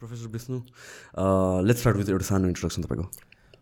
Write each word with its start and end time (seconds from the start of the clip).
Professor 0.00 0.28
Vishnu 0.32 0.56
let's 1.66 1.80
start 1.80 1.96
with 1.96 2.08
एउटा 2.10 2.24
सानो 2.24 2.48
introduction 2.48 2.82
तपाईँको 2.82 3.04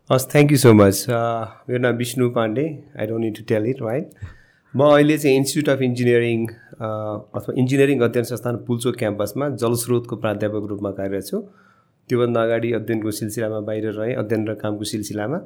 हस् 0.09 0.25
थ्याङ्क 0.33 0.51
यू 0.51 0.57
सो 0.63 0.73
मच 0.73 1.05
मेरो 1.09 1.79
नाम 1.81 1.95
Vishnu 1.97 2.29
Pandey 2.35 2.65
I 2.99 3.07
don't 3.07 3.23
need 3.25 3.35
to 3.37 3.43
tell 3.49 3.65
it 3.69 3.81
right 3.81 4.11
म 4.73 4.83
अहिले 4.97 5.17
चाहिँ 5.17 5.37
इन्स्टिट्युट 5.37 5.69
अफ 5.75 5.81
इन्जिनियरिङ 5.81 6.45
अथवा 6.45 7.53
इन्जिनियरिङ 7.57 8.01
अध्ययन 8.09 8.25
संस्थान 8.31 8.55
पुल्चोक 8.67 8.95
क्याम्पसमा 8.97 9.49
जलस्रोतको 9.63 10.15
प्राध्यापक 10.23 10.67
रूपमा 10.69 10.91
कार्यरत 11.01 11.25
छु। 11.25 11.41
त्योभन्दा 12.09 12.43
अगाडि 12.43 12.71
अध्ययनको 12.79 13.11
सिलसिलामा 13.19 13.59
बाहिर 13.67 13.91
रहेँ 13.93 14.15
अध्ययन 14.21 14.47
र 14.47 14.53
कामको 14.61 14.83
सिलसिलामा। 14.93 15.39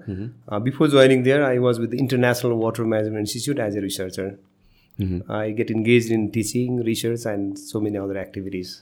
Before 0.67 0.89
joining 0.89 1.23
there 1.23 1.41
I 1.43 1.57
was 1.67 1.79
with 1.79 1.93
international 2.03 2.51
water 2.63 2.83
management 2.91 3.19
institute 3.27 3.59
as 3.67 3.77
a 3.77 3.81
researcher 3.87 4.27
I 5.31 5.53
get 5.53 5.71
engage 5.71 6.11
in 6.13 6.27
teaching 6.35 6.81
research 6.83 7.27
and 7.27 7.55
so 7.57 7.81
many 7.81 7.97
other 7.97 8.17
activities 8.17 8.75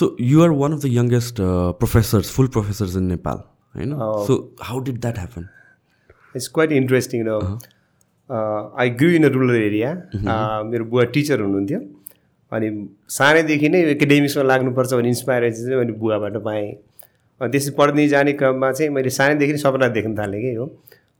so 0.00 0.16
you 0.20 0.42
are 0.42 0.50
one 0.62 0.72
of 0.72 0.82
the 0.82 0.92
youngest 0.92 1.40
professors 1.80 2.34
full 2.36 2.48
professors 2.56 2.96
in 2.96 3.04
Nepal 3.14 3.42
होइन 3.74 3.94
so 4.26 4.38
how 4.62 4.80
did 4.84 5.00
that 5.00 5.18
happen 5.18 5.48
it's 6.36 6.48
quite 6.54 6.72
interesting 6.72 7.24
र 7.28 7.40
I 8.30 8.90
grew 9.02 9.10
in 9.10 9.24
a 9.24 9.28
rural 9.34 9.56
area 9.56 9.94
मेरो 10.70 10.84
बुवा 10.84 11.04
teacher 11.12 11.40
हुनुहुन्थ्यो. 11.40 11.80
अनि 12.52 12.68
सानैदेखि 13.10 13.68
नै 13.68 13.80
एकाडेमिक्समा 13.90 14.42
लाग्नुपर्छ 14.42 14.92
भने 14.94 15.08
इन्सपायरेसन 15.08 15.64
चाहिँ 15.64 15.78
मैले 15.78 15.92
बुवाबाट 16.02 16.36
पाएँ। 16.44 16.68
अनि 17.40 17.50
त्यसै 17.52 17.70
पढ्दै 17.78 18.06
जाने 18.08 18.32
क्रममा 18.40 18.70
चाहिँ 18.72 18.92
मैले 18.92 19.10
सानैदेखि 19.16 19.52
नै 19.52 19.58
सपना 19.58 19.88
देख्न 19.96 20.14
थालेँ 20.18 20.40
कि 20.42 20.52
हो। 20.54 20.66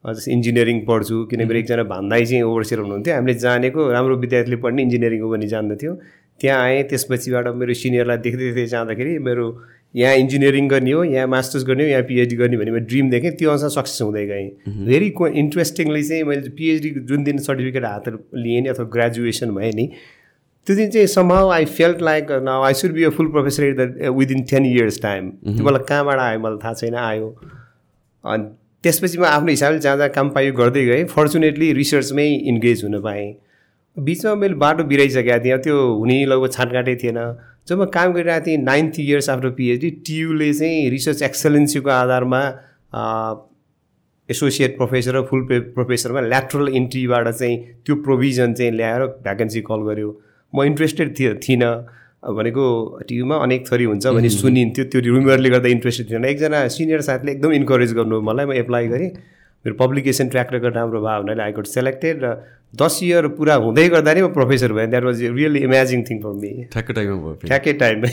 जस्तै 0.04 0.32
इन्जिनियरिङ 0.32 0.78
पढ्छु 0.86 1.16
किनभने 1.30 1.58
एकजना 1.58 1.84
भन्दै 1.94 2.24
चाहिँ 2.24 2.42
ओभरसियर 2.42 2.80
हुनुहुन्थ्यो। 2.80 3.14
हामीले 3.14 3.34
जानेको 3.44 3.80
राम्रो 3.92 4.16
विद्यार्थीले 4.24 4.56
पढ्ने 4.64 4.82
इन्जिनियरिङ 4.82 5.20
हो 5.22 5.28
भने 5.30 5.46
जान्दथ्यो। 5.48 5.92
त्यहाँ 6.40 6.58
आएँ 6.62 6.82
त्यसपछिबाट 6.90 7.46
मेरो 7.60 7.74
सिनियरलाई 7.74 8.18
देख्दै 8.26 8.44
देख्दै 8.44 8.66
जाँदाखेरि 8.72 9.18
मेरो 9.26 9.46
यहाँ 9.94 10.14
इन्जिनियरिङ 10.22 10.68
गर्ने 10.68 10.92
हो 10.92 11.02
यहाँ 11.04 11.26
मास्टर्स 11.26 11.64
गर्ने 11.66 11.82
हो 11.84 11.88
यहाँ 11.88 12.02
पिएचडी 12.10 12.36
गर्ने 12.36 12.56
भन्ने 12.56 12.70
मैले 12.70 12.86
ड्रिम 12.86 13.10
देखेँ। 13.10 13.30
त्यो 13.38 13.50
अनुसार 13.50 13.70
सक्सेस 13.74 14.02
हुँदै 14.02 14.26
गएँ। 14.26 14.46
भेरी 14.86 15.10
को 15.18 15.28
इन्ट्रेस्टिङली 15.42 16.02
चाहिँ 16.02 16.22
मैले 16.30 16.48
पिएचडी 16.58 16.90
जुन 17.08 17.24
दिन 17.24 17.38
सर्टिफिकेट 17.48 17.84
हात 17.84 18.08
लिएँ 18.38 18.60
नि 18.60 18.68
अथवा 18.68 18.86
ग्रेजुएसन 18.94 19.54
भएँ 19.54 19.72
नि 19.74 19.86
त्यो 20.66 20.76
दिन 20.76 20.90
चाहिँ 20.90 21.06
समहाउ 21.08 21.48
आई 21.50 21.64
फेल्ट 21.74 22.02
लाइक 22.02 22.30
न 22.30 22.48
I 22.64 22.74
should 22.74 22.92
be 22.92 23.04
a 23.04 23.10
full 23.18 23.28
professor 23.34 23.74
the 23.74 24.14
within 24.16 24.42
ten 24.50 24.66
years 24.66 25.00
time 25.02 25.30
त्यो 25.30 25.64
मलाई 25.64 25.84
कहाँबाट 25.88 26.18
आयो? 26.18 26.38
मलाई 26.38 26.58
थाहा 26.64 26.74
छैन 26.74 26.94
आयो। 26.94 27.28
अनि 28.24 28.44
त्यसपछि 28.84 29.18
म 29.18 29.24
आफ्नो 29.24 29.50
हिसाबले 29.50 29.78
जहाँ 29.78 29.96
जहाँ 29.96 30.08
काम 30.14 30.28
पायो 30.30 30.52
गर्दै 30.54 30.84
गएँ। 30.86 31.04
फर्चुनेटली 31.10 31.72
रिसर्चमै 31.72 32.26
इन्गेज 32.50 32.84
हुन 32.84 33.00
पाएँ। 33.02 33.26
बिचमा 33.96 34.34
मैले 34.34 34.54
बाटो 34.54 34.84
बिराइसकेको 34.84 35.38
थिएँ। 35.44 35.58
त्यो 35.64 35.76
हुने 35.98 36.24
लगभग 36.26 36.50
छाटकाटै 36.52 36.94
थिएन। 37.02 37.18
जब 37.68 37.80
म 37.80 37.84
काम 37.90 38.12
गरिरहेको 38.12 38.46
थिएँ 38.46 38.56
नाइन्थ 38.62 39.00
इयर्स 39.00 39.28
आफ्टर 39.30 39.50
पिएचडी 39.58 39.90
टियुले 40.06 40.52
चाहिँ 40.54 40.90
रिसर्च 40.90 41.22
एक्सलेन्सीको 41.22 41.90
आधारमा 41.90 42.42
एसोसिएट 44.28 44.76
प्रोफेसर 44.76 45.14
र 45.16 45.22
फुल 45.26 45.40
प्रोफेसरमा 45.74 46.20
ल्याट्रल 46.20 46.68
इन्ट्रीबाट 46.68 47.28
चाहिँ 47.28 47.56
त्यो 47.86 47.94
प्रोभिजन 48.06 48.54
चाहिँ 48.54 48.72
ल्याएर 48.72 49.04
भ्याकेन्सी 49.26 49.60
कल 49.68 49.80
गर्यो। 49.88 50.10
म 50.52 50.62
इन्ट्रेस्टेड 50.64 51.18
थिएँ 51.18 51.34
थिइनँ। 51.44 51.72
भनेको 52.22 52.66
टियुमा 53.08 53.36
अनेक 53.46 53.66
थरी 53.70 53.84
हुन्छ 53.84 54.06
भने 54.18 54.28
सुनिन्थ्यो 54.36 54.84
त्यो 54.92 55.00
रुमरले 55.06 55.50
गर्दा 55.50 55.68
इन्ट्रेस्टेड 55.78 56.10
थिएन 56.10 56.24
एकजना 56.34 56.66
सिनियर 56.76 57.00
साथीले 57.08 57.32
एकदम 57.32 57.52
इन्करेज 57.62 57.92
गर्नु 57.94 58.20
मलाई 58.28 58.46
म 58.46 58.52
एप्लाई 58.62 58.88
गरेँ 58.88 59.10
मेरो 59.64 59.74
पब्लिकेसन 59.74 60.28
ट्र्याक 60.28 60.52
रेकर्ड 60.52 60.74
राम्रो 60.76 61.00
भयो 61.00 61.20
हुनाले 61.22 61.42
आई 61.42 61.52
गट 61.52 61.66
सेलेक्टेड 61.66 62.24
र 62.24 62.36
दस 62.80 62.98
इयर 63.02 63.26
पुरा 63.38 63.54
हुँदै 63.64 63.88
गर्दा 63.88 64.12
नै 64.14 64.22
म 64.22 64.28
प्रोफेसर 64.32 64.72
भएँ। 64.76 64.86
That 64.92 65.04
was 65.04 65.22
really 65.38 65.60
amazing 65.66 66.02
thing 66.08 66.18
for 66.22 66.32
me 66.42 66.50
ठ्याक्कै 66.74 66.94
टाइममा 66.98 67.16
भयो 67.22 67.48
ठ्याक्कै 67.48 67.72
टाइममै 67.80 68.10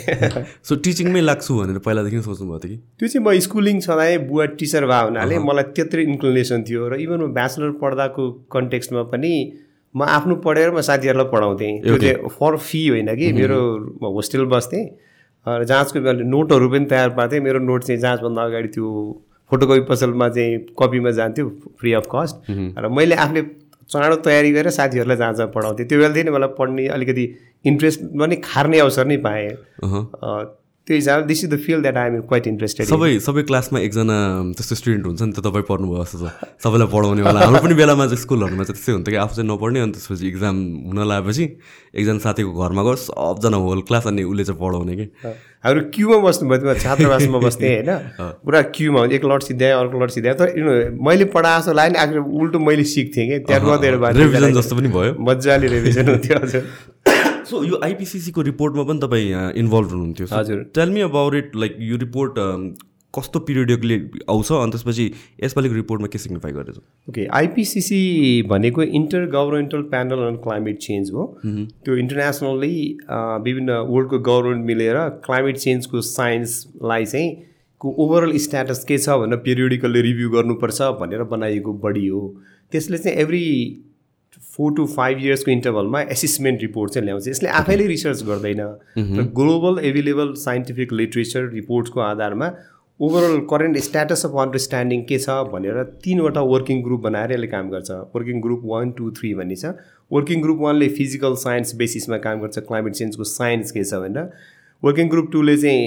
सो 0.70 0.76
टिचिङमै 0.86 1.22
लाग्छु 1.22 1.58
भनेर 1.60 1.78
पहिलादेखि 1.88 2.22
सोच्नुभएको 2.30 2.60
थियो 2.64 2.72
कि? 2.72 2.78
त्यो 3.00 3.08
चाहिँ 3.08 3.26
म 3.26 3.40
स्कुलिङ 3.48 3.80
छँदा 3.86 4.06
बुवा 4.30 4.46
टिचर 4.62 4.86
भयो 4.94 5.06
हुनाले 5.10 5.40
मलाई 5.50 5.66
त्यत्रै 5.76 6.04
इन्क्लिनेसन 6.14 6.64
थियो। 6.70 6.82
र 6.88 6.94
इभन 7.06 7.20
म 7.22 7.34
ब्याचलर 7.36 7.72
पढ्दाको 7.84 8.24
कन्टेक्स्टमा 8.56 9.04
पनि 9.12 9.34
म 9.96 10.04
आफ्नो 10.04 10.36
पढेर 10.44 10.72
म 10.72 10.82
साथीहरूलाई 10.82 11.28
पढाउँथेँ। 11.32 11.82
त्यो 11.82 11.98
चाहिँ 11.98 12.30
फर 12.30 12.58
फी 12.58 12.88
होइन 12.88 13.16
कि 13.16 13.32
मेरो 13.34 13.60
म 14.02 14.12
होस्टेल 14.16 14.46
बस्थेँ। 14.52 14.84
र 15.46 15.64
जाँचको 15.64 16.00
नोटहरू 16.26 16.70
पनि 16.70 16.86
तयार 16.86 17.10
पार्थेँ। 17.18 17.40
मेरो 17.40 17.60
नोट 17.64 17.84
चाहिँ 17.84 18.02
जाँचभन्दा 18.02 18.44
अगाडि 18.44 18.68
त्यो 18.76 18.88
फोटोकपी 19.52 19.82
पसलमा 19.90 20.28
चाहिँ 20.30 20.58
कपीमा 20.80 21.12
जान्थ्यो 21.12 21.46
फ्री 21.80 21.94
अफ 21.94 22.08
कस्ट 22.12 22.36
र 22.52 22.88
मैले 22.90 23.16
आफूले 23.16 23.42
चाँडो 23.90 24.16
तयारी 24.26 24.52
गरेर 24.52 24.72
साथीहरूलाई 24.74 25.18
जहाँ 25.18 25.48
पढाउँथेँ। 25.54 25.86
त्यो 25.86 25.98
बेलादेखि 26.00 26.30
मलाई 26.30 26.50
पढ्ने 26.58 26.88
अलिकति 26.90 27.26
इन्ट्रेस्ट 27.66 28.00
पनि 28.20 28.36
खार्ने 28.44 28.80
अवसर 28.80 29.06
नै 29.06 29.18
पाएँ। 29.22 29.50
त्यो 30.88 30.96
हिसाबले 30.96 31.26
this 31.28 31.44
is 31.44 31.50
the 31.50 31.58
feel 31.66 31.82
that 31.82 31.98
I 31.98 32.08
am 32.08 32.20
quite 32.30 32.48
interested 32.48 32.86
सबै 32.88 33.12
सबै 33.26 33.44
क्लासमा 33.44 33.80
एकजना 33.80 34.18
त्यस्तो 34.58 34.76
स्टुडेन्ट 34.76 35.06
हुन्छ 35.06 35.22
नि 35.22 35.34
त 35.34 35.40
तपाईँ 35.46 35.66
पढ्नुभयो 35.70 36.04
जस्तो 36.04 36.18
छ। 36.22 36.62
सबैलाई 36.62 36.88
पढाउनेवाला 36.94 37.40
हाम्रो 37.42 37.62
पनि 37.66 37.76
बेलामा 37.82 38.06
चाहिँ 38.06 38.22
स्कुलहरूमा 38.22 38.64
चाहिँ 38.64 38.78
त्यस्तै 38.78 38.94
हुन्थ्यो 38.94 39.14
कि 39.14 39.20
आफू 39.26 39.34
चाहिँ 39.36 39.50
नपढ्ने 39.50 39.80
अनि 39.82 39.92
त्यसपछि 39.98 40.28
इक्जाम 40.30 40.56
हुन 40.86 41.00
लागेपछि 41.10 41.46
एकजना 41.98 42.20
साथीको 42.22 42.52
घरमा 42.54 42.82
गयो 42.86 42.96
सबजना 43.02 43.58
होल 43.66 43.82
क्लास 43.90 44.08
अनि 44.14 44.24
उसले 44.30 44.44
चाहिँ 44.46 44.60
पढाउने 44.62 44.96
कि। 44.96 45.06
हाम्रो 45.66 45.82
क्युमा 45.96 46.18
बस्नुभयो 46.22 46.58
त्यो 46.62 46.74
छात्रावासमा 46.86 47.40
बस्थेँ 47.42 47.70
होइन? 47.74 47.90
पुरा 48.46 48.62
क्युमा 48.78 49.02
एक 49.18 49.24
लट 49.26 49.42
सिद्ध्याएँ 49.50 49.74
अर्को 49.74 49.96
लट 50.04 50.12
सिद्ध्याएँ 50.14 50.38
तर 50.38 50.48
मैले 51.02 51.26
पढाएको 51.34 51.62
जस्तो 51.66 51.74
लाग्यो 51.74 51.94
नि 51.94 52.00
आखिर 52.06 52.20
उल्टो 52.22 52.60
मैले 52.62 52.86
सिक्थेँ 52.94 53.26
कि। 53.30 53.40
त्यहाँबाट 53.50 54.14
रिभिजन 54.22 54.54
जस्तो 54.54 54.76
पनि 54.78 54.90
भयो। 54.94 55.18
मजाले 55.18 55.68
रिभिजन 55.68 56.06
हुन्थ्यो 56.10 56.38
हजुर। 56.46 56.62
सो 57.46 57.64
यो 57.66 57.80
आइपिसिसीको 57.84 58.42
रिपोर्टमा 58.50 58.84
पनि 58.84 59.00
तपाईँ 59.00 59.32
इन्भल्भ 59.60 59.90
हुनुहुन्थ्यो 59.92 60.28
हजुर। 60.32 60.66
Tell 60.76 60.90
me 60.90 61.02
about 61.08 61.36
it 61.36 61.56
like 61.56 61.78
यो 61.92 61.98
रिपोर्ट 62.04 62.40
कस्तो 63.14 63.40
पिरियडले 63.48 63.96
आउँछ 64.30 64.52
अनि 64.52 64.72
त्यसपछि 64.72 65.04
यसपालिको 65.44 65.76
रिपोर्टमा 65.76 66.08
के 66.14 66.18
सिग्निफाई 66.18 66.52
गरेछ 66.52 66.78
ओके 67.10 67.26
आइपिसिसी 67.40 68.00
भनेको 68.50 68.84
inter 69.00 69.26
governmental 69.36 69.82
panel 69.94 70.24
on 70.28 70.36
climate 70.44 70.78
change 70.86 71.12
हो 71.14 71.26
त्यो 71.46 71.96
इन्टरनेसनल्ली 71.98 72.76
विभिन्न 73.46 73.78
वर्ल्डको 73.92 74.20
गभर्मेन्ट 74.30 74.66
मिलेर 74.68 74.98
क्लाइमेट 75.26 75.58
चेन्जको 75.58 76.02
साइन्सलाई 76.10 77.06
चाहिँ 77.06 77.32
को 77.82 77.96
ओभरअल 78.06 78.38
स्ट्याटस 78.44 78.84
के 78.88 78.98
छ 78.98 79.18
भनेर 79.22 79.40
पिरियोडिकल्ली 79.48 80.02
रिभ्यू 80.02 80.30
गर्नुपर्छ 80.30 80.82
भनेर 81.02 81.24
बनाइएको 81.32 81.74
बडी 81.86 82.08
हो। 82.08 82.22
त्यसले 82.72 82.98
चाहिँ 82.98 83.18
एभ्री 83.20 83.44
फोर 84.58 84.74
टु 84.76 84.86
फाइभ 84.88 85.20
इयर्सको 85.20 85.52
इन्टरभलमा 85.52 86.02
एसेसमेन्ट 86.14 86.62
रिपोर्ट 86.62 86.92
चाहिँ 86.94 87.06
ल्याउँछ। 87.06 87.28
यसले 87.28 87.50
आफैले 87.60 87.88
रिसर्च 87.88 88.24
गर्दैन। 88.24 88.62
र 89.20 89.24
ग्लोबल 89.40 89.84
एभाइलेबल 89.86 90.34
साइन्टिफिक 90.40 90.94
लिट्रेचर 90.94 91.50
रिपोर्ट्सको 91.54 92.00
आधारमा 92.02 92.52
overall 93.00 93.40
current 93.52 93.78
status 93.86 94.26
of 94.26 94.36
understanding 94.42 95.02
के 95.06 95.18
छ 95.20 95.30
भनेर 95.54 95.82
तिनवटा 96.04 96.42
वर्किङ 96.52 96.82
ग्रुप 96.84 97.02
बनाएर 97.02 97.32
यसले 97.32 97.48
काम 97.48 97.70
गर्छ। 97.70 97.92
Working 98.16 98.42
group 98.42 98.62
one 98.66 98.92
two 98.98 99.10
three 99.18 99.34
भन्ने 99.36 99.56
छ 99.56 99.74
वर्किङ 100.12 100.42
ग्रुप 100.42 100.60
वानले 100.62 100.88
फिजिकल 101.00 101.36
साइन्स 101.42 101.76
बेसिसमा 101.76 102.18
काम 102.28 102.40
गर्छ। 102.42 102.60
क्लाइमेट 102.70 102.94
चेन्जको 102.94 103.24
साइन्स 103.32 103.72
के 103.72 103.84
छ 103.84 104.00
भनेर। 104.06 104.30
वर्किङ 104.84 105.10
ग्रुप 105.10 105.30
टूले 105.32 105.58
चाहिँ 105.58 105.84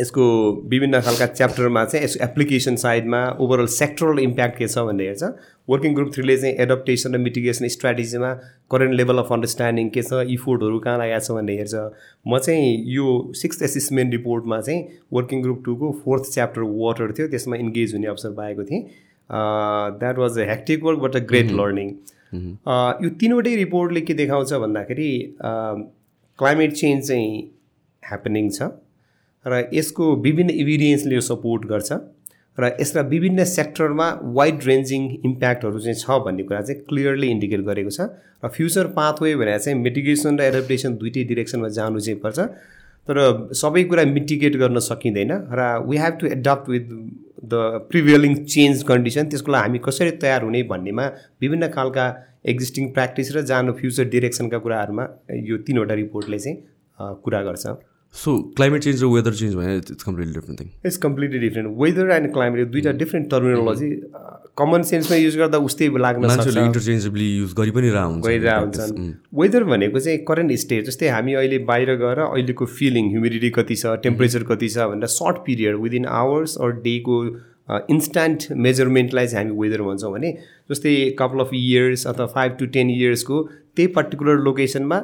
यसको 0.00 0.24
विभिन्न 0.70 1.00
खालका 1.00 1.26
च्याप्टरमा 1.26 1.84
चाहिँ 1.84 2.04
यसको 2.04 2.24
एप्लिकेसन 2.24 2.76
साइडमा 2.82 3.20
ओभरअल 3.40 3.66
सेक्टरल 3.74 4.18
इम्प्याक्ट 4.20 4.58
के 4.58 4.68
छ 4.68 4.84
भनेर 4.88 5.06
हेर्छ। 5.08 5.30
वर्किङ 5.70 5.94
ग्रुप 5.94 6.10
थ्रीले 6.14 6.36
चाहिँ 6.36 6.54
एडप्टेसन 6.64 7.14
र 7.14 7.18
मिटिगेसन 7.18 7.68
स्ट्राटेजीमा 7.74 8.32
करेन्ट 8.70 8.94
लेभल 8.94 9.18
अफ 9.18 9.32
अन्डरस्ट्यान्डिङ 9.32 9.88
के 9.96 10.02
छ 10.02 10.22
इफोर्टहरू 10.36 10.78
कहाँ 10.86 10.98
लागेको 10.98 11.24
छ 11.26 11.38
भन्ने 11.38 11.56
हेर्छ। 11.58 11.74
म 12.28 12.38
चाहिँ 12.38 12.76
यो 12.94 13.06
सिक्स 13.40 13.62
एसेसमेन्ट 13.62 14.12
रिपोर्टमा 14.12 14.60
चाहिँ 14.60 14.86
वर्किङ 15.12 15.42
ग्रुप 15.42 15.62
टूको 15.64 15.92
फोर्थ 16.04 16.32
च्याप्टर 16.32 16.70
वाटर 16.84 17.12
थियो 17.18 17.28
त्यसमा 17.28 17.56
इन्गेज 17.66 17.94
हुने 17.94 18.06
अवसर 18.14 18.30
पाएको 18.38 18.64
थिएँ। 18.64 18.82
That 20.00 20.18
was 20.18 20.38
a 20.38 20.48
hectic 20.50 20.84
work 20.84 20.98
but 21.00 21.16
a 21.16 21.26
great 21.28 21.50
learning 21.60 21.90
यो 23.04 23.10
तिनवटै 23.20 23.54
रिपोर्टले 23.56 24.00
के 24.00 24.14
देखाउँछ 24.14 24.52
भन्दाखेरि 24.64 25.12
क्लाइमेट 25.42 26.72
चेन्ज 26.72 27.06
चाहिँ 27.08 27.30
ह्यापनिङ 28.02 28.50
छ। 28.50 28.62
र 29.46 29.68
यसको 29.72 30.14
विभिन्न 30.22 30.50
इभिडेन्सले 30.62 31.14
यो 31.14 31.20
सपोर्ट 31.22 31.64
गर्छ। 31.72 31.92
र 32.58 32.70
यसलाई 32.80 33.04
विभिन्न 33.08 33.44
सेक्टरमा 33.44 34.08
वाइड 34.36 34.64
रेन्जिङ 34.66 35.02
इम्प्याक्टहरू 35.24 35.78
चाहिँ 35.78 35.96
छ 35.96 36.18
भन्ने 36.24 36.42
कुरा 36.42 36.60
चाहिँ 36.60 36.80
क्लियरली 36.88 37.28
इन्डिकेट 37.30 37.60
गरेको 37.68 37.90
छ। 37.90 38.00
र 38.44 38.48
फ्युचर 38.48 38.86
पाथवे 38.96 39.34
भनेर 39.36 39.58
चाहिँ 39.58 39.78
मिटिगेसन 39.78 40.38
र 40.38 40.42
एडप्टेसन 40.50 40.96
दुइटै 40.96 41.24
डिरेक्सनमा 41.30 41.68
जानु 41.78 42.00
चाहिँ 42.00 42.20
पर्छ। 42.20 42.38
तर 43.08 43.18
सबै 43.54 43.82
कुरा 43.90 44.04
मिटिगेट 44.10 44.56
गर्न 44.56 44.78
सकिँदैन 44.82 45.32
र 45.52 45.60
we 45.86 45.96
have 45.96 46.14
to 46.20 46.26
adapt 46.26 46.68
with 46.68 46.86
the 47.46 47.54
prevailing 47.90 48.34
change 48.44 48.82
condition 48.82 49.28
त्यसको 49.30 49.52
लागि 49.52 49.62
हामी 49.62 49.78
कसरी 49.84 50.10
तयार 50.22 50.42
हुने 50.42 50.62
भन्नेमा 50.72 51.04
विभिन्न 51.42 51.68
खालका 51.76 52.06
एक्जिस्टिङ 52.52 52.88
प्र्याक्टिस 52.94 53.30
र 53.36 53.42
जानु 53.50 53.72
फ्युचर 53.78 54.08
डिरेक्सनका 54.10 54.58
कुराहरूमा 54.64 55.04
यो 55.50 55.56
तिनवटा 55.68 55.94
रिपोर्टले 55.94 56.38
चाहिँ 56.38 56.56
कुरा 57.22 57.42
गर्छ। 57.42 57.66
सो 58.14 58.32
क्लाइमेट 58.56 58.82
चेन्ज 58.82 59.02
र 59.02 59.06
वेदर 59.06 59.34
चेन्ज 59.34 59.54
भने 59.54 59.76
it's 59.76 60.02
completely 60.02 60.32
different 60.34 60.60
thing 60.60 60.68
it's 60.86 60.96
completely 60.98 61.38
different 61.38 61.78
weather 61.80 62.10
and 62.10 62.32
climate 62.32 62.70
दुइटा 62.72 62.92
डिफ्रेन्ट 63.00 63.30
टर्मिनोलोजी 63.30 63.90
कमन 64.58 64.82
सेन्समा 64.90 65.16
युज 65.16 65.36
गर्दा 65.38 65.58
उस्तै 65.68 65.88
लाग्न 66.04 66.26
मान्छेहरूले 66.26 66.64
इन्टरचेन्जेबली 66.66 67.26
युज 67.36 67.52
गरि 67.58 67.70
पनि 67.78 67.90
हुन्छ 67.90 68.24
हुन्छन्। 68.26 69.12
वेदर 69.40 69.64
भनेको 69.72 70.00
चाहिँ 70.06 70.18
करेन्ट 70.30 70.52
स्टेट 70.62 70.86
जस्तै 70.86 71.08
हामी 71.08 71.34
अहिले 71.42 71.58
बाहिर 71.72 71.94
गएर 72.04 72.22
अहिलेको 72.28 72.66
फिलिङ 72.78 73.10
ह्युमिडिटी 73.10 73.50
कति 73.58 73.76
छ 73.82 73.98
टेम्परेचर 74.06 74.48
कति 74.52 74.68
छ 74.68 74.88
भनेर 74.94 75.12
short 75.16 75.44
period 75.46 75.76
within 75.82 76.06
hours 76.22 76.56
or 76.60 76.72
डेको 76.88 77.18
इन्स्ट्यान्ट 77.90 78.48
मेजरमेन्टलाई 78.64 79.26
चाहिँ 79.26 79.44
हामी 79.44 79.60
वेदर 79.60 79.82
भन्छौँ 79.82 80.12
भने 80.12 80.32
जस्तै 80.70 80.96
कपाल 81.18 81.46
अफ 81.46 81.54
इयर्स 81.60 82.06
अथवा 82.06 82.26
फाइभ 82.34 82.56
टु 82.60 82.66
टेन 82.78 82.90
इयर्सको 82.90 83.42
त्यही 83.76 83.86
particular 83.94 84.44
लोकेसनमा 84.48 85.00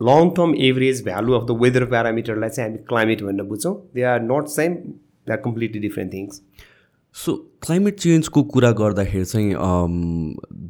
long 0.00 0.30
term 0.36 0.54
average 0.68 1.02
value 1.04 1.32
of 1.32 1.46
the 1.48 1.58
weather 1.62 1.84
प्यारामिटरलाई 1.90 2.50
चाहिँ 2.50 2.70
हामी 2.70 2.84
क्लाइमेट 2.88 3.22
भनेर 3.22 3.46
बुझ्छौँ. 3.46 3.74
They 3.94 4.02
are 4.12 4.22
not 4.22 4.48
same 4.54 4.74
they 4.74 5.32
are 5.32 5.38
completely 5.44 5.80
different 5.80 6.12
things 6.12 6.40
so 7.16 7.34
climate 7.66 7.98
चेन्जको 8.00 8.42
कुरा 8.54 8.70
गर्दाखेरि 8.80 9.24
चाहिँ 9.24 9.54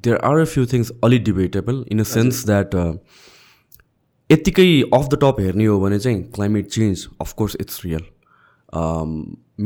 there 0.02 0.16
are 0.24 0.38
a 0.38 0.44
few 0.52 0.66
things 0.72 0.92
अलिक 1.04 1.24
debatable 1.24 1.84
in 1.92 2.00
a 2.00 2.08
sense 2.10 2.44
that 2.46 2.74
यत्तिकै 4.30 4.68
अफ 4.94 5.08
द 5.08 5.18
टप 5.22 5.40
हेर्ने 5.40 5.64
हो 5.66 5.80
भने 5.80 5.98
चाहिँ 5.98 6.22
climate 6.36 6.68
change 6.76 7.06
of course 7.20 7.56
it's 7.60 7.84
real 7.84 8.04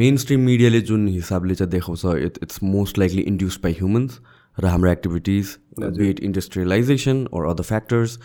mainstream 0.22 0.40
मिडियाले 0.46 0.80
जुन 0.88 1.06
हिसाबले 1.08 1.54
चाहिँ 1.54 1.70
देखाउँछ 1.70 2.04
it 2.26 2.38
it's 2.42 2.62
most 2.62 2.98
likely 2.98 3.22
induce 3.30 3.58
by 3.62 3.72
humans 3.78 4.18
र 4.56 4.66
हाम्रो 4.66 4.90
activities 4.90 5.56
be it 5.80 6.20
industrialization 6.28 7.24
or 7.34 7.50
other 7.50 7.62
factors 7.64 8.18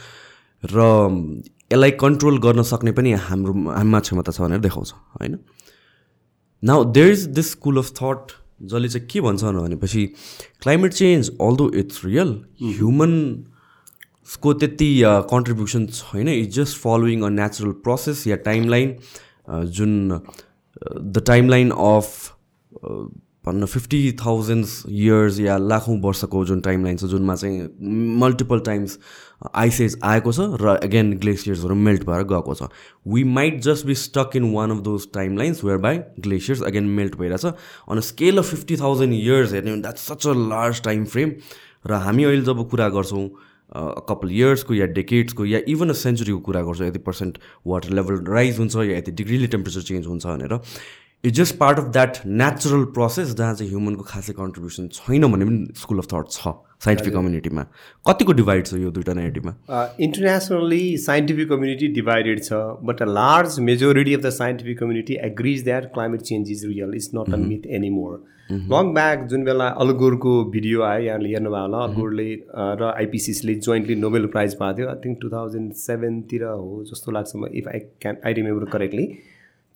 र 0.64 0.80
यसलाई 1.74 1.92
कन्ट्रोल 2.02 2.38
गर्न 2.40 2.64
सक्ने 2.64 2.92
पनि 2.92 3.12
हाम्रो 3.28 3.54
हामीमा 3.70 4.00
क्षमता 4.00 4.32
छ 4.32 4.42
भनेर 4.42 4.60
देखाउँछ 4.60 4.94
होइन? 5.22 5.38
Now 6.64 6.84
there 6.94 7.12
is 7.12 7.26
this 7.36 7.52
school 7.52 7.78
of 7.78 7.92
thought 7.92 8.32
जसले 8.64 8.90
चाहिँ 8.90 9.08
के 9.08 9.22
भन्छ 9.22 9.44
भनेपछि 9.44 10.06
climate 10.62 10.94
change 10.94 11.30
although 11.42 11.70
it's 11.76 12.06
real 12.06 12.32
ह्युमनको 12.64 14.54
त्यति 14.54 14.90
कन्ट्रिब्युसन 15.32 15.86
छैन 15.94 16.30
it's 16.30 16.56
just 16.56 16.78
following 16.78 17.22
a 17.22 17.30
natural 17.42 17.72
process 17.84 18.26
yeah 18.28 18.36
timeline 18.46 18.96
जुन 19.50 20.22
द 20.88 21.24
टाइमलाइन 21.28 21.72
अफ 21.72 22.32
भन्न 23.46 23.66
फिफ्टी 23.66 24.12
थाउजन्ड्स 24.26 24.84
इयर्स 24.90 25.40
या 25.40 25.58
लाखौँ 25.58 26.00
वर्षको 26.02 26.46
जुन 26.46 26.60
टाइम 26.62 26.84
लाइन 26.84 26.98
छ 26.98 27.06
जुनमा 27.06 27.36
चाहिँ 27.36 28.18
मल्टिपल 28.20 28.60
टाइम्स 28.60 28.98
आइसेज 29.56 29.98
आएको 30.04 30.32
छ 30.32 30.40
र 30.62 30.76
अगेन 30.84 31.14
ग्लेसियर्सहरू 31.20 31.76
मेल्ट 31.78 32.04
भएर 32.06 32.24
गएको 32.32 32.56
छ। 32.56 32.70
We 33.08 33.24
might 33.32 33.60
just 33.62 33.86
be 33.86 33.96
stuck 33.96 34.36
in 34.36 34.52
one 34.54 34.72
of 34.72 34.84
those 34.84 35.08
time 35.14 35.38
lines 35.38 35.64
where 35.64 35.78
by 35.80 35.98
glaciers 36.20 36.62
again 36.64 36.84
melt 37.00 37.16
भइरहेछ 37.16 37.46
on 37.46 38.00
scale 38.10 38.38
of 38.38 38.50
fifty 38.50 38.78
thousand 38.78 39.14
years 39.14 39.54
हेर्ने 39.54 39.72
भने 39.72 39.82
that's 39.82 40.08
such 40.12 40.28
a 40.28 40.34
large 40.46 40.82
time 40.84 41.06
frame 41.16 41.34
र 41.88 42.02
हामी 42.06 42.24
अहिले 42.24 42.46
जब 42.46 42.70
कुरा 42.70 42.90
गर्छौँ 42.90 43.28
कपाल 44.10 44.32
इयर्सको 44.32 44.74
या 44.74 44.86
डेकेड्सको 44.96 45.46
या 45.46 45.60
इभन 45.68 45.90
अ 45.90 45.94
सेन्चुरीको 46.00 46.40
कुरा 46.48 46.62
गर्छौँ 46.64 46.88
यति 46.88 47.00
पर्सेन्ट 47.06 47.38
वाटर 47.68 47.90
लेभल 47.94 48.24
राइज 48.34 48.60
हुन्छ 48.60 48.76
या 48.76 48.98
यति 48.98 49.12
डिग्रीले 49.12 49.48
टेम्परेचर 49.48 49.82
चेन्ज 49.82 50.08
हुन्छ 50.08 50.26
भनेर। 50.26 50.60
It's 51.24 51.38
just 51.38 51.58
part 51.58 51.80
of 51.80 51.86
that 51.94 52.18
natural 52.26 52.84
process 52.96 53.34
जहाँ 53.36 53.54
चाहिँ 53.56 53.70
ह्युमनको 53.72 54.04
खासै 54.04 54.34
कन्ट्रिब्युसन 54.34 54.88
छैन 54.94 55.32
भने 55.32 55.46
पनि 55.46 55.74
स्कुल 55.82 56.00
अफ 56.00 56.08
थट 56.14 56.32
छ। 56.32 56.54
साइन्टिफिक 56.82 57.14
कम्युनिटीमा 57.14 57.64
कतिको 58.06 58.34
डिभाइड 58.42 58.66
छ 58.66 58.80
यो 58.82 58.92
दुइटा 58.92 59.14
नेटिभमा 59.14 59.82
इन्टरनेसनली 60.08 60.86
साइन्टिफिक 61.06 61.50
कम्युनिटी 61.50 61.88
डिभाइडेड 61.96 62.44
छ 62.44 62.62
but 62.90 63.02
a 63.02 63.06
large 63.14 63.60
majority 63.70 64.14
of 64.16 64.22
the 64.22 64.30
scientific 64.38 64.80
community 64.80 65.20
agrees 65.26 65.64
that 65.64 65.92
climate 65.94 66.22
change 66.32 66.52
is 66.52 66.66
real 66.66 66.96
is 66.96 67.10
not 67.16 67.34
a 67.34 67.38
myth 67.44 67.68
any 67.80 67.90
more 67.98 68.24
long 68.72 68.94
back 68.94 69.24
जुन 69.30 69.44
बेला 69.44 69.68
अलगोरको 69.84 70.34
भिडियो 70.52 70.82
आयो 70.88 71.04
यहाँले 71.04 71.30
हेर्नुभयो 71.30 71.62
होला 71.62 71.78
अलगोरले 71.84 72.26
र 72.82 72.92
आइपिसिसले 72.96 73.56
जोइन्टली 73.68 73.96
नोबेल 74.02 74.26
प्राइज 74.36 74.54
पाएको 74.60 74.78
थियो. 74.78 74.90
आई 74.90 74.96
थिङ्क 75.06 75.18
टु 75.22 75.30
थाउजन्ड 75.30 75.74
सेभेनतिर 75.84 76.44
हो 76.44 76.84
जस्तो 76.92 77.12
लाग्छ 77.12 77.32
if 77.54 77.68
I 77.68 77.80
can 78.02 78.18
I 78.26 78.34
remember 78.40 78.70
correctly 78.76 79.08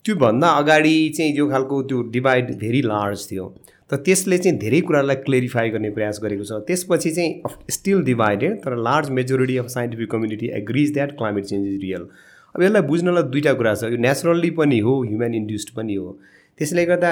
त्योभन्दा 0.04 0.48
अगाडि 0.58 0.94
चाहिँ 1.16 1.34
यो 1.36 1.48
खालको 1.48 1.82
त्यो 1.88 2.02
डिभाइड 2.12 2.54
भेरी 2.58 2.82
लार्ज 2.82 3.26
थियो। 3.30 3.46
त 3.90 3.96
त्यसले 4.06 4.38
चाहिँ 4.38 4.58
धेरै 4.58 4.80
कुरालाई 4.88 5.16
क्लेरिफाई 5.26 5.70
गर्ने 5.70 5.90
प्रयास 5.90 6.20
गरेको 6.22 6.44
छ। 6.44 6.58
त्यसपछि 6.66 7.10
चाहिँ 7.10 7.30
स्टिल 7.70 8.02
डिभाइडेड 8.04 8.58
तर 8.64 8.76
large 8.88 9.10
majority 9.18 9.56
of 9.58 9.68
scientific 9.68 10.10
community 10.10 10.50
agrees 10.58 10.92
that 10.94 11.16
climate 11.18 11.44
change 11.44 11.66
is 11.68 11.80
real 11.82 12.06
अब 12.54 12.62
यसलाई 12.62 12.82
बुझ्नलाई 12.82 13.22
दुईवटा 13.34 13.52
कुरा 13.54 13.74
छ। 13.74 13.90
यो 13.90 13.96
नेचुरल्ली 14.06 14.50
पनि 14.58 14.78
हो 14.86 14.94
ह्युमन 15.02 15.34
इन्ड्युस्ड 15.34 15.74
पनि 15.76 15.94
हो। 15.94 16.18
त्यसले 16.58 16.84
गर्दा 16.86 17.10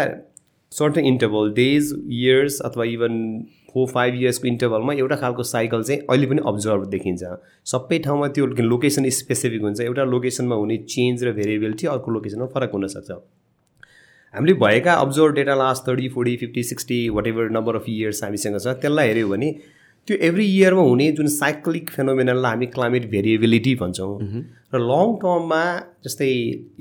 सर्टन 0.72 1.04
इन्टरभल 1.10 1.52
डेज 1.54 1.92
इयर्स 2.12 2.60
अथवा 2.60 2.84
इभन 2.94 3.14
फोर 3.72 3.86
फाइभ 3.88 4.14
इयर्सको 4.14 4.48
इन्टरभलमा 4.48 4.92
एउटा 4.94 5.16
खालको 5.16 5.42
साइकल 5.42 5.82
चाहिँ 5.82 6.00
अहिले 6.10 6.26
पनि 6.26 6.42
अब्जर्भ 6.46 6.86
देखिन्छ। 6.90 7.22
सबै 7.72 7.98
ठाउँमा 8.06 8.28
त्यो 8.36 8.46
लोकेसन 8.46 9.08
स्पेसिफिक 9.18 9.62
हुन्छ। 9.62 9.80
एउटा 9.80 10.04
लोकेसनमा 10.04 10.56
हुने 10.56 10.76
चेन्ज 10.94 11.24
र 11.24 11.32
भेरिएबिलिटी 11.34 11.86
अर्को 11.88 12.10
लोकेसनमा 12.10 12.46
फरक 12.54 12.72
हुनसक्छ 12.74 13.10
हामीले 14.34 14.52
भएका 14.56 14.94
observe 15.02 15.34
data 15.34 15.54
last 15.54 15.88
thirty 15.88 16.08
forty 16.08 16.36
fifty 16.36 16.62
sixty 16.64 17.08
whatever 17.26 17.50
number 17.50 17.76
of 17.76 17.84
years 17.88 18.22
हामीसँग 18.24 18.58
छ 18.60 18.74
त्यसलाई 18.82 19.08
हेऱ्यो 19.08 19.28
भने 19.28 19.50
त्यो 20.08 20.16
एभ्री 20.26 20.44
इयरमा 20.48 20.82
हुने 20.82 21.10
जुन 21.12 21.26
साइक्लिक 21.28 21.90
फेनोमेनललाई 21.90 22.52
हामी 22.52 22.66
क्लाइमेट 22.74 23.10
भेरिएबिलिटी 23.10 23.74
भन्छौँ। 23.80 24.12
र 24.74 24.78
लङ 24.80 25.14
टर्ममा 25.22 25.62
जस्तै 26.04 26.28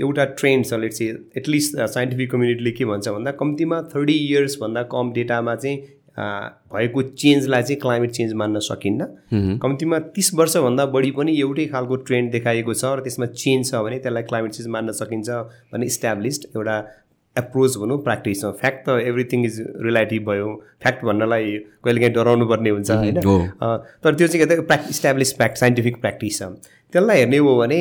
एउटा 0.02 0.26
ट्रेन्ड 0.40 0.66
छ 0.66 0.80
लेट्स 0.82 1.02
एटलिस्ट 1.02 1.80
साइन्टिफिक 1.94 2.32
कम्युनिटीले 2.32 2.72
के 2.72 2.86
भन्छ 2.86 3.08
भन्दा 3.10 3.32
कम्तीमा 3.42 3.82
थर्टी 3.96 4.14
इयर्सभन्दा 4.28 4.84
कम 4.94 5.12
डेटामा 5.14 5.56
चाहिँ 5.56 5.78
भएको 6.74 7.02
चेन्जलाई 7.24 7.64
चाहिँ 7.64 7.80
क्लाइमेट 7.82 8.12
चेन्ज 8.12 8.34
मान्न 8.42 8.60
सकिन्न। 8.68 9.58
कम्तीमा 9.64 10.00
तिस 10.16 10.34
वर्षभन्दा 10.36 10.86
बढी 10.94 11.12
पनि 11.18 11.40
एउटै 11.40 11.66
खालको 11.74 11.96
ट्रेन्ड 12.08 12.32
देखाएको 12.32 12.74
छ 12.74 12.94
र 12.98 13.04
त्यसमा 13.08 13.26
चेन्ज 13.34 13.72
छ 13.72 13.84
भने 13.88 14.00
त्यसलाई 14.06 14.24
क्लाइमेट 14.32 14.52
चेन्ज 14.52 14.70
मान्न 14.78 14.98
सकिन्छ 15.02 15.30
भने 15.74 15.86
इस्ट्याब्लिस्ड 15.94 16.48
एउटा 16.56 16.78
एप्रोच 17.38 17.78
भनौँ 17.78 17.98
प्र्याक्टिस 18.04 18.44
हो। 18.44 18.52
फ्याक्ट 18.62 18.86
त 18.88 19.00
एभ्रिथिङ 19.08 19.46
इज 19.46 19.60
रिलेटिभ 19.86 20.30
भयो। 20.30 20.54
फ्याक्ट 20.84 21.06
भन्नलाई 21.06 21.52
कहिले 21.84 22.00
काहीँ 22.02 22.14
डराउनु 22.14 22.46
पर्ने 22.48 22.70
हुन्छ 22.70 22.90
होइन? 22.92 23.20
तर 24.04 24.16
त्यो 24.16 24.28
चाहिँ 24.28 24.48
के 24.48 24.62
प्र्याक् 24.62 24.90
इस्ट्याब्लिस 24.90 25.36
फ्याक्ट 25.38 25.58
साइन्टिफिक 25.58 26.02
प्र्याक्टिस 26.02 26.40
छ। 26.40 26.44
त्यसलाई 26.94 27.18
हेर्ने 27.18 27.38
हो 27.38 27.58
भने 27.58 27.80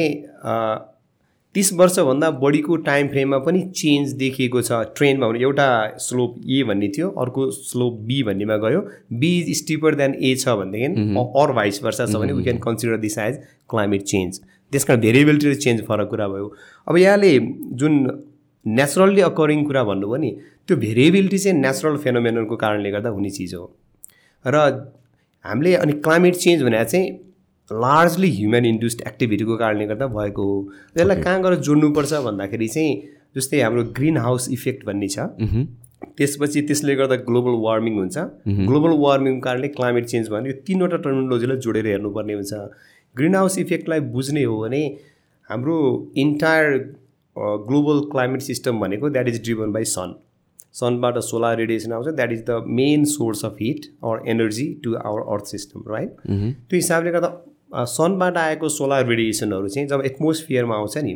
तिस 1.54 1.72
वर्षभन्दा 1.72 2.30
बढीको 2.40 2.76
टाइम 2.86 3.06
फ्रेममा 3.08 3.38
पनि 3.44 3.60
चेन्ज 3.76 4.12
देखिएको 4.14 4.62
छ। 4.62 4.80
ट्रेनमा 4.96 5.28
भने 5.28 5.40
एउटा 5.40 5.68
स्लोप 5.98 6.34
ए 6.48 6.62
भन्ने 6.68 6.88
थियो 6.96 7.08
अर्को 7.22 7.50
स्लोप 7.50 8.00
बी 8.06 8.22
भन्नेमा 8.22 8.56
गयो। 8.64 8.80
B 9.12 9.30
is 9.40 9.56
steeper 9.58 9.94
than 9.94 10.14
A 10.14 10.34
छ 10.36 10.56
भनेदेखि 10.58 11.16
अर 11.42 11.52
भाइस 11.52 11.82
वर्ष 11.84 12.00
छ 12.02 12.16
भने 12.16 12.32
we 12.32 12.42
can 12.44 12.58
consider 12.60 12.96
this 13.00 13.18
as 13.18 13.38
climate 13.70 14.02
change 14.04 14.40
त्यस 14.72 14.84
कारण 14.84 15.00
भेरिएबिलिटी 15.00 15.54
चेन्ज 15.56 15.82
फरक 15.86 16.08
कुरा 16.10 16.28
भयो। 16.28 16.52
अब 16.88 16.96
यहाँले 16.98 17.38
जुन 17.80 18.06
नेचुरल्ली 18.66 19.20
अकरिङ 19.22 19.64
कुरा 19.64 19.82
भन्नुभयो 19.84 20.16
नि 20.22 20.30
त्यो 20.66 20.76
भेरिएबिलिटी 20.76 21.38
चाहिँ 21.38 21.58
नेचुरल 21.60 21.96
फेनोमेनलको 22.04 22.56
कारणले 22.56 22.90
गर्दा 22.90 23.10
हुने 23.16 23.30
चिज 23.30 23.54
हो। 23.54 23.64
र 24.44 24.56
हामीले 25.44 25.74
अनि 25.74 25.92
क्लाइमेट 26.04 26.34
चेन्ज 26.34 26.62
भनेर 26.62 26.84
चाहिँ 26.84 27.10
लार्जली 27.70 28.30
ह्युमन 28.30 28.64
इन्ड्युस्ड 28.66 29.00
एक्टिभिटीको 29.06 29.56
कारणले 29.56 29.86
गर्दा 29.86 30.06
भएको 30.18 30.42
हो। 30.42 30.56
यसलाई 30.98 31.22
कहाँ 31.22 31.42
गएर 31.42 31.54
जोड्नुपर्छ 31.66 32.12
भन्दाखेरि 32.26 32.68
चाहिँ 32.68 32.92
जस्तै 33.36 33.60
हाम्रो 33.60 33.82
ग्रिन 33.96 34.16
हाउस 34.26 34.48
इफेक्ट 34.52 34.86
भन्ने 34.86 35.08
छ। 35.08 35.18
त्यसपछि 36.18 36.60
त्यसले 36.68 36.94
गर्दा 36.96 37.16
ग्लोबल 37.28 37.54
वार्मिङ 37.62 37.94
हुन्छ। 37.98 38.16
ग्लोबल 38.68 38.92
वार्मिङको 39.04 39.40
कारणले 39.46 39.68
क्लाइमेट 39.78 40.04
चेन्ज 40.12 40.28
भन्यो 40.30 40.52
यो 40.52 40.60
तिनवटा 40.66 40.96
टर्मिनोलोजीलाई 41.06 41.58
जोडेर 41.64 41.86
हेर्नुपर्ने 41.86 42.34
हुन्छ। 42.34 42.52
ग्रिन 43.16 43.34
हाउस 43.34 43.58
इफेक्टलाई 43.58 44.00
बुझ्ने 44.14 44.42
हो 44.42 44.60
भने 44.62 44.82
हाम्रो 45.50 45.76
इन्टायर 46.16 46.66
ग्लोबल 47.38 48.00
क्लाइमेट 48.10 48.40
सिस्टम 48.42 48.78
भनेको 48.80 49.10
that 49.10 49.28
is 49.28 49.42
driven 49.44 49.72
by 49.72 49.84
sun 49.84 50.14
सनबाट 50.72 51.18
solar 51.18 51.56
radiation 51.56 51.92
आउँछ 51.92 52.08
that 52.14 52.32
is 52.32 52.42
the 52.50 52.62
main 52.78 53.04
source 53.04 53.44
of 53.44 53.56
heat 53.60 53.86
or 54.04 54.28
energy 54.30 54.72
to 54.84 54.94
our 54.94 55.20
earth 55.34 55.46
system 55.50 55.84
right 55.88 56.16
त्यो 56.26 56.76
हिसाबले 56.76 57.10
गर्दा 57.10 57.84
सनबाट 57.92 58.36
आएको 58.38 58.68
सोलर 58.68 59.06
रेडिएसनहरू 59.06 59.68
चाहिँ 59.68 59.88
जब 59.88 60.02
एटमोस्फियरमा 60.06 60.76
आउँछ 60.76 60.98
नि 60.98 61.14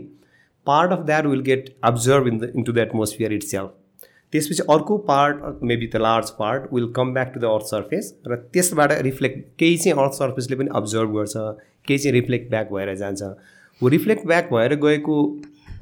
part 0.67 0.93
of 0.93 1.05
that 1.07 1.27
will 1.27 1.41
get 1.43 1.75
observe 1.85 2.27
in 2.29 2.39
the 2.39 2.53
into 2.57 2.73
the 2.73 2.79
atmosphere 2.79 3.33
itself 3.43 3.75
त्यसपछि 4.33 4.62
अर्को 4.71 4.97
part 5.07 5.62
maybe 5.62 5.87
the 5.87 5.97
large 5.97 6.31
part 6.39 6.73
will 6.73 6.87
come 6.97 7.12
back 7.15 7.33
to 7.35 7.41
the 7.41 7.45
earth 7.45 7.65
surface 7.67 8.12
र 8.29 8.37
त्यसबाट 8.53 8.93
रिफ्लेक्ट 9.03 9.47
केही 9.59 9.77
चाहिँ 9.77 9.99
अर्थ 9.99 10.12
सर्फेसले 10.15 10.57
पनि 10.57 10.69
अब्जर्भ 10.75 11.15
गर्छ 11.17 11.33
केही 11.37 11.99
चाहिँ 11.99 12.12
रिफ्लेक्ट 12.12 12.50
ब्याक 12.50 12.73
भएर 12.73 12.95
जान्छ। 12.97 13.23
रिफ्लेक्ट 13.81 14.27
ब्याक 14.27 14.53
भएर 14.53 14.75
गएको 14.85 15.17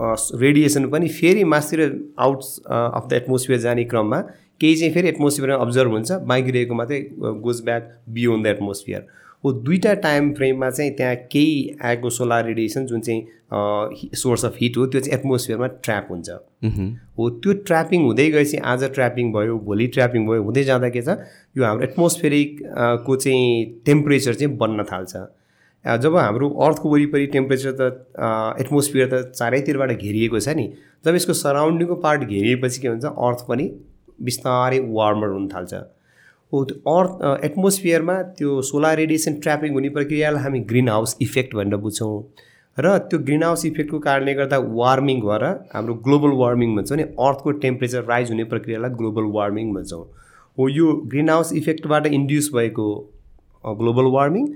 रेडिएसन 0.00 0.88
पनि 0.90 1.08
फेरि 1.10 1.44
मासतिर 1.44 1.80
आउट 2.18 2.42
अफ 2.66 3.06
द 3.10 3.12
एटमोस्फियर 3.12 3.58
जाने 3.60 3.84
क्रममा 3.84 4.20
केही 4.60 4.74
चाहिँ 4.76 4.92
फेरि 4.94 5.08
एटमोस्फियरमा 5.08 5.56
अब्जर्भ 5.64 5.90
हुन्छ 5.92 6.12
बाँकी 6.28 6.50
रहेको 6.50 6.74
मात्रै 6.74 7.00
goes 7.20 7.62
back 7.64 7.94
beyond 8.08 8.44
the 8.46 8.48
atmosphere. 8.48 9.06
हो 9.44 9.52
दुईवटा 9.52 9.92
टाइम 9.94 10.32
फ्रेममा 10.34 10.68
चाहिँ 10.70 10.92
त्यहाँ 10.96 11.14
केही 11.32 11.76
आएको 11.84 12.10
सोलर 12.10 12.44
रेडिएसन 12.44 12.86
जुन 12.86 13.00
चाहिँ 13.00 14.14
सोर्स 14.16 14.44
अफ 14.44 14.56
हिट 14.60 14.76
हो 14.76 14.86
त्यो 14.86 15.00
चाहिँ 15.00 15.18
एटमोस्फियरमा 15.18 15.66
ट्र्याप 15.66 16.08
हुन्छ। 16.10 16.30
हो 17.18 17.28
त्यो 17.30 17.52
ट्र्यापिङ 17.66 18.02
हुँदै 18.04 18.28
गएपछि 18.30 18.56
आज 18.72 18.84
ट्र्यापिङ 18.94 19.32
भयो 19.32 19.58
भोलि 19.66 19.86
ट्र्यापिङ 19.94 20.26
भयो 20.28 20.42
हुँदै 20.42 20.64
जाँदा 20.64 20.88
के 20.88 21.02
छ 21.02 21.16
यो 21.58 21.64
हाम्रो 21.64 21.84
एटमोस्फेरिक 21.84 22.58
को 23.06 23.16
चाहिँ 23.16 23.64
टेम्परेचर 23.86 24.34
चाहिँ 24.34 24.56
बन्न 24.56 24.84
थाल्छ। 24.92 25.16
जब 25.84 26.16
हाम्रो 26.16 26.48
अर्थको 26.64 26.90
वरिपरि 26.90 27.26
टेम्परेचर 27.34 27.72
त 27.80 28.60
एटमोस्फियर 28.60 29.08
त 29.12 29.20
चारैतिरबाट 29.34 29.92
घेरिएको 29.92 30.40
छ 30.40 30.56
नि 30.56 30.66
जब 31.06 31.14
यसको 31.14 31.32
सराउन्डिङको 31.40 31.94
पार्ट 32.02 32.24
घेरिएपछि 32.24 32.80
के 32.80 32.88
हुन्छ 32.88 33.04
अर्थ 33.28 33.46
पनि 33.48 33.70
बिस्तारै 34.28 34.78
वार्मर 34.98 35.28
हुन 35.34 35.48
थाल्छ। 35.48 35.74
हो 36.52 36.64
त्यो 36.64 36.98
अर्थ 36.98 37.44
एटमोस्फियरमा 37.44 38.16
त्यो 38.36 38.60
सोलर 38.68 38.96
रेडिएसन 38.98 39.34
ट्र्यापिङ 39.40 39.72
हुने 39.74 39.88
प्रक्रियालाई 39.96 40.42
हामी 40.42 40.60
ग्रिन 40.70 40.88
हाउस 40.88 41.16
इफेक्ट 41.22 41.54
भनेर 41.56 41.80
बुझ्छौँ। 41.80 42.12
र 42.76 42.96
त्यो 43.10 43.18
ग्रिन 43.26 43.42
हाउस 43.42 43.64
इफेक्टको 43.66 43.98
कारणले 44.06 44.34
गर्दा 44.34 44.58
वार्मिङ 44.78 45.20
भएर 45.20 45.44
हाम्रो 45.74 45.94
ग्लोबल 46.06 46.32
वार्मिङ 46.40 46.76
भन्छौँ 46.76 46.96
नि 46.98 47.04
अर्थको 47.26 47.50
टेम्परेचर 47.64 48.04
राइज 48.12 48.30
हुने 48.30 48.44
प्रक्रियालाई 48.52 48.90
ग्लोबल 49.00 49.30
वार्मिङ 49.36 49.74
भन्छौँ। 49.74 50.04
हो 50.58 50.68
यो 50.68 50.92
ग्रिन 51.12 51.30
हाउस 51.30 51.52
इफेक्टबाट 51.60 52.06
इन्ड्युस 52.18 52.50
भएको 52.54 52.88
ग्लोबल 53.82 54.10
वार्मिङ 54.14 54.46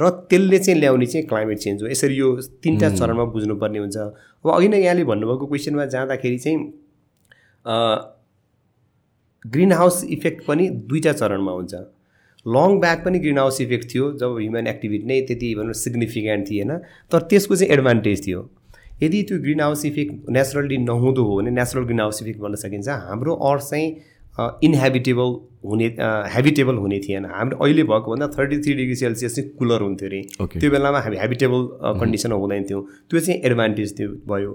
र 0.00 0.08
त्यसले 0.30 0.58
चाहिँ 0.58 0.80
ल्याउने 0.80 1.06
चाहिँ 1.06 1.26
क्लाइमेट 1.28 1.58
चेन्ज 1.58 1.82
हो। 1.82 1.88
यसरी 1.88 2.14
यो 2.14 2.28
तिनवटा 2.62 2.88
चरणमा 2.96 3.24
बुझ्नुपर्ने 3.32 3.78
हुन्छ। 3.78 3.96
अब 3.96 4.50
अघि 4.50 4.68
नै 4.68 4.78
यहाँले 4.82 5.04
भन्नुभएको 5.04 5.46
क्वेसनमा 5.46 5.84
जाँदाखेरि 5.94 6.38
चाहिँ 6.38 6.58
ग्रिन 9.42 9.72
हाउस 9.72 10.04
इफेक्ट 10.04 10.44
पनि 10.46 10.68
दुईवटा 10.88 11.12
चरणमा 11.12 11.52
हुन्छ। 11.52 11.74
लङ 12.46 12.78
ब्याक 12.80 13.04
पनि 13.04 13.18
ग्रिन 13.18 13.38
हाउस 13.38 13.60
इफेक्ट 13.60 13.94
थियो 13.94 14.12
जब 14.18 14.36
ह्युमन 14.38 14.66
एक्टिभिटी 14.66 15.06
नै 15.06 15.20
त्यति 15.28 15.54
भनौँ 15.54 15.72
सिग्निफिकेन्ट 15.78 16.50
थिएन। 16.50 16.70
तर 17.12 17.20
त्यसको 17.30 17.56
चाहिँ 17.56 17.72
एडभान्टेज 17.72 18.26
थियो। 18.26 18.40
यदि 19.02 19.22
त्यो 19.28 19.38
ग्रिन 19.42 19.60
हाउस 19.60 19.84
इफेक्ट 19.86 20.30
नेचुरली 20.30 20.76
नहुँदो 20.78 21.22
हो 21.24 21.36
भने 21.36 21.50
नेचुरल 21.50 21.84
ग्रिन 21.84 22.00
हाउस 22.00 22.22
इफेक्ट 22.22 22.40
भन्न 22.40 22.54
सकिन्छ। 22.56 22.88
हाम्रो 22.88 23.34
अर्थ 23.34 23.62
चाहिँ 23.70 23.88
इन्हेबिटेबल 24.38 25.30
हुने 25.64 25.86
हेबिटेबल 26.34 26.76
हुने 26.82 26.98
थिएन। 27.00 27.24
हाम्रो 27.32 27.58
अहिले 27.64 27.82
भएको 27.84 28.10
भन्दा 28.12 28.26
थर्टी 28.38 28.58
थ्री 28.62 28.74
डिग्री 28.74 28.94
सेल्सियस 28.96 29.34
चाहिँ 29.36 29.50
कुलर 29.58 29.82
हुन्थ्यो 29.82 30.08
अरे 30.08 30.20
त्यो 30.60 30.70
बेलामा 30.70 31.00
हामी 31.04 31.16
हेबिटेबल 31.22 31.60
कन्डिसन 32.00 32.32
हुँदैन 32.32 32.64
थियौँ। 32.70 32.82
त्यो 33.10 33.20
चाहिँ 33.20 33.40
एडभान्टेज 33.40 33.98
थियो 33.98 34.10
भयो। 34.30 34.52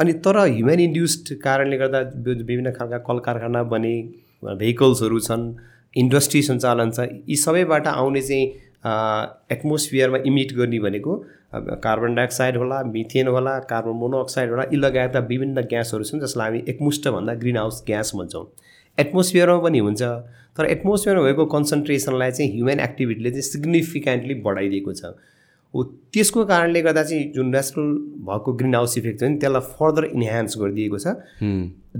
अनि 0.00 0.12
तर 0.24 0.38
ह्युमन 0.38 0.80
इन्ड्युस्ड 0.80 1.34
कारणले 1.42 1.76
गर्दा 1.78 2.00
विभिन्न 2.24 2.70
खालका 2.78 2.98
कल 3.08 3.18
कारखाना 3.26 3.62
बने 3.74 3.94
भेहिकल्सहरू 4.42 5.18
छन् 5.20 5.44
इन्डस्ट्री 5.96 6.42
सञ्चालन 6.42 6.90
छ 6.90 7.08
यी 7.28 7.36
सबैबाट 7.36 7.86
आउने 7.86 8.22
चाहिँ 8.22 8.46
एटमोस्फियरमा 9.52 10.18
इमिट 10.26 10.52
गर्ने 10.56 10.78
भनेको 10.80 11.12
कार्बन 11.52 12.14
डाइअक्साइड 12.14 12.56
होला 12.56 12.82
मिथेन 12.86 13.28
होला 13.28 13.58
कार्बन 13.70 13.96
मोनोअक्साइड 14.00 14.50
होला 14.50 14.62
यी 14.72 14.76
लगायतका 14.76 15.20
विभिन्न 15.30 15.60
ग्यासहरू 15.70 16.04
छन् 16.04 16.20
जसलाई 16.20 16.48
हामी 16.48 16.62
एकमुष्टभन्दा 16.68 17.34
ग्रिन 17.40 17.56
हाउस 17.56 17.82
ग्यास 17.86 18.12
भन्छौँ। 18.16 18.44
एटमोस्फियरमा 18.98 19.58
पनि 19.58 19.78
हुन्छ 19.78 20.02
तर 20.58 20.64
एटमोस्फियरमा 20.66 21.22
भएको 21.24 21.46
कन्सन्ट्रेसनलाई 21.56 22.30
चाहिँ 22.30 22.52
ह्युमन 22.52 22.80
एक्टिभिटीले 22.80 23.30
चाहिँ 23.30 23.42
सिग्निफिकेन्टली 23.42 24.34
बढाइदिएको 24.46 24.92
छ। 24.92 25.12
हो 25.74 25.82
त्यसको 26.12 26.44
कारणले 26.44 26.80
गर्दा 26.82 27.02
चाहिँ 27.02 27.24
जुन 27.32 27.46
नेचुरल 27.56 27.90
भएको 28.28 28.52
ग्रिन 28.60 28.74
हाउस 28.74 28.96
इफेक्ट 28.98 29.20
छ 29.20 29.24
नि 29.24 29.36
त्यसलाई 29.42 29.74
फर्दर 29.78 30.04
इन्हान्स 30.04 30.58
गरिदिएको 30.58 30.98
छ। 30.98 31.06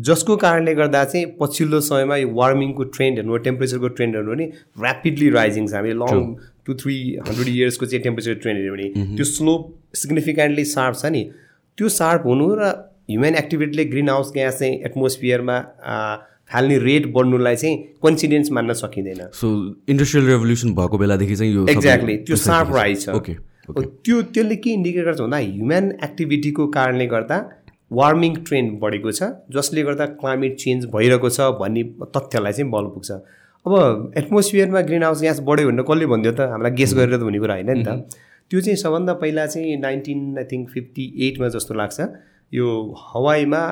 जसको 0.07 0.37
कारणले 0.45 0.75
गर्दा 0.75 1.05
चाहिँ 1.05 1.27
पछिल्लो 1.41 1.81
समयमा 1.89 2.17
यो 2.17 2.29
वार्मिङको 2.35 2.85
ट्रेन्डहरू 2.97 3.37
टेम्परेचरको 3.45 3.89
ट्रेन्डहरू 3.99 4.33
पनि 4.33 4.47
ऱ्यापिडली 4.83 5.29
राइजिङ 5.37 5.67
छ। 5.67 5.75
हामी 5.75 5.93
लङ 6.03 6.35
टु 6.67 6.75
थ्री 6.81 6.97
हन्ड्रेड 7.29 7.49
इयर्सको 7.49 7.87
चाहिँ 7.87 8.03
टेम्परेचर 8.05 8.35
ट्रेन्ड 8.43 8.61
हेऱ्यो 8.61 8.75
भने 8.75 9.17
त्यो 9.17 9.25
स्लोप 9.25 9.63
सिग्निफिकेन्टली 10.03 10.65
सार्प 10.73 10.97
छ 11.03 11.13
नि। 11.17 11.23
त्यो 11.79 11.89
सार्प 11.99 12.27
हुनु 12.27 12.49
र 12.59 12.73
ह्युमन 13.11 13.35
एक्टिभिटीले 13.43 13.85
ग्रिन 13.93 14.09
हाउस 14.09 14.33
ग्यास 14.35 14.59
चाहिँ 14.59 14.81
एटमोस्फियरमा 14.91 15.59
फाल्ने 16.53 16.79
रेट 16.79 17.07
बढ्नुलाई 17.15 17.57
चाहिँ 17.57 17.77
कन्सिडेन्स 18.03 18.51
मान्न 18.53 18.73
सकिँदैन। 18.83 19.23
सो 19.35 19.47
इन्डस्ट्रियल 19.89 20.27
रेभोल्युसन 20.27 20.75
भएको 20.75 20.99
बेलादेखि 20.99 21.37
चाहिँ 21.37 21.55
यो 21.55 21.67
एक्ज्याक्टली 21.69 22.17
त्यो 22.27 22.37
सार्प 22.45 22.75
राइज 22.77 23.05
छ। 23.05 23.15
ओके 23.21 23.35
त्यो 23.79 24.21
त्यसले 24.35 24.57
के 24.57 24.71
इन्डिकेट 24.71 25.05
गर्छ 25.05 25.21
भन्दा 25.21 25.37
ह्युमन 25.39 25.91
एक्टिभिटीको 26.05 26.67
कारणले 26.77 27.07
गर्दा 27.07 27.39
वार्मिङ 27.91 28.35
ट्रेन्ड 28.47 28.79
बढेको 28.81 29.13
छ 29.13 29.23
जसले 29.51 29.83
गर्दा 29.83 30.07
क्लाइमेट 30.21 30.57
चेन्ज 30.65 30.87
भइरहेको 30.95 31.29
छ 31.37 31.41
भन्ने 31.61 31.83
तथ्यलाई 32.17 32.53
चाहिँ 32.53 32.71
बल 32.71 32.87
पुग्छ। 32.95 33.11
अब 33.67 34.13
एटमोस्फियरमा 34.17 34.81
ग्रिन 34.89 35.03
हाउस 35.03 35.21
ग्यास 35.21 35.41
बढ्यो 35.49 35.69
भनेर 35.69 35.85
कसले 35.91 36.07
भनिदियो 36.07 36.33
त? 36.33 36.41
हामीलाई 36.53 36.73
गेस 36.81 36.95
गरेर 36.95 37.17
त 37.19 37.23
हुने 37.23 37.39
कुरा 37.39 37.55
होइन 37.55 37.71
नि 37.71 37.85
त। 37.85 37.89
त्यो 38.51 38.61
चाहिँ 38.61 38.77
सबभन्दा 38.77 39.13
पहिला 39.23 39.47
चाहिँ 39.47 39.77
नाइन्टिन 39.81 40.39
आई 40.39 40.45
थिङ्क 40.53 40.69
फिफ्टी 40.71 41.05
एटमा 41.27 41.49
जस्तो 41.55 41.75
लाग्छ। 41.75 41.99
यो 42.53 42.67
हवाईमा 43.11 43.63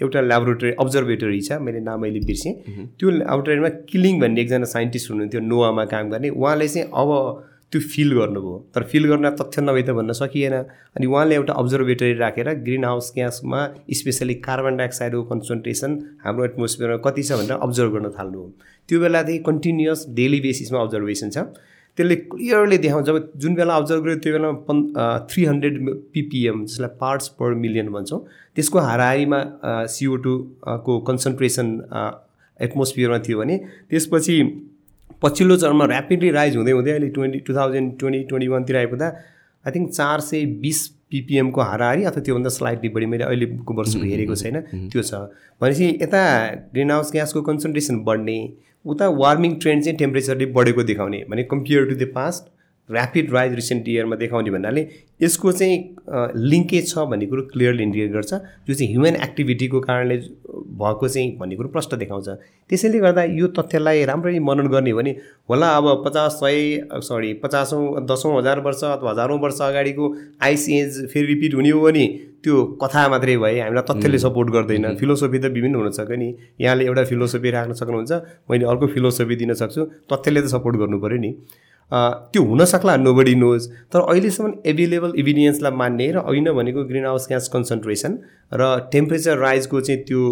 एउटा 0.00 0.20
ल्याबोरेटरी 0.20 0.70
अब्जर्भेटरी 0.82 1.40
छ 1.40 1.60
मैले 1.62 1.80
नाम 1.86 2.02
अहिले 2.02 2.20
बिर्सेँ। 2.26 2.52
त्यो 2.98 3.08
ल्याबोरेटरीमा 3.10 3.68
किलिङ 3.92 4.20
भन्ने 4.20 4.40
एकजना 4.40 4.66
साइन्टिस्ट 4.74 5.10
हुनुहुन्थ्यो 5.10 5.40
नोवामा 5.40 5.84
काम 5.92 6.10
गर्ने। 6.10 6.28
उहाँले 6.32 6.68
चाहिँ 6.68 6.88
अब 6.90 7.08
त्यो 7.72 7.80
फिल 7.80 8.12
गर्नुभयो। 8.14 8.56
तर 8.74 8.82
फिल 8.84 9.04
गर्न 9.08 9.30
तथ्य 9.36 9.62
नभए 9.62 9.82
त 9.82 9.90
भन्न 9.96 10.12
सकिएन। 10.12 10.52
अनि 10.52 11.06
उहाँले 11.06 11.34
एउटा 11.34 11.52
अब्जर्भेटरी 11.62 12.12
राखेर 12.14 12.48
ग्रिन 12.64 12.84
हाउस 12.84 13.12
ग्यासमा 13.14 13.60
स्पेसली 13.98 14.34
कार्बन 14.46 14.76
डाइअक्साइडको 14.76 15.22
कन्सन्ट्रेसन 15.32 15.98
हाम्रो 16.24 16.44
एटमोस्फियरमा 16.44 16.96
कति 17.06 17.22
छ 17.22 17.32
भनेर 17.40 17.58
अब्जर्भ 17.58 17.92
गर्न 17.92 18.10
थाल्नुभयो। 18.18 18.52
त्यो 18.88 19.00
बेलादेखि 19.00 19.38
कन्टिन्युस 19.44 20.06
डेली 20.14 20.40
बेसिसमा 20.40 20.80
अब्जर्भेसन 20.80 21.30
छ। 21.30 21.38
त्यसले 21.98 22.16
क्लियरली 22.16 22.76
देखाउँछ 22.78 23.06
जब 23.06 23.16
जुन 23.36 23.54
बेला 23.54 23.74
अब्जर्भ 23.76 24.02
गर्यो 24.04 24.16
त्यो 24.24 24.32
बेलामा 24.32 24.58
पन् 24.68 24.80
थ्री 25.30 25.44
हन्ड्रेड 25.44 25.74
पिपिएम 26.12 26.64
जसलाई 26.64 26.96
पार्ट्स 27.00 27.28
पर 27.40 27.54
मिलियन 27.54 27.88
भन्छौँ 27.92 28.20
त्यसको 28.56 28.78
हाराहारीमा 28.78 29.40
सिओ 29.92 30.16
टूको 30.24 30.98
कन्सन्ट्रेसन 31.08 31.68
एटमोस्फियरमा 32.58 33.18
थियो 33.28 33.38
भने 33.38 33.56
त्यसपछि 33.90 34.36
पछिल्लो 35.22 35.56
चरणमा 35.62 35.84
ऱ्यापिडली 35.92 36.30
राइज 36.38 36.56
हुँदै 36.56 36.72
हुँदै 36.72 36.90
अहिले 36.90 37.08
twenty 37.16 37.38
two 37.46 37.54
thousand 37.56 37.98
twenty 37.98 38.22
twenty 38.28 38.48
वानतिर 38.54 38.76
आइपुग्दा 38.76 39.06
आई 39.64 39.72
थिङ्क 39.74 39.90
चार 39.90 40.20
सय 40.30 40.44
बिस 40.64 40.86
पिपिएमको 41.12 41.60
हाराहारी 41.60 42.04
अथवा 42.10 42.22
त्योभन्दा 42.26 42.50
स्लाइटली 42.58 42.88
बढी 42.94 43.06
मैले 43.12 43.24
अहिलेको 43.24 43.74
वर्षको 43.78 44.04
हेरेको 44.10 44.34
छैन 44.42 44.60
त्यो 44.92 45.02
छ। 45.02 45.14
भनेपछि 45.60 45.88
यता 46.02 46.22
ग्रिन 46.74 46.90
हाउस 46.90 47.12
ग्यासको 47.12 47.42
कन्सन्ट्रेसन 47.48 47.98
बढ्ने 48.08 48.38
उता 48.84 49.08
वार्मिङ 49.22 49.54
ट्रेन्ड 49.62 49.84
चाहिँ 49.84 49.98
टेम्परेचरले 49.98 50.46
बढेको 50.58 50.82
देखाउने 50.90 51.24
भने 51.30 51.42
compare 51.52 51.84
to 51.90 51.94
the 52.04 52.10
past 52.14 52.50
rapid 52.88 53.32
rise 53.32 53.54
recent 53.54 53.88
इयरमा 53.88 54.16
देखाउने 54.22 54.50
भन्नाले 54.50 54.82
यसको 55.22 55.52
चाहिँ 55.52 55.76
लिङ्केज 56.36 56.88
छ 56.90 56.98
भन्ने 57.10 57.26
कुरो 57.26 57.42
क्लियरली 57.52 57.82
इन्डिकेट 57.82 58.12
गर्छ। 58.12 58.34
जो 58.66 58.74
चाहिँ 58.74 58.88
ह्युमन 58.92 59.16
एक्टिभिटीको 59.22 59.80
कारणले 59.80 60.16
भएको 60.82 61.08
चाहिँ 61.08 61.36
भन्ने 61.38 61.56
कुरो 61.56 61.68
प्रष्ट 61.68 61.94
देखाउँछ। 61.94 62.28
त्यसैले 62.70 62.98
गर्दा 62.98 63.22
यो 63.38 63.46
तथ्यलाई 63.58 64.04
राम्ररी 64.04 64.38
मनन 64.40 64.66
गर्ने 64.68 64.90
हो 64.90 64.98
भने 64.98 65.10
होला 65.50 65.68
अब 65.76 66.02
पचास 66.06 66.32
सय 66.42 66.58
सरी 67.06 67.32
पचासौँ 67.44 68.04
दसौँ 68.06 68.36
हजार 68.38 68.60
वर्ष 68.60 68.84
अथवा 68.84 69.10
हजारौँ 69.10 69.38
वर्ष 69.40 69.60
अगाडिको 69.62 70.14
आइस 70.42 70.68
एज 70.70 71.06
फेरि 71.12 71.26
रिपिट 71.26 71.54
हुने 71.54 71.70
हो 71.70 71.80
भने 71.80 72.06
त्यो 72.44 72.62
कथा 72.82 73.08
मात्रै 73.08 73.36
भए 73.38 73.58
हामीलाई 73.60 73.84
तथ्यले 73.90 74.18
सपोर्ट 74.18 74.50
गर्दैन। 74.50 74.94
फिलोसफी 74.98 75.38
त 75.38 75.54
विभिन्न 75.54 75.74
हुनसक्यो 75.76 76.16
नि। 76.16 76.34
यहाँले 76.60 76.84
एउटा 76.86 77.04
फिलोसफी 77.04 77.50
राख्न 77.50 77.72
सक्नुहुन्छ। 77.72 78.12
मैले 78.50 78.64
अर्को 78.66 78.86
फिलोसफी 78.94 79.36
दिन 79.36 79.54
सक्छु। 79.54 79.84
तथ्यले 80.10 80.42
त 80.42 80.46
सपोर्ट 80.50 80.76
गर्नु 80.76 80.98
पऱ्यो 80.98 81.20
नि। 81.20 81.30
त्यो 81.92 82.42
हुनसक्ला 82.42 82.96
नोबडी 82.96 83.34
नोज 83.36 83.68
तर 83.92 84.00
अहिलेसम्म 84.02 84.52
एभाइलेबल 84.66 85.11
इभिडियन्सलाई 85.16 85.72
मान्ने 85.72 86.10
र 86.12 86.18
होइन 86.28 86.52
भनेको 86.52 86.84
ग्रिन 86.84 87.04
हाउस 87.06 87.28
ग्यास 87.28 87.48
कन्सन्ट्रेसन 87.52 88.18
र 88.54 88.70
टेम्परेचर 88.92 89.38
राइजको 89.38 89.80
चाहिँ 89.80 90.00
त्यो 90.04 90.22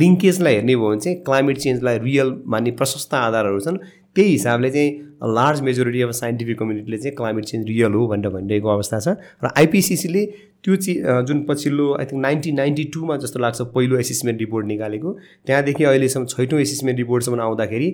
लिङ्केजलाई 0.00 0.54
हेर्ने 0.54 0.74
भयो 0.76 0.88
भने 0.88 1.00
चाहिँ 1.00 1.16
क्लाइमेट 1.24 1.58
चेन्जलाई 1.58 1.98
रियल 1.98 2.28
मान्ने 2.46 2.70
प्रशस्त 2.80 3.14
आधारहरू 3.14 3.60
छन्। 3.60 3.78
त्यही 4.16 4.30
हिसाबले 4.30 4.70
चाहिँ 4.70 4.90
लार्ज 5.34 5.60
मेजोरिटी 5.62 6.00
अफ 6.02 6.10
साइन्टिफिक 6.14 6.58
कम्युनिटीले 6.58 6.98
चाहिँ 6.98 7.14
क्लाइमेट 7.16 7.44
चेन्ज 7.44 7.66
रियल 7.68 7.92
हो 7.94 8.06
भनेर 8.08 8.30
भनिरहेको 8.30 8.68
अवस्था 8.68 8.98
छ। 9.00 9.08
र 9.44 9.50
आइपिसिसीले 9.58 10.24
त्यो 10.64 10.76
चाहिँ 10.76 11.24
जुन 11.26 11.42
पछिल्लो 11.48 11.86
आई 11.94 12.04
थिङ्क 12.04 12.22
नाइन्टिन 12.22 12.56
नाइन्टी 12.56 12.84
टूमा 12.94 13.16
जस्तो 13.16 13.38
लाग्छ 13.38 13.60
पहिलो 13.74 13.98
एसेसमेन्ट 13.98 14.40
रिपोर्ट 14.40 14.66
निकालेको 14.66 15.12
त्यहाँदेखि 15.46 15.84
अहिलेसम्म 15.84 16.26
छैटौँ 16.26 16.60
एसेसमेन्ट 16.60 16.98
रिपोर्टसम्म 16.98 17.40
आउँदाखेरि 17.40 17.88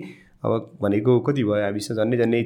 अब 0.45 0.51
भनेको 0.81 1.19
कति 1.27 1.43
भयो 1.43 1.63
हामीसँग 1.63 1.97
झन्डै 1.97 2.17
झन्डै 2.17 2.41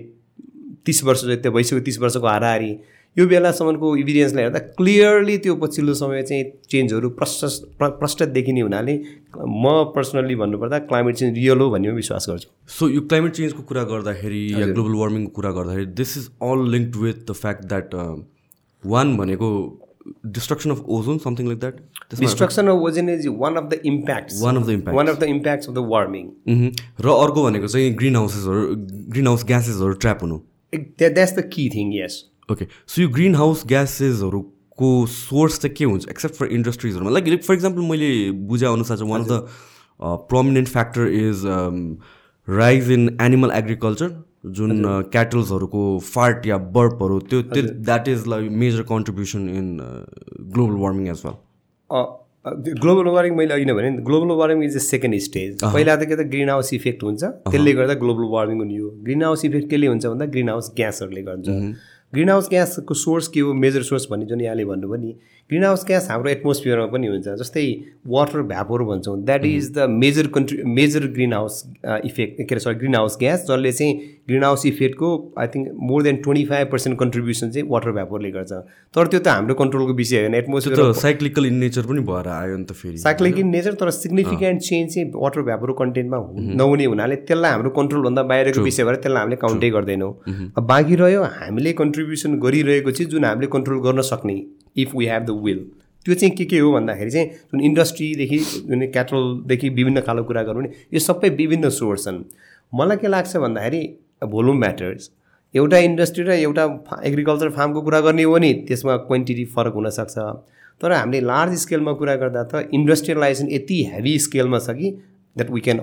तिस 0.85 1.03
वर्ष 1.03 1.25
जति 1.25 1.49
भइसक्यो 1.49 1.79
तिस 1.85 1.99
वर्षको 1.99 2.27
हाराहारी। 2.27 2.71
यो 3.17 3.25
बेलासम्मको 3.27 3.95
इभिडेन्सलाई 3.97 4.43
हेर्दा 4.43 4.59
क्लियरली 4.75 5.37
त्यो 5.43 5.55
पछिल्लो 5.61 5.93
समय 5.93 6.21
चाहिँ 6.23 6.43
चेन्जहरू 6.71 7.09
प्रशस्त 7.11 7.65
प्रष्ट 7.81 8.23
देखिने 8.35 8.61
हुनाले 8.61 8.93
म 9.37 9.73
पर्सनल्ली 9.95 10.35
भन्नुपर्दा 10.41 10.79
क्लाइमेट 10.87 11.15
चेन्ज 11.15 11.37
रियल 11.37 11.59
हो 11.59 11.69
भन्ने 11.69 11.91
विश्वास 11.91 12.25
गर्छु। 12.29 12.49
सो 12.75 12.89
यो 12.89 13.01
क्लाइमेट 13.01 13.33
चेन्जको 13.35 13.63
कुरा 13.69 13.83
गर्दाखेरि 13.91 14.41
या 14.51 14.67
ग्लोबल 14.67 14.93
वार्मिङको 14.99 15.31
कुरा 15.35 15.51
गर्दाखेरि 15.57 15.85
this 15.99 16.17
is 16.17 16.29
all 16.41 16.67
link 16.71 16.95
with 16.97 17.25
the 17.29 17.33
fact 17.39 17.65
that 17.73 17.95
one 18.83 19.17
भनेको 19.17 19.49
destruction 20.37 20.71
of 20.71 20.79
ozone 20.97 21.17
something 21.23 21.47
like 21.47 21.59
that 21.59 21.75
destruction 22.19 22.67
of 22.67 22.85
ozone 22.85 23.09
is 23.09 23.27
one 23.41 23.55
of 23.55 23.67
the 23.71 23.79
impact 23.91 24.31
one 24.41 24.57
of 24.57 24.65
the 24.67 24.69
impact 24.69 24.97
one 24.97 25.07
of 25.07 25.19
the 25.19 25.23
impacts 25.33 25.69
of 25.69 25.75
the 25.75 25.83
warming 25.91 26.31
र 27.01 27.17
अर्को 27.17 27.43
भनेको 27.43 27.67
चाहिँ 27.67 27.91
green 27.97 28.15
हाउसेसहरू 28.15 28.63
green 29.11 29.27
house 29.27 29.45
ग्यासेसहरू 29.51 29.93
trap 30.05 30.23
हुनु। 30.23 30.39
That's 30.73 31.35
the 31.35 31.49
key 31.53 31.69
thing 31.69 31.93
yes 31.95 32.23
okay 32.51 32.65
so 32.87 33.01
यो 33.01 33.09
green 33.09 33.35
house 33.35 33.65
ग्यासेसहरूको 33.67 34.89
source 35.09 35.59
चाहिँ 35.59 35.75
के 35.75 35.85
हुन्छ 35.85 36.07
एक्सेप्ट 36.09 36.35
फर 36.35 36.47
इन्डस्ट्रिजहरूमा 36.53 37.11
लाइक 37.11 37.43
फर 37.43 37.53
इक्जाम्पल 37.53 37.81
मैले 37.91 38.09
बुझे 38.49 38.65
अनुसार 38.65 38.97
चाहिँ 38.97 39.11
one 39.11 39.21
of 39.21 39.29
the 39.29 40.17
prominent 40.29 40.67
factor 40.69 41.07
is 41.19 41.45
rise 42.47 42.91
in 42.91 43.17
animal 43.21 43.51
agriculture 43.55 44.13
जुन 44.57 44.83
क्याटल्सहरूको 45.11 45.83
फार्ट 46.03 46.45
या 46.47 46.57
बर्पहरू 46.77 47.19
त्यो 47.29 47.41
त्यो 47.43 47.63
that 47.63 48.07
is 48.07 48.27
like 48.27 48.51
major 48.63 48.83
contribution 48.89 49.49
in 49.49 49.77
global 50.53 50.79
warming 50.81 51.07
as 51.07 51.21
well 51.25 51.35
global 52.45 53.07
warming 53.13 53.35
मैले 53.37 53.53
अघि 53.53 53.65
भने 53.65 53.89
global 54.05 54.35
warming 54.37 54.63
is 54.65 54.75
the 54.75 54.79
second 54.81 55.17
stage. 55.21 55.63
पहिला 55.63 55.95
त 55.95 56.05
के 56.09 56.15
त 56.15 56.25
ग्रिन 56.29 56.49
हाउस 56.49 56.73
इफेक्ट 56.73 57.03
हुन्छ 57.03 57.23
त्यसले 57.23 57.73
गर्दा 57.79 57.93
ग्लोबल 58.03 58.25
वार्मिङ 58.31 58.57
हुने 58.59 58.77
हो 58.77 58.89
ग्रिन 59.05 59.23
हाउस 59.23 59.45
इफेक्ट 59.45 59.69
केले 59.69 59.87
हुन्छ 59.87 60.05
भन्दा 60.05 60.25
ग्रिन 60.33 60.49
हाउस 60.49 60.71
ग्यासहरूले 60.77 61.21
गर्छ। 61.27 61.47
ग्रिन 62.13 62.29
हाउस 62.29 62.47
ग्यासको 62.49 62.93
सोर्स 62.93 63.27
के 63.27 63.39
हो 63.39 63.53
मेजर 63.55 63.81
सोर्स 63.83 64.07
भन्ने 64.11 64.25
जुन 64.25 64.41
यहाँले 64.41 64.65
भन्नुभयो 64.65 65.01
नि 65.01 65.13
ग्रिन 65.49 65.63
हाउस 65.63 65.83
ग्यास 65.87 66.09
हाम्रो 66.11 66.29
एटमोस्फियरमा 66.29 66.85
पनि 66.87 67.07
हुन्छ 67.07 67.27
जस्तै 67.39 67.63
वाटर 68.07 68.41
भ्यापोर 68.51 68.83
भन्छौँ। 68.83 69.17
That 69.25 69.45
is 69.45 69.71
the 69.73 69.85
major 69.91 70.27
country 70.35 70.63
major 70.65 71.07
greenhouse 71.33 71.63
effect 72.05 72.37
के 72.39 72.55
अरे 72.55 72.59
सरी 72.59 72.75
ग्रिन 72.79 72.95
हाउस 72.95 73.17
ग्यास 73.19 73.45
जसले 73.49 73.71
चाहिँ 73.71 73.93
green 74.27 74.43
house 74.43 74.65
इफेक्टको 74.65 75.09
I 75.39 75.47
think 75.55 75.71
more 75.89 76.03
than 76.03 76.17
twenty 76.23 76.45
five 76.45 76.67
percent 76.71 76.99
contribution 76.99 77.49
चाहिँ 77.51 77.67
वाटर 77.69 77.91
भ्यापोरले 77.91 78.31
गर्छ। 78.31 78.51
तर 78.95 79.07
त्यो 79.07 79.19
त 79.19 79.27
हाम्रो 79.27 79.55
कन्ट्रोलको 79.55 79.93
विषय 79.93 80.19
होइन 80.19 80.35
एटमोस्फियर 80.35 80.91
साइक्लिकल 81.01 81.45
इन 81.45 81.55
नेचर 81.63 81.87
पनि 81.91 82.01
भएर 82.11 82.27
आयो 82.27 82.57
नि 82.57 82.63
त 82.63 82.71
फेरि। 82.73 82.97
साइक्लिक 82.97 83.37
इन 83.39 83.47
नेचर 83.49 83.73
तर 83.81 83.89
सिग्निफिकेन्ट 83.91 84.61
चेन्ज 84.61 84.93
चाहिँ 84.93 85.11
वाटर 85.15 85.41
भ्यापोर 85.49 85.75
कन्टेन्टमा 85.79 86.17
नहुने 86.55 86.85
हुनाले 86.85 87.15
त्यसलाई 87.27 87.51
हाम्रो 87.51 87.69
कन्ट्रोलभन्दा 87.79 88.23
बाहिरको 88.31 88.61
विषय 88.61 88.83
भएर 88.83 88.95
त्यसलाई 89.03 89.21
हामीले 89.21 89.41
काउन्टै 89.43 89.69
गर्दैनौँ। 89.69 90.13
बाँकी 90.71 90.95
रह्यो 91.03 91.23
हामीले 91.39 91.73
कन्ट्रिब्युसन 92.01 92.39
गरिरहेको 92.39 92.91
चाहिँ 92.91 93.09
जुन 93.11 93.25
हामीले 93.25 93.47
कन्ट्रोल 93.53 93.79
गर्न 93.81 94.01
सक्ने 94.01 94.35
if 94.77 94.95
we 94.95 95.05
have 95.05 95.23
the 95.25 95.31
will 95.43 95.59
त्यो 96.05 96.15
चाहिँ 96.15 96.35
के 96.35 96.45
के 96.45 96.59
हो 96.59 96.71
भन्दाखेरि 96.73 97.11
चाहिँ 97.11 97.27
जुन 97.29 97.61
इन्डस्ट्रीदेखि 97.61 98.37
जुन 98.69 98.85
क्याटलदेखि 98.91 99.69
विभिन्न 99.69 100.01
खालको 100.01 100.23
कुरा 100.27 100.43
गरौँ 100.43 100.63
नि 100.63 100.69
यो 100.93 100.99
सबै 100.99 101.29
विभिन्न 101.29 101.69
सोर्स 101.69 102.05
छन्। 102.05 102.23
मलाई 102.73 102.97
के 102.97 103.07
लाग्छ 103.07 103.37
भन्दाखेरि 103.37 103.81
भोल्युम 104.25 104.57
म्याटर्स 104.59 105.09
एउटा 105.53 105.77
इन्डस्ट्री 105.89 106.23
र 106.23 106.31
एउटा 106.31 106.65
एग्रिकल्चर 107.03 107.49
फार्मको 107.59 107.81
कुरा 107.81 107.99
गर्ने 108.01 108.23
हो 108.23 108.33
भने 108.33 108.53
त्यसमा 108.67 108.95
क्वान्टिटी 109.05 109.45
फरक 109.53 109.73
हुनसक्छ। 109.75 110.17
तर 110.81 110.91
हामीले 110.91 111.21
लार्ज 111.21 111.53
स्केलमा 111.61 111.93
कुरा 112.01 112.15
गर्दा 112.25 112.43
त 112.43 112.69
इन्डस्ट्रियलाइजेसन 112.73 113.51
यति 113.51 113.83
हेभी 113.93 114.17
स्केलमा 114.19 114.59
छ 114.59 114.77
कि 114.81 114.91
that 115.35 115.49
we 115.51 115.61
can 115.61 115.79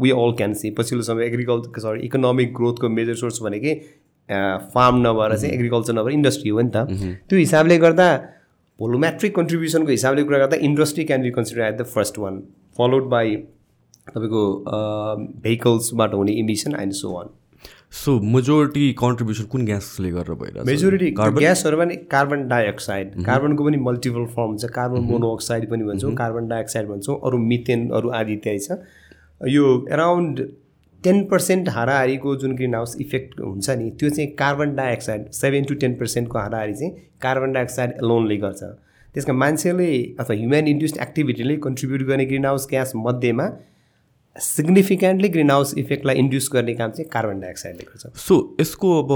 we 0.00 0.10
all 0.12 0.32
can 0.38 0.54
see 0.54 0.70
पछिल्लो 0.78 1.02
समय 1.02 1.24
एग्रिकल्चर 1.26 1.80
सरी 1.80 2.06
इकोनोमिक 2.06 2.52
ग्रोथको 2.54 2.88
मेजर 2.88 3.14
सोर्स 3.22 3.40
भनेकै 3.42 3.74
फार्म 4.74 5.00
नभएर 5.06 5.36
चाहिँ 5.36 5.54
एग्रिकल्चर 5.54 5.92
नभएर 5.94 6.14
इन्डस्ट्री 6.14 6.50
हो 6.50 6.60
नि 6.60 6.70
त। 6.76 6.86
त्यो 7.28 7.38
हिसाबले 7.38 7.78
गर्दा 7.78 8.08
भोलोमेट्रिक 8.78 9.34
कन्ट्रिब्युसनको 9.36 9.90
हिसाबले 9.90 10.22
कुरा 10.24 10.38
गर्दा 10.38 10.56
industry 10.68 11.04
can 11.04 11.22
be 11.22 11.30
consider 11.32 11.62
at 11.64 11.76
the 11.78 11.86
first 11.94 12.18
one 12.18 12.42
followed 12.78 13.08
by 13.10 13.36
तपाईँको 14.08 14.42
भेहिकल्सबाट 15.42 16.14
हुने 16.14 16.32
emission 16.40 16.76
and 16.80 16.92
so 17.00 17.12
on 17.12 17.28
so 17.94 18.12
majority 18.34 18.92
contribution 18.98 19.44
कुन 19.52 19.64
ग्यासले 19.66 20.10
गरेर 20.10 20.34
भइरहेको 20.40 20.66
मेजोरिटी 20.66 21.10
ग्यासहरू 21.38 21.76
पनि 21.78 21.96
कार्बन 22.14 22.46
डाइअक्साइड 22.48 23.14
कार्बनको 23.24 23.64
पनि 23.64 23.76
मल्टिपल 23.88 24.24
फर्म 24.34 24.48
हुन्छ 24.48 24.70
कार्बन 24.78 25.04
मोनोअक्साइड 25.10 25.68
पनि 25.70 25.84
भन्छौँ 25.84 26.14
कार्बन 26.22 26.48
डाइअक्साइड 26.48 26.88
भन्छौँ 26.88 27.18
अरू 27.26 27.38
मिथेनहरू 27.52 28.08
आदि 28.20 28.32
इत्यादि 28.32 28.58
छ। 28.58 29.48
यो 29.52 29.64
एराउन्ड 29.92 30.40
टेन 31.04 31.24
पर्सेन्ट 31.26 31.68
हाराहारीको 31.68 32.34
जुन 32.36 32.54
ग्रिन 32.56 32.74
हाउस 32.74 32.96
इफेक्ट 33.00 33.40
हुन्छ 33.40 33.70
नि 33.70 33.90
त्यो 34.00 34.10
चाहिँ 34.10 34.30
carbon 34.38 34.74
dioxide 34.76 35.30
seven 35.32 35.64
to 35.64 35.74
ten 35.82 35.94
पर्सेन्टको 35.98 36.38
हाराहारी 36.38 36.74
चाहिँ 36.74 36.92
कार्बन 37.22 37.52
डाइअक्साइड 37.52 37.90
लोनले 38.02 38.36
गर्छ। 38.36 38.62
त्यसमा 39.14 39.34
मान्छेले 39.34 39.90
अथवा 40.20 40.36
ह्युमन 40.36 40.68
इन्ड्युस्ड 40.68 40.96
एक्टिभिटीले 41.02 41.56
कन्ट्रिब्युट 41.64 42.02
गर्ने 42.08 42.24
ग्रिन 42.26 42.44
हाउस 42.46 42.66
ग्यास 42.70 42.92
मध्येमा 42.96 43.48
सिग्निफिकेन्टली 44.36 45.28
ग्रिन 45.28 45.50
हाउस 45.50 45.74
इफेक्टलाई 45.78 46.16
इन्ड्युस 46.16 46.48
गर्ने 46.52 46.74
काम 46.74 46.90
चाहिँ 46.90 47.08
कार्बन 47.12 47.40
डाइअक्साइडले 47.40 47.84
गर्छ। 47.84 48.16
सो 48.18 48.56
यसको 48.60 49.02
अब 49.02 49.10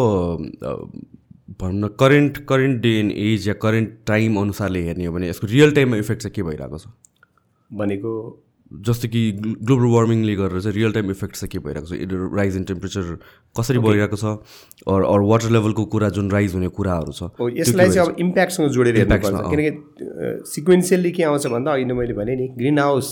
भनौँ 1.61 1.81
न 1.81 1.89
current 2.01 2.39
current 2.49 2.81
day 2.83 2.99
in 3.01 3.11
age 3.11 3.49
yeah 3.49 3.55
current 3.63 3.91
time 4.07 4.37
अनुसारले 4.41 4.83
हेर्ने 4.83 5.07
हो 5.07 5.13
भने 5.13 5.29
यसको 5.29 5.47
रियल 5.47 5.71
टाइममा 5.75 5.97
इफेक्ट 5.97 6.23
चाहिँ 6.23 6.35
के 6.35 6.43
भइरहेको 6.43 6.79
छ? 6.79 6.87
भनेको 7.71 8.13
जस्तो 8.67 9.09
कि 9.09 9.21
ग्लोबल 9.39 9.87
वार्मिङले 9.95 10.35
गरेर 10.37 10.61
चाहिँ 10.61 10.75
रियल 10.77 10.93
टाइम 10.93 11.11
इफेक्ट 11.11 11.35
चाहिँ 11.37 11.51
के 11.51 11.59
भइरहेको 11.67 11.87
छ? 11.87 12.37
राइज 12.37 12.57
इन 12.57 12.65
टेम्परेचर 12.65 13.03
कसरी 13.59 13.79
भइरहेको 13.79 14.17
छ? 14.17 14.25
अरू 14.87 15.27
वाटर 15.29 15.51
लेभलको 15.51 15.85
कुरा 15.95 16.09
जुन 16.19 16.31
राइज 16.31 16.55
हुने 16.55 16.69
कुराहरू 16.75 17.13
छ 17.13 17.31
यसलाई 17.59 17.91
चाहिँ 17.91 18.09
अब 18.09 18.17
इम्प्याक्टसँग 18.21 18.69
जोडेर 18.75 18.97
हेर्नुपर्छ। 18.97 19.51
किनकि 19.51 19.71
सिक्वेन्सियल्ली 20.51 21.11
के 21.11 21.23
आउँछ 21.23 21.47
भन्दा 21.47 21.73
अहिले 21.73 21.95
मैले 21.95 22.15
भने 22.19 22.37
नि 22.37 22.49
ग्रिन 22.59 22.79
हाउस 22.79 23.09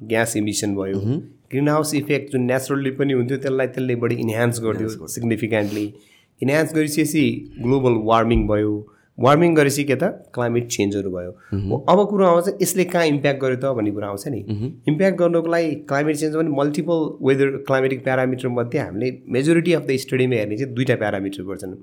ग्यास 0.00 0.36
इमिसन 0.36 0.74
भयो। 0.76 0.98
ग्रिन 1.50 1.68
हाउस 1.68 1.94
इफेक्ट 1.94 2.32
जुन 2.32 2.42
नेचुरल्ली 2.52 2.90
पनि 2.98 3.12
हुन्थ्यो 3.12 3.38
त्यसलाई 3.38 3.66
त्यसले 3.74 3.94
बढी 4.06 4.14
इन्हान्स 4.22 4.60
गरिदियो 4.62 5.06
सिग्निफिकेन्टली 5.18 5.86
इन्हान्स 6.40 6.74
गरिसकेपछि 6.74 7.26
ग्लोबल 7.62 8.02
वार्मिङ 8.06 8.46
भयो। 8.48 8.72
वार्मिङ 9.18 9.54
गरेपछि 9.54 9.84
के 9.84 9.94
त 9.94 10.04
क्लाइमेट 10.34 10.66
चेन्जहरू 10.68 11.10
भयो। 11.10 11.30
अब 11.88 12.04
कुरो 12.10 12.24
आउँछ 12.26 12.62
यसले 12.62 12.84
कहाँ 12.84 13.06
इम्प्याक्ट 13.06 13.40
गर्यो 13.42 13.56
त 13.56 13.74
भन्ने 13.76 13.90
कुरा 13.90 14.08
आउँछ 14.08 14.28
नि। 14.28 14.40
इम्प्याक्ट 14.88 15.18
गर्नुको 15.18 15.50
लागि 15.50 15.74
क्लाइमेट 15.88 16.16
चेन्ज 16.16 16.36
पनि 16.36 16.50
मल्टिपल 16.56 16.98
वेदर 17.26 17.56
क्लाइमेटिक 17.66 18.04
प्यारामिटर 18.04 18.48
मध्ये 18.58 18.80
हामीले 18.80 19.10
मेजोरिटी 19.36 19.72
अफ 19.72 19.86
द 19.86 19.96
स्टडीमा 20.04 20.36
हेर्ने 20.36 20.56
चाहिँ 20.56 20.74
दुईवटा 20.74 20.96
प्यारामिटर 21.04 21.42
गर्छन्। 21.50 21.76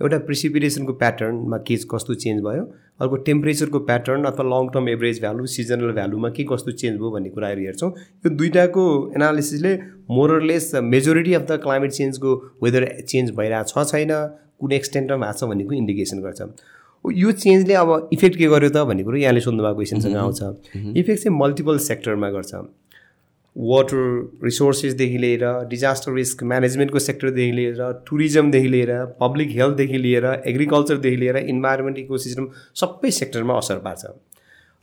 एउटा 0.00 0.18
प्रिसिपिटेसनको 0.26 0.92
प्याटर्नमा 0.94 1.56
के 1.68 1.76
कस्तो 1.92 2.14
चेन्ज 2.14 2.42
भयो 2.42 2.62
अर्को 3.02 3.16
टेम्परेचरको 3.28 3.78
प्याटर्न 3.88 4.24
अथवा 4.30 4.44
long 4.48 4.68
term 4.74 4.88
average 4.88 5.20
value 5.20 5.46
seasonal 5.54 5.92
भ्यालुमा 5.92 6.28
के 6.36 6.44
कस्तो 6.50 6.72
चेन्ज 6.72 6.98
भयो 6.98 7.10
भन्ने 7.10 7.30
कुराहरू 7.36 7.62
हेर्छौँ। 7.62 7.90
यो 8.24 8.30
दुइटाको 8.30 8.84
एनालिसिसले 9.16 9.74
more or less 10.10 10.70
majority 10.94 11.34
of 11.34 11.46
the 11.50 11.60
climate 11.62 11.92
चेन्जको 11.98 12.34
weather 12.62 12.88
change 13.02 13.30
भइरहेको 13.36 13.84
छ 13.84 13.90
छैन 13.90 14.12
कुन 14.60 14.72
एक्सटेन्टमा 14.72 15.16
भएको 15.18 15.38
छ 15.38 15.50
भन्नेको 15.50 15.74
इन्डिकेसन 15.74 16.22
गर्छ। 16.22 16.42
यो 17.12 17.32
चेन्जले 17.32 17.74
अब 17.74 18.08
इफेक्ट 18.12 18.36
के 18.38 18.46
गर्यो 18.48 18.70
त 18.70 18.84
भन्ने 18.88 19.04
कुरो 19.04 19.16
यहाँले 19.16 19.40
सोध्नु 19.40 19.62
भएको 19.62 19.74
क्वेसनसँग 19.74 20.16
आउँछ। 20.16 20.42
इफेक्ट 20.96 21.22
चाहिँ 21.22 21.38
मल्टिपल 21.38 21.78
सेक्टरमा 21.86 22.30
गर्छ। 22.30 22.54
वाटर 23.56 24.00
रिसोर्सेसदेखि 24.44 25.18
लिएर 25.18 25.44
डिजास्टर 25.68 26.12
रिस्क 26.14 26.42
म्यानेजमेन्टको 26.44 26.98
सेक्टरदेखि 26.98 27.52
लिएर 27.52 27.80
टुरिज्मदेखि 28.08 28.68
लिएर 28.68 28.92
पब्लिक 29.20 29.48
हेल्थदेखि 29.50 29.98
लिएर 29.98 30.26
एग्रिकल्चरदेखि 30.46 31.16
लिएर 31.16 31.36
इन्भाइरोमेन्ट 31.36 31.98
इकोसिस्टम 31.98 32.48
सबै 32.82 33.10
सेक्टरमा 33.18 33.54
असर 33.58 33.78
पार्छ। 33.86 34.04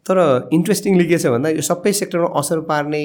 तर 0.06 0.18
इन्ट्रेस्टिङली 0.54 1.06
के 1.08 1.18
छ 1.18 1.32
भन्दा 1.36 1.50
यो 1.50 1.62
सबै 1.70 1.92
सेक्टरमा 2.02 2.28
असर 2.40 2.60
पार्ने 2.68 3.02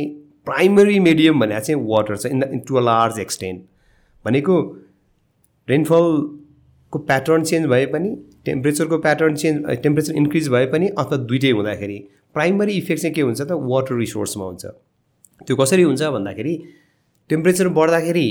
प्राइमरी 0.47 0.99
मिडियम 1.01 1.41
भनेर 1.41 1.61
चाहिँ 1.61 1.81
वाटर 1.87 2.17
छ 2.17 2.27
in 2.27 2.41
the 2.41 2.63
to 2.69 2.77
a 2.77 2.83
large 2.83 3.21
extent 3.21 3.63
भनेको 4.25 4.57
रेनफलको 5.69 6.99
प्याटर्न 6.99 7.43
चेन्ज 7.45 7.67
भए 7.71 7.87
पनि 7.95 8.11
टेम्परेचरको 8.46 8.98
प्याटर्न 8.98 9.35
चेन्ज 9.37 9.81
टेम्परेचर 9.83 10.14
इन्क्रिज 10.16 10.48
भए 10.48 10.66
पनि 10.72 10.88
अथवा 10.98 11.16
दुइटै 11.31 11.50
हुँदाखेरि 11.50 11.98
प्राइमरी 12.35 12.72
इफेक्ट 12.72 13.03
चाहिँ 13.03 13.14
के 13.14 13.22
हुन्छ 13.22 13.40
त? 13.40 13.53
वाटर 13.53 13.94
रिसोर्समा 13.96 14.44
हुन्छ। 14.44 14.64
त्यो 15.46 15.57
कसरी 15.57 15.83
हुन्छ 15.83 16.03
भन्दाखेरि 16.16 16.55
टेम्परेचर 17.31 17.68
बढ्दाखेरि 17.79 18.29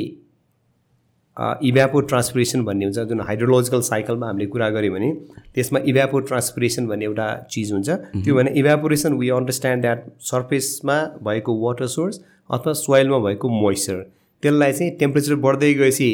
इभ्यापो 1.38 2.00
ट्रान्सपिरेसन 2.12 2.64
भन्ने 2.66 2.86
हुन्छ। 2.86 3.00
जुन 3.10 3.22
हाइड्रोलोजिकल 3.28 3.82
साइकलमा 3.82 4.28
हामीले 4.28 4.46
कुरा 4.54 4.70
गऱ्यौँ 4.70 4.94
भने 4.94 5.12
त्यसमा 5.56 5.80
इभ्यापो 5.88 6.20
ट्रान्सपिरेसन 6.30 6.88
भन्ने 6.88 7.06
एउटा 7.06 7.28
चिज 7.52 7.72
हुन्छ। 7.72 7.90
त्यो 8.24 8.36
भने 8.36 8.52
इभ्यापोरेसन 8.60 9.14
वी 9.20 9.30
अन्डरस्ट्यान्ड 9.38 9.82
द्याट 9.82 10.04
सर्फेसमा 10.32 10.98
भएको 11.24 11.52
वाटर 11.66 11.88
सोर्स 11.96 12.20
अथवा 12.50 12.74
सोइलमा 12.74 13.20
भएको 13.28 13.50
मोइस्चर 13.62 14.02
त्यसलाई 14.44 14.74
चाहिँ 14.74 14.92
टेम्परेचर 15.00 15.36
बढ्दै 15.46 15.74
गएपछि 15.74 16.10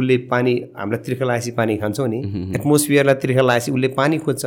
उसले 0.00 0.16
पानी 0.32 0.52
हामीलाई 0.76 1.00
तिर्खा 1.04 1.38
पानी 1.56 1.76
खान्छौँ 1.76 2.08
नि। 2.08 2.18
एटमोस्फियरलाई 2.56 3.14
तिर्खा 3.22 3.56
उसले 3.56 3.88
पानी 3.96 4.18
खोज्छ। 4.18 4.44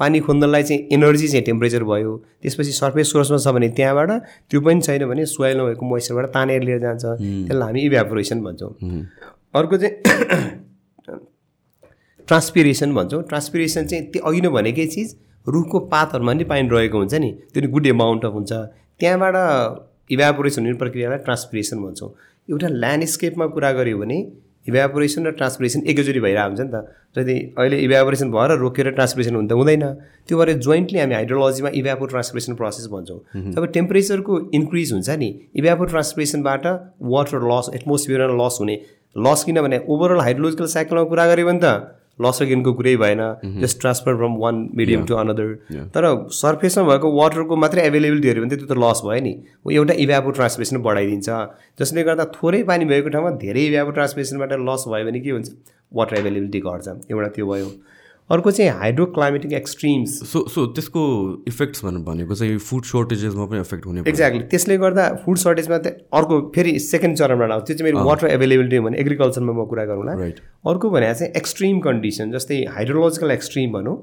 पानी 0.00 0.20
खोज्नलाई 0.20 0.62
चाहिँ 0.62 0.88
एनर्जी 0.92 1.28
चाहिँ 1.28 1.44
टेम्परेचर 1.44 1.82
भयो। 1.84 2.12
त्यसपछि 2.42 2.72
सर्फेस 2.72 3.12
सोर्समा 3.12 3.38
छ 3.38 3.48
भने 3.54 3.68
त्यहाँबाट 3.76 4.10
त्यो 4.50 4.60
पनि 4.60 4.80
छैन 4.80 5.04
भने 5.06 5.26
सोइलमा 5.28 5.64
भएको 5.68 5.84
मोइस्चरबाट 5.86 6.26
तानेर 6.34 6.62
लिएर 6.62 6.80
जान्छ। 6.80 7.04
त्यसलाई 7.04 7.66
हामी 7.68 7.80
इभ्यापोरेसन 7.86 8.40
भन्छौँ। 8.40 8.72
अर्को 9.54 9.76
चाहिँ 9.76 9.94
ट्रान्सपिरेसन 12.28 12.94
भन्छौँ। 12.94 13.22
ट्रान्सपिरेसन 13.28 13.86
चाहिँ 13.86 14.04
त्यो 14.10 14.22
अघि 14.24 14.40
नै 14.40 14.48
भनेकै 14.48 14.86
चिज 14.86 15.08
रुखको 15.46 15.78
पातहरूमा 15.92 16.32
पनि 16.32 16.44
पानी 16.50 16.68
रहेको 16.72 16.98
हुन्छ 16.98 17.14
नि। 17.14 17.30
त्यो 17.52 17.68
गुड 17.68 17.86
एमाउन्ट 17.86 18.24
अफ 18.24 18.32
हुन्छ। 18.32 18.52
त्यहाँबाट 19.00 19.36
इभ्यापोरेसन 20.10 20.60
हुने 20.62 20.78
प्रक्रियालाई 20.78 21.18
ट्रान्सपिरेसन 21.28 21.78
भन्छौँ। 21.84 22.10
एउटा 22.50 22.68
ल्यान्डस्केपमा 22.82 23.46
कुरा 23.54 23.70
गऱ्यो 23.72 23.98
भने 23.98 24.18
इभ्यापोरेसन 24.68 25.26
र 25.26 25.30
ट्रान्सपिरेसन 25.32 25.80
एकैचोटि 25.90 26.20
भइरहेको 26.20 26.48
हुन्छ 26.48 26.60
नि 26.60 26.70
त। 26.70 26.76
जति 27.16 27.36
अहिले 27.58 27.78
इभ्यापोरेसन 27.86 28.30
भएर 28.30 28.50
रोकेर 28.58 28.90
ट्रान्सपिरेसन 28.90 29.34
हुन 29.34 29.46
त 29.48 29.52
हुँदैन। 29.52 29.84
त्यो 30.28 30.38
भएर 30.38 30.52
जोइन्टली 30.58 30.98
हामी 30.98 31.14
हाइड्रोलोजीमा 31.14 31.70
इभ्यापो 31.74 32.06
ट्रान्सपिरेसन 32.06 32.54
प्रोसेस 32.54 32.86
भन्छौँ। 32.92 33.20
जब 33.52 33.66
टेम्परेचरको 33.72 34.40
इन्क्रिज 34.54 34.92
हुन्छ 34.92 35.10
नि 35.18 35.28
इभ्यापो 35.56 35.84
ट्रान्सपिरेसनबाट 35.92 36.66
वाटर 37.14 37.40
लस 37.50 37.70
एटमोस्फियरमा 37.74 38.34
लस 38.38 38.58
हुने। 38.60 38.76
लस 39.18 39.44
किनभने 39.44 39.78
ओभरअल 39.88 40.20
हाइड्रोलोजिकल 40.20 40.66
साइकलमा 40.74 41.02
कुरा 41.10 41.26
गऱ्यो 41.26 41.46
भने 41.46 41.60
त 41.62 41.98
लस 42.18 42.42
गेनको 42.42 42.72
कुरै 42.78 42.94
भएन 42.96 43.20
just 43.60 43.80
transfer 43.80 44.16
from 44.16 44.34
one 44.38 44.56
medium 44.76 45.04
to 45.06 45.14
another 45.14 45.54
तर 45.94 46.04
सर्फेसमा 46.38 46.84
भएको 46.84 47.12
वाटरको 47.12 47.56
मात्रै 47.56 47.86
एभाइलेबिलिटी 47.86 48.28
हेऱ्यो 48.28 48.42
भने 48.44 48.56
त्यो 48.56 48.66
त 48.66 48.78
लस 48.78 49.00
भयो 49.06 49.20
नि। 49.22 49.32
एउटा 49.72 49.94
इभ्यापो 50.04 50.30
ट्रान्समिसन 50.38 50.76
बढाइदिन्छ। 50.82 51.28
जसले 51.80 52.02
गर्दा 52.04 52.24
थोरै 52.36 52.62
पानी 52.70 52.84
भएको 52.92 53.08
ठाउँमा 53.14 53.30
धेरै 53.44 53.64
इभ्यापो 53.66 53.90
ट्रान्समिसनबाट 53.96 54.52
लस 54.68 54.84
भयो 54.92 55.04
भने 55.08 55.20
के 55.20 55.30
हुन्छ? 55.30 55.48
वाटर 55.92 56.16
एभाइलेबिलिटी 56.16 56.60
घट्छ। 56.60 56.88
एउटा 57.10 57.28
त्यो 57.36 57.46
भयो। 57.46 57.68
अर्को 58.32 58.50
चाहिँ 58.50 58.70
hydro 58.80 59.04
climatic 59.16 59.52
extremes 59.52 60.12
so 60.28 60.40
so 60.48 60.64
त्यसको 60.76 61.00
इफेक्ट्स 61.48 61.84
भनेको 61.84 62.34
चाहिँ 62.34 62.56
फुड 62.68 62.84
सर्टेजेसमा 62.90 63.44
पनि 63.46 63.60
इफेक्ट 63.60 63.86
हुने 63.86 64.04
एक्ज्याक्टली 64.08 64.42
त्यसले 64.52 64.76
गर्दा 64.84 65.08
फुड 65.24 65.38
सर्टेजमा 65.38 65.78
चाहिँ 65.78 65.96
अर्को 66.20 66.40
फेरि 66.54 66.78
सेकेन्ड 66.80 67.16
चरणमा 67.18 67.52
आउँछ 67.54 67.66
त्यो 67.66 67.76
चाहिँ 67.76 67.92
मेरो 67.92 68.04
वाटर 68.06 68.26
एभाइलेबिलिटी 68.28 68.78
भने 68.86 68.98
एग्रिकल्चरमा 69.00 69.52
म 69.52 69.66
कुरा 69.68 69.84
गरौँला। 69.84 70.14
राइट 70.20 70.40
अर्को 70.72 70.90
भने 70.90 71.12
चाहिँ 71.14 71.32
एक्सट्रिम 71.36 71.80
कन्डिसन 71.86 72.32
जस्तै 72.32 72.64
हाइड्रोलोजिकल 72.76 73.30
एक्सट्रिम 73.30 73.72
भनौँ। 73.72 73.96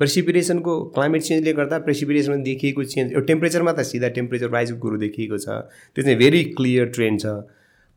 प्रेसिपिरेसनको 0.00 0.74
क्लाइमेट 0.94 1.22
चेन्जले 1.22 1.52
गर्दा 1.52 1.78
प्रेसिपिरेसनमा 1.86 2.36
देखिएको 2.44 2.84
चेन्ज 2.92 3.24
टेम्परेचरमा 3.26 3.72
त 3.72 3.86
सिधा 3.86 4.08
टेम्परेचर 4.18 4.50
राइजको 4.50 4.78
कुरो 4.84 4.96
देखिएको 5.02 5.38
छ। 5.38 5.48
त्यो 5.96 6.04
चाहिँ 6.04 6.18
भेरी 6.18 6.42
क्लियर 6.60 6.86
ट्रेन्ड 6.96 7.20
छ। 7.20 7.34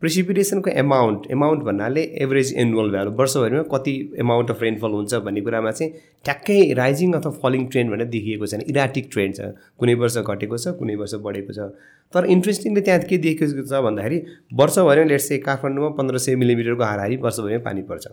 प्रेसिपिटेसनको 0.03 0.69
एमाउन्ट 0.69 1.27
एमाउन्ट 1.31 1.61
भन्नाले 1.63 2.01
एभरेज 2.23 2.53
एनुअल 2.59 2.89
भ्यालु 2.91 3.11
वर्षभरिमा 3.19 3.61
कति 3.73 3.93
एमाउन्ट 4.19 4.49
अफ 4.51 4.61
रेनफल 4.61 4.91
हुन्छ 4.91 5.15
भन्ने 5.27 5.41
कुरामा 5.41 5.71
चाहिँ 5.71 5.91
ठ्याक्कै 6.25 6.57
राइजिङ 6.79 7.13
अथवा 7.13 7.31
फलिङ 7.43 7.65
ट्रेन्ड 7.67 7.91
भनेर 7.91 8.07
देखिएको 8.07 8.45
छैन। 8.45 8.61
इराटिक 8.67 9.07
ट्रेन्ड 9.13 9.35
छ। 9.35 9.47
कुनै 9.79 9.93
वर्ष 10.03 10.17
घटेको 10.17 10.57
छ 10.57 10.75
कुनै 10.79 10.95
वर्ष 10.95 11.13
बढेको 11.23 11.53
छ। 11.53 11.71
तर 12.13 12.25
इन्ट्रेस्टिङली 12.35 12.81
त्यहाँ 12.81 12.99
के 13.09 13.17
देखिएको 13.27 13.63
छ 13.63 13.81
भन्दाखेरि 13.87 14.19
वर्षभरिमा 14.53 15.07
लेट्स 15.09 15.29
काठमाडौँमा 15.47 15.89
पन्ध्र 15.97 16.17
सय 16.19 16.35
मिलिमिटरको 16.35 16.83
हाराहारी 16.83 17.17
वर्षभरिमा 17.23 17.63
पानी 17.63 17.81
पर्छ। 17.87 18.07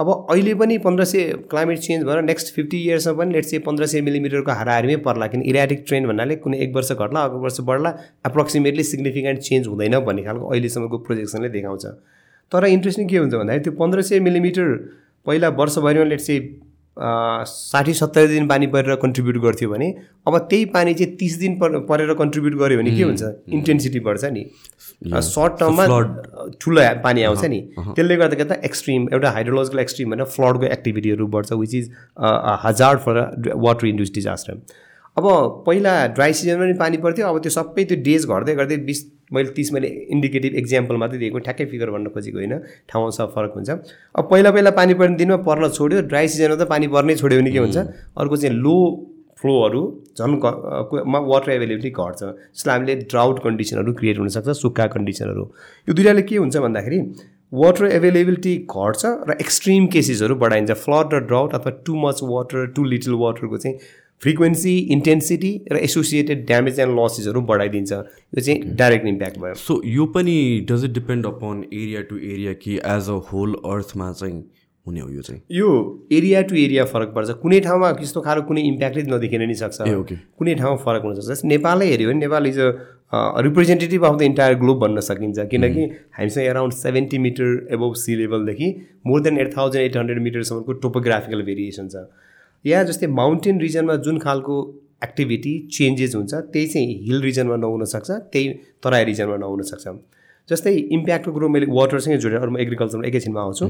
अब 0.00 0.10
अहिले 0.30 0.52
पनि 0.54 0.76
पन्ध्र 0.78 1.04
सय 1.04 1.32
क्लाइमेट 1.50 1.78
चेन्ज 1.78 2.04
भएर 2.06 2.20
नेक्स्ट 2.22 2.54
फिफ्टी 2.54 2.78
इयर्समा 2.78 3.12
पनि 3.12 3.32
लेट 3.32 3.44
चाहिँ 3.44 3.62
पन्ध्र 3.62 3.86
सय 3.86 4.00
मिलिमिटरको 4.00 4.52
हाराहारीमै 4.52 4.96
पर्ला 5.06 5.26
किन 5.26 5.42
इराटिक 5.42 5.82
ट्रेन्ड 5.88 6.06
भन्नाले 6.08 6.36
कुनै 6.36 6.58
एक 6.58 6.74
वर्ष 6.74 6.92
घट्ला 6.92 7.20
अर्को 7.20 7.38
वर्ष 7.38 7.60
बढ्ला 7.70 7.90
एप्रोक्सिमेटली 8.26 8.82
सिग्निफिकेन्ट 8.82 9.40
चेन्ज 9.40 9.66
हुँदैन 9.66 9.98
भन्ने 10.00 10.22
खालको 10.22 10.46
अहिलेसम्मको 10.48 10.98
प्रोजेक्सनले 10.98 11.48
देखाउँछ। 11.48 11.86
तर 12.52 12.66
इन्ट्रेस्टिङ 12.66 13.08
के 13.08 13.18
हुन्छ 13.18 13.34
भन्दाखेरि 13.34 13.64
त्यो 13.64 13.72
पन्ध्र 13.80 14.02
सय 14.02 14.20
मिलिमिटर 14.20 14.70
पहिला 15.26 15.48
वर्षभरिमा 15.58 16.04
लेट 16.04 16.20
चाहिँ 16.20 16.40
साठी 17.46 17.92
सत्तरी 17.94 18.26
दिन 18.28 18.48
पानी 18.48 18.66
परेर 18.68 18.94
कन्ट्रिब्युट 19.02 19.36
गर्थ्यो 19.42 19.68
भने 19.70 19.88
अब 20.26 20.38
त्यही 20.50 20.64
पानी 20.74 20.94
चाहिँ 20.94 21.16
तिस 21.16 21.38
दिन 21.38 21.54
पर 21.58 21.78
परेर 21.86 22.12
कन्ट्रिब्युट 22.14 22.54
गऱ्यो 22.60 22.78
भने 22.78 22.96
के 22.96 23.02
हुन्छ? 23.02 23.22
इन्टेन्सिटी 23.50 24.00
बढ्छ 24.00 24.24
नि। 24.32 24.44
सर्ट 25.26 25.58
टर्ममा 25.60 25.86
ठुलो 26.60 26.82
पानी 27.04 27.22
आउँछ 27.22 27.44
नि। 27.44 27.60
त्यसले 27.78 28.16
गर्दा 28.16 28.54
एक्सट्रिम 28.64 29.08
एउटा 29.12 29.30
हाइड्रोलोजिकल 29.30 29.78
एक्सट्रिम 29.78 30.08
होइन 30.08 30.24
फ्लडको 30.36 30.72
एक्टिभिटीहरू 30.72 31.26
बढ्छ 31.36 31.52
which 31.54 31.74
is 31.74 31.90
hazard 32.64 32.98
for 33.00 33.20
water 33.66 33.86
induce 33.86 34.12
disaster 34.14 34.60
अब 35.16 35.26
पहिला 35.66 35.94
ड्राई 36.16 36.32
सिजनमा 36.32 36.64
पनि 36.64 36.78
पानी 36.78 36.96
पर्थ्यो 37.04 37.28
अब 37.28 37.38
त्यो 37.42 37.50
सबै 37.52 37.84
त्यो 37.84 38.02
डेज 38.02 38.26
घट्दै 38.26 38.54
गर्दै 38.54 38.76
बिस 38.90 39.00
मैले 39.32 39.50
तिस 39.52 39.72
मैले 39.72 39.88
इन्डिकेटिभ 40.14 40.54
इक्जाम्पल 40.56 40.96
मात्रै 40.96 41.18
दिएको 41.18 41.38
ठ्याक्कै 41.46 41.64
फिगर 41.72 41.90
भन्न 41.90 42.08
खोजेको 42.14 42.38
होइन 42.38 42.54
ठाउँमा 42.88 43.10
सब 43.18 43.34
फरक 43.34 43.52
हुन्छ। 43.54 43.70
अब 44.14 44.24
पहिला 44.30 44.50
पहिला 44.50 44.70
पानी 44.80 44.94
पर्ने 45.00 45.16
दिनमा 45.16 45.36
पर्न 45.48 45.68
छोड्यो 45.78 46.00
ड्राई 46.08 46.28
सिजनमा 46.28 46.56
त 46.56 46.68
पानी 46.68 46.86
पर्नै 46.96 47.14
छोड्यो 47.22 47.38
भने 47.40 47.50
के 47.52 47.58
हुन्छ 47.58 47.76
अर्को 47.76 48.36
चाहिँ 48.36 48.54
लो 48.56 48.76
फ्लोहरू 49.38 49.82
झन् 50.18 50.34
वाटर 50.42 51.50
एभाइलेबिलिटी 51.50 51.90
घट्छ। 51.90 52.20
जसलाई 52.20 52.74
हामीले 52.76 52.94
ड्राउट 53.10 53.42
कन्डिसनहरू 53.44 53.92
क्रिएट 53.98 54.18
हुनसक्छ 54.18 54.56
सुक्खा 54.60 54.86
कन्डिसनहरू 54.94 55.44
यो 55.88 55.94
दुइटाले 55.94 56.22
के 56.30 56.36
हुन्छ 56.36 56.56
भन्दाखेरि 56.64 56.98
वाटर 57.52 57.84
एभाइलेबिलिटी 57.86 58.54
घट्छ 58.66 59.02
र 59.28 59.36
एक्सट्रिम 59.40 59.86
केसेसहरू 59.94 60.34
बढाइन्छ। 60.42 60.72
फ्लड 60.82 61.14
र 61.14 61.20
ड्राउट 61.28 61.54
अथवा 61.54 61.70
too 61.86 61.94
much 62.00 62.20
water 62.32 62.66
too 62.74 62.84
little 62.84 63.14
वाटरको 63.22 63.58
चाहिँ 63.58 63.76
फ्रिक्वेन्सी 64.22 64.76
इन्टेन्सिटी 64.92 65.52
र 65.72 65.76
एसोसिएटेड 65.78 66.44
ड्यामेज 66.46 66.80
एन्ड 66.80 66.98
लसेसहरू 66.98 67.40
बढाइदिन्छ। 67.50 67.92
यो 67.92 68.40
चाहिँ 68.40 68.76
डाइरेक्ट 68.76 69.06
इम्प्याक्ट 69.06 69.38
भयो। 69.38 69.54
सो 69.54 69.80
यो 69.86 70.06
पनि 70.14 70.36
does 70.70 70.84
it 70.84 70.92
depend 70.92 71.26
upon 71.26 71.64
area 71.72 72.02
to 72.10 72.16
area 72.18 72.52
कि 72.62 72.76
एज 72.76 73.08
अ 73.08 73.20
होल 73.32 73.54
अर्थमा 73.64 74.12
चाहिँ 74.12 74.42
हुने 74.86 75.00
हो 75.00 75.08
यो 75.10 75.22
चाहिँ? 75.22 75.40
यो 75.52 75.70
एरिया 76.12 76.42
टु 76.42 76.54
एरिया 76.56 76.84
फरक 76.90 77.08
पर्छ। 77.14 77.30
कुनै 77.42 77.60
ठाउँमा 77.60 77.92
त्यस्तो 77.92 78.20
खालको 78.20 78.46
कुनै 78.48 78.62
इम्प्याक्टै 78.68 79.02
नदेखिन 79.08 79.42
नि 79.48 79.54
सक्छ। 79.54 79.78
कुनै 80.38 80.54
ठाउँमा 80.54 80.76
फरक 80.84 81.02
हुनसक्छ 81.04 81.44
नेपालै 81.44 81.86
हेऱ्यो 81.88 82.08
भने 82.08 82.20
Nepal 82.20 82.46
is 82.46 82.58
a 82.58 83.40
representative 83.44 84.04
of 84.04 84.18
the 84.18 84.22
entire 84.22 84.54
globe 84.60 84.78
भन्न 84.80 85.00
सकिन्छ। 85.00 85.38
किनकि 85.50 85.82
हामीसँग 86.18 86.44
around 86.44 86.72
seventy 86.74 87.18
meter 87.18 87.68
above 87.72 87.94
sea 88.02 88.16
लेभलदेखि 88.16 88.68
more 89.06 89.20
than 89.22 89.38
eight 89.38 89.56
thousand 89.56 89.84
eight 89.84 89.96
hundred 89.96 90.22
मिटरसम्मको 90.22 90.72
टोपोग्राफिकल 90.84 91.42
भेरिएसन 91.44 91.88
छ। 91.88 92.08
या 92.64 92.82
जस्तै 92.84 93.06
माउन्टेन 93.06 93.60
रिजनमा 93.60 93.96
जुन 94.06 94.18
खालको 94.18 94.54
एक्टिभिटी 95.04 95.52
चेन्जेस 95.72 96.14
हुन्छ 96.14 96.34
त्यही 96.34 96.66
चाहिँ 96.66 96.94
हिल 97.06 97.22
रिजनमा 97.22 97.56
नहुनसक्छ 97.56 98.10
त्यही 98.32 98.48
तराई 98.84 99.04
रिजनमा 99.04 99.36
नहुनसक्छ 99.36 99.88
जस्तै 100.48 100.72
इम्प्याक्टको 100.96 101.32
कुरो 101.32 101.48
मैले 101.54 101.66
वाटरसँगै 101.70 102.18
जोडेर 102.18 102.40
अरू 102.40 102.50
म 102.50 102.56
एग्रिकल्चरमा 102.58 103.06
एकैछिनमा 103.06 103.40
आउँछु। 103.40 103.66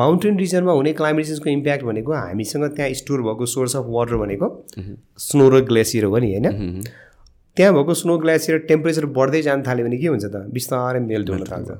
माउन्टेन 0.00 0.38
रिजनमा 0.38 0.72
हुने 0.72 0.92
क्लाइमेट 1.00 1.24
चेन्जको 1.26 1.50
इम्प्याक्ट 1.50 1.84
भनेको 1.84 2.12
हामीसँग 2.12 2.64
त्यहाँ 2.76 2.92
स्टोर 3.00 3.22
भएको 3.22 3.46
सोर्स 3.54 3.76
अफ 3.76 3.86
वाटर 3.90 4.16
भनेको 4.22 4.46
स्नो 5.18 5.48
र 5.50 5.60
ग्लेसियर 5.70 6.04
हो 6.04 6.18
नि 6.18 6.30
होइन? 6.32 6.46
त्यहाँ 7.56 7.72
भएको 7.74 7.94
स्नो 8.02 8.18
ग्लेसियर 8.18 8.58
टेम्परेचर 8.70 9.06
बढ्दै 9.18 9.42
जान 9.42 9.62
थाल्यो 9.66 9.86
भने 9.86 9.98
के 9.98 10.06
हुन्छ 10.06 10.24
त? 10.24 10.46
बिस्तारै 10.56 11.00
मेल्ट 11.10 11.30
हुन 11.30 11.44
थाल्छ। 11.50 11.70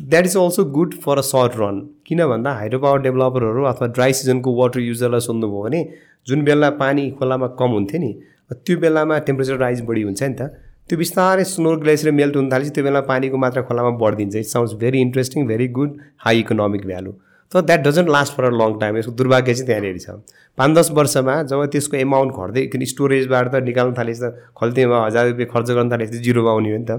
That 0.00 0.26
is 0.26 0.36
also 0.36 0.64
good 0.74 0.94
for 1.02 1.18
a 1.18 1.22
short 1.22 1.52
run 1.58 1.78
किन 2.06 2.26
भन्दा 2.26 2.52
हाइड्रो 2.52 2.78
पावर 2.80 3.00
डेभलपरहरू 3.02 3.64
अथवा 3.64 3.86
ड्राई 3.96 4.12
सिजनको 4.12 4.54
वाटर 4.56 4.80
युजरलाई 4.80 5.20
सोध्नुभयो 5.20 5.62
भने 5.62 5.82
जुन 6.28 6.44
बेला 6.44 6.70
पानी 6.80 7.10
खोलामा 7.18 7.46
कम 7.58 7.70
हुन्थ्यो 7.78 8.00
नि 8.00 8.12
त्यो 8.52 8.78
बेलामा 8.78 9.18
टेम्परेचर 9.26 9.56
राइज 9.58 9.80
बढी 9.86 10.02
हुन्छ 10.02 10.22
नि 10.22 10.34
त। 10.34 10.48
त्यो 10.88 10.98
बिस्तारै 10.98 11.44
स्नो 11.44 11.76
ग्लेसियर 11.82 12.14
मेल्ट 12.14 12.36
हुन 12.36 12.50
थालेपछि 12.52 12.70
त्यो 12.74 12.84
बेला 12.84 13.00
पानीको 13.10 13.36
मात्रा 13.44 13.62
खोलामा 13.68 13.90
बढिदिन्छ। 14.00 14.36
It 14.36 14.46
sounds 14.46 14.74
very 14.80 15.00
interesting 15.00 15.46
very 15.46 15.68
good 15.78 15.98
high 16.24 16.40
economic 16.40 16.86
value 16.86 17.12
तर 17.52 17.60
that 17.60 17.80
doesn't 17.86 18.08
last 18.08 18.36
for 18.36 18.44
a 18.44 18.50
long 18.62 18.78
time 18.80 18.96
यसको 18.98 19.12
दुर्भाग्य 19.20 19.54
चाहिँ 19.54 19.66
त्यहाँनिर 19.66 19.98
छ। 19.98 20.10
पाँच 20.58 20.76
दस 20.78 20.90
वर्षमा 20.98 21.42
जब 21.52 21.64
त्यसको 21.72 21.96
एमाउन्ट 21.96 22.32
घट्दै 22.34 22.86
स्टोरेजबाट 22.92 23.52
त 23.52 23.62
निकाल्नु 23.70 23.94
थालेपछि 23.98 24.20
त 24.24 24.52
खल्तीमा 24.58 25.04
हजार 25.06 25.28
रुपियाँ 25.28 25.48
खर्च 25.54 25.70
गर्नु 25.70 25.90
थालेपछि 25.92 26.18
जिरोमा 26.26 26.50
आउने 26.50 26.72
हो 26.72 26.78
नि 26.78 26.86
त। 26.90 26.92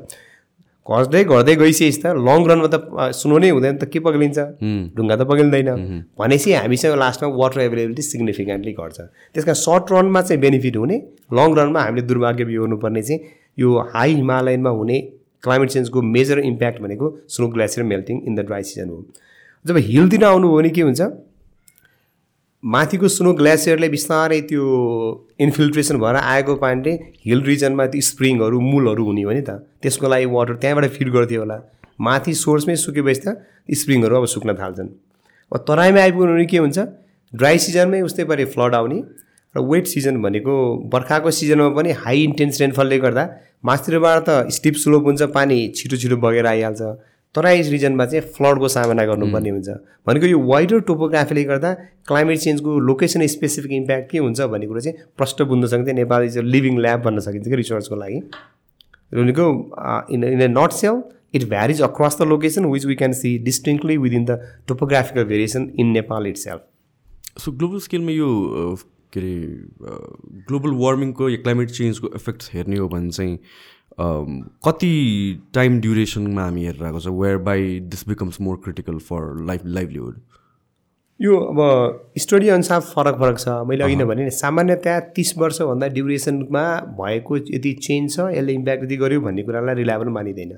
घट्दै 0.86 1.24
घट्दै 1.24 1.54
गइसकेपछि 1.62 2.02
त 2.02 2.06
लङ 2.28 2.40
रनमा 2.50 2.68
त 2.74 2.78
सुनो 3.18 3.38
नै 3.42 3.50
हुँदैन 3.50 3.76
त 3.82 3.90
के 3.90 4.00
पग्लिन्छ? 4.06 4.38
ढुङ्गा 4.96 5.16
त 5.18 5.22
पग्लिँदैन। 5.26 5.70
भनेपछि 6.14 6.50
हामीसँग 6.54 6.94
लास्टमा 7.02 7.28
वाटर 7.42 7.60
एभाइलेबिलिटी 7.66 8.04
सिग्निफिकेन्टली 8.06 8.74
घट्छ। 8.78 8.98
त्यस 9.34 9.44
कारण 9.50 9.58
सर्ट 9.66 9.86
रनमा 9.92 10.22
चाहिँ 10.22 10.40
बेनिफिट 10.46 10.76
हुने 10.78 10.98
लङ 11.34 11.50
रनमा 11.58 11.80
हामीले 11.86 12.02
दुर्भाग्य 12.06 12.44
बिहोर्नुपर्ने 12.46 13.02
चाहिँ 13.02 13.20
यो 13.58 13.70
हाई 13.94 14.14
हिमालयनमा 14.22 14.72
हुने 14.78 14.98
क्लाइमेट 15.44 15.70
चेन्जको 15.74 16.02
मेजर 16.16 16.40
इम्प्याक्ट 16.54 16.82
भनेको 16.86 17.06
snow 17.34 17.48
glacier 17.56 17.86
melting 17.86 18.16
in 18.22 18.36
the 18.36 18.46
dry 18.46 18.64
season 18.70 18.90
हो। 18.90 18.98
जब 19.66 19.78
हिलतिर 19.90 20.24
आउनुभयो 20.26 20.58
भने 20.58 20.70
के 20.70 20.82
हुन्छ? 20.82 21.02
माथिको 22.66 23.08
स्नो 23.08 23.32
ग्लेसियरले 23.38 23.88
बिस्तारै 23.90 24.40
त्यो 24.50 24.64
इन्फिल्ट्रेसन 25.46 25.98
भएर 26.02 26.16
आएको 26.18 26.54
पानीले 26.64 26.94
हिल 27.26 27.42
रिजनमा 27.46 27.86
त्यो 27.94 28.02
स्प्रिङहरू 28.02 28.60
मूलहरू 28.60 29.04
हुने 29.06 29.22
हो 29.22 29.32
नि 29.32 29.42
त। 29.42 29.62
त्यसको 29.82 30.08
लागि 30.10 30.26
वाटर 30.34 30.56
त्यहाँबाट 30.64 30.86
फिल 30.98 31.10
गर्थ्यो 31.16 31.40
होला। 31.42 31.58
माथि 32.02 32.34
सोर्समै 32.34 32.76
सुकेपछि 32.84 33.22
त 33.22 33.38
स्प्रिङहरू 33.82 34.16
अब 34.18 34.26
सुक्न 34.34 34.58
थाल्छन्। 34.58 34.90
अब 35.52 35.58
तराईमा 35.70 36.02
आइपुग्नु 36.02 36.46
के 36.50 36.58
हुन्छ? 36.58 36.78
ड्राई 37.34 37.58
सिजनमै 37.66 38.02
उस्तै 38.02 38.24
परे 38.34 38.46
फ्लड 38.50 38.74
आउने 38.76 39.00
र 39.56 39.62
वेट 39.62 39.86
सिजन 39.94 40.22
भनेको 40.26 40.54
बर्खाको 40.90 41.32
सिजनमा 41.32 41.70
पनि 41.78 41.92
हाई 42.02 42.24
इन्टेन्स 42.24 42.62
रेनफलले 42.62 42.98
गर्दा 43.06 43.24
माथितिरबाट 43.62 44.18
त 44.26 44.30
स्टिप 44.58 44.76
स्लोप 44.84 45.04
हुन्छ 45.06 45.22
पानी 45.38 45.58
छिटो 45.78 45.96
छिटो 46.02 46.18
बगेर 46.18 46.46
आइहाल्छ। 46.50 46.82
तराई 47.36 47.62
रिजनमा 47.70 48.06
चाहिँ 48.06 48.22
फ्लडको 48.36 48.68
सामना 48.68 49.06
गर्नुपर्ने 49.06 49.50
हुन्छ। 49.50 49.70
भनेको 50.08 50.26
यो 50.28 50.40
वाइडर 50.48 50.80
टोपोग्राफीले 50.90 51.44
गर्दा 51.44 51.74
क्लाइमेट 52.08 52.38
चेन्जको 52.40 52.80
लोकेसन 52.90 53.26
स्पेसिफिक 53.28 53.72
इम्प्याक्ट 53.72 54.12
के 54.12 54.18
हुन्छ 54.18 54.42
भन्ने 54.54 54.68
कुरो 54.68 54.80
चाहिँ 54.80 54.98
प्रष्ट 55.18 55.42
बुझ्न 55.50 55.68
सकिन्छ। 55.68 55.90
Nepal 56.00 56.24
is 56.26 56.38
a 56.38 56.42
living 56.42 56.80
lab 56.82 57.02
भन्न 57.04 57.20
सकिन्छ 57.28 57.48
कि 57.48 57.56
रिसर्चको 57.56 57.96
लागि। 57.96 58.20
भनेको 59.12 59.46
in 60.14 60.24
in 60.24 60.42
a 60.42 60.48
nutshell 60.74 61.02
it 61.36 61.44
varies 61.50 61.82
across 61.82 62.18
the 62.22 62.28
location 62.28 62.66
which 62.72 62.86
we 62.86 62.96
can 62.96 63.14
see 63.14 63.38
distinctly 63.44 63.98
within 63.98 64.26
the 64.26 64.40
topographical 64.68 65.24
variation 65.32 65.72
in 65.80 65.88
Nepal 65.92 66.28
itself 66.38 67.42
so 67.44 67.52
global 67.52 67.80
स्केलमा 67.86 68.12
यो 68.12 68.30
के 69.14 69.20
अरे 69.20 69.36
ग्लोबल 70.48 70.72
वार्मिङको 70.78 71.30
या 71.30 71.38
क्लाइमेट 71.38 71.70
चेन्जको 71.72 72.12
इफेक्ट्स 72.16 72.52
हेर्ने 72.54 72.78
हो 72.78 72.88
भने 72.90 73.10
चाहिँ 73.10 73.38
कति 73.98 74.94
टाइम 75.54 75.80
ड्युरेसनमा 75.82 76.44
हामी 76.44 76.66
हेरेर 76.66 76.84
आएको 76.86 77.00
छ 77.00 77.08
whereby 77.44 77.80
this 77.92 78.08
becomes 78.08 78.42
more 78.42 78.56
critical 78.64 78.98
for 79.10 79.46
life 79.48 79.62
livelihood 79.66 80.16
यो 81.20 81.36
अब 81.38 82.12
स्टडी 82.18 82.50
अनुसार 82.50 82.80
फरक 82.82 83.16
फरक 83.20 83.38
छ। 83.40 83.48
मैले 83.68 83.84
अघि 83.84 83.96
नै 83.96 84.06
भने 84.06 84.24
नि 84.24 84.32
सामान्यतया 84.32 85.00
तिस 85.16 85.38
वर्षभन्दा 85.38 85.88
ड्युरेसनमा 85.90 86.64
भएको 86.98 87.38
यति 87.38 87.72
चेन्ज 87.84 88.16
छ 88.16 88.26
यसले 88.32 88.54
इम्प्याक्ट 88.54 88.84
यति 88.84 88.98
गर्यो 88.98 89.22
भन्ने 89.22 89.44
कुरालाई 89.44 89.76
रिलायबल 89.76 90.10
मानिँदैन। 90.18 90.52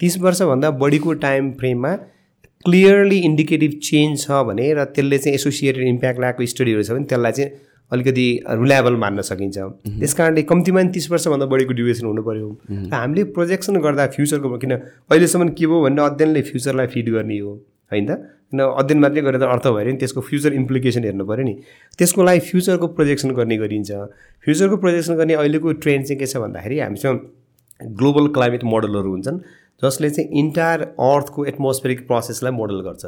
तिस 0.00 0.18
वर्षभन्दा 0.20 0.70
बढीको 0.82 1.14
time 1.26 1.52
frame 1.60 1.94
clearly 2.64 3.18
indicative 3.20 3.78
change 3.82 4.20
छ 4.20 4.42
भने 4.48 4.72
र 4.74 4.84
त्यसले 4.96 5.18
चाहिँ 5.18 5.34
एसोसिएटेड 5.34 5.86
इम्प्याक्ट 5.88 6.20
ल्याएको 6.20 6.46
स्टडीहरू 6.46 6.82
छ 6.82 6.90
भने 6.90 7.04
त्यसलाई 7.04 7.32
चाहिँ 7.32 7.50
अलिकति 7.92 8.26
रिलायबल 8.48 8.96
मान्न 8.96 9.20
सकिन्छ। 9.22 9.58
त्यस 10.00 10.14
कारणले 10.14 10.42
कम्तीमा 10.42 10.80
पनि 10.80 10.90
तिस 10.94 11.10
वर्षभन्दा 11.10 11.46
बढीको 11.46 11.72
ड्युरेसन 11.72 12.06
हुनु 12.06 12.22
पऱ्यो। 12.22 12.48
र 12.70 12.94
हामीले 12.94 13.24
प्रोजेक्सन 13.36 13.76
गर्दा 13.80 14.06
फ्युचरको 14.16 14.56
किन 14.58 14.72
अहिलेसम्म 14.72 15.48
के 15.52 15.66
भयो 15.66 15.82
भन्ने 15.82 16.02
अध्ययनले 16.02 16.42
फ्युचरलाई 16.42 16.86
फिड 16.86 17.08
गर्ने 17.14 17.38
हो 17.38 17.52
होइन? 17.92 18.06
किन 18.50 18.60
अध्ययन 18.60 18.98
मात्रै 19.00 19.22
गरेर 19.22 19.40
त 19.40 19.44
अर्थ 19.54 19.66
भएर 19.68 19.86
नि 19.86 19.96
त्यसको 20.00 20.20
फ्युचर 20.20 20.52
इम्प्लिकेसन 20.54 21.04
हेर्नु 21.04 21.24
पऱ्यो 21.26 21.44
नि। 21.44 21.54
त्यसको 21.98 22.22
लागि 22.22 22.40
फ्युचरको 22.50 22.86
प्रोजेक्सन 22.96 23.30
गर्ने 23.38 23.56
गरिन्छ। 23.58 23.90
फ्युचरको 24.44 24.76
प्रोजेक्सन 24.76 25.14
गर्ने 25.16 25.34
अहिलेको 25.34 25.72
ट्रेन्ड 25.84 26.06
चाहिँ 26.06 26.18
के 26.18 26.26
छ 26.26 26.36
भन्दाखेरि 26.40 26.78
हामीसँग 26.80 27.20
ग्लोबल 27.80 28.26
क्लाइमेट 28.34 28.64
मोडलहरू 28.64 29.10
हुन्छन् 29.10 29.38
जसले 29.82 30.10
चाहिँ 30.10 30.30
इन्टायर 30.40 30.80
अर्थको 31.02 31.44
एटमोस्फेरिक 31.44 32.06
प्रोसेसलाई 32.06 32.52
मोडल 32.52 32.80
गर्छ। 32.88 33.04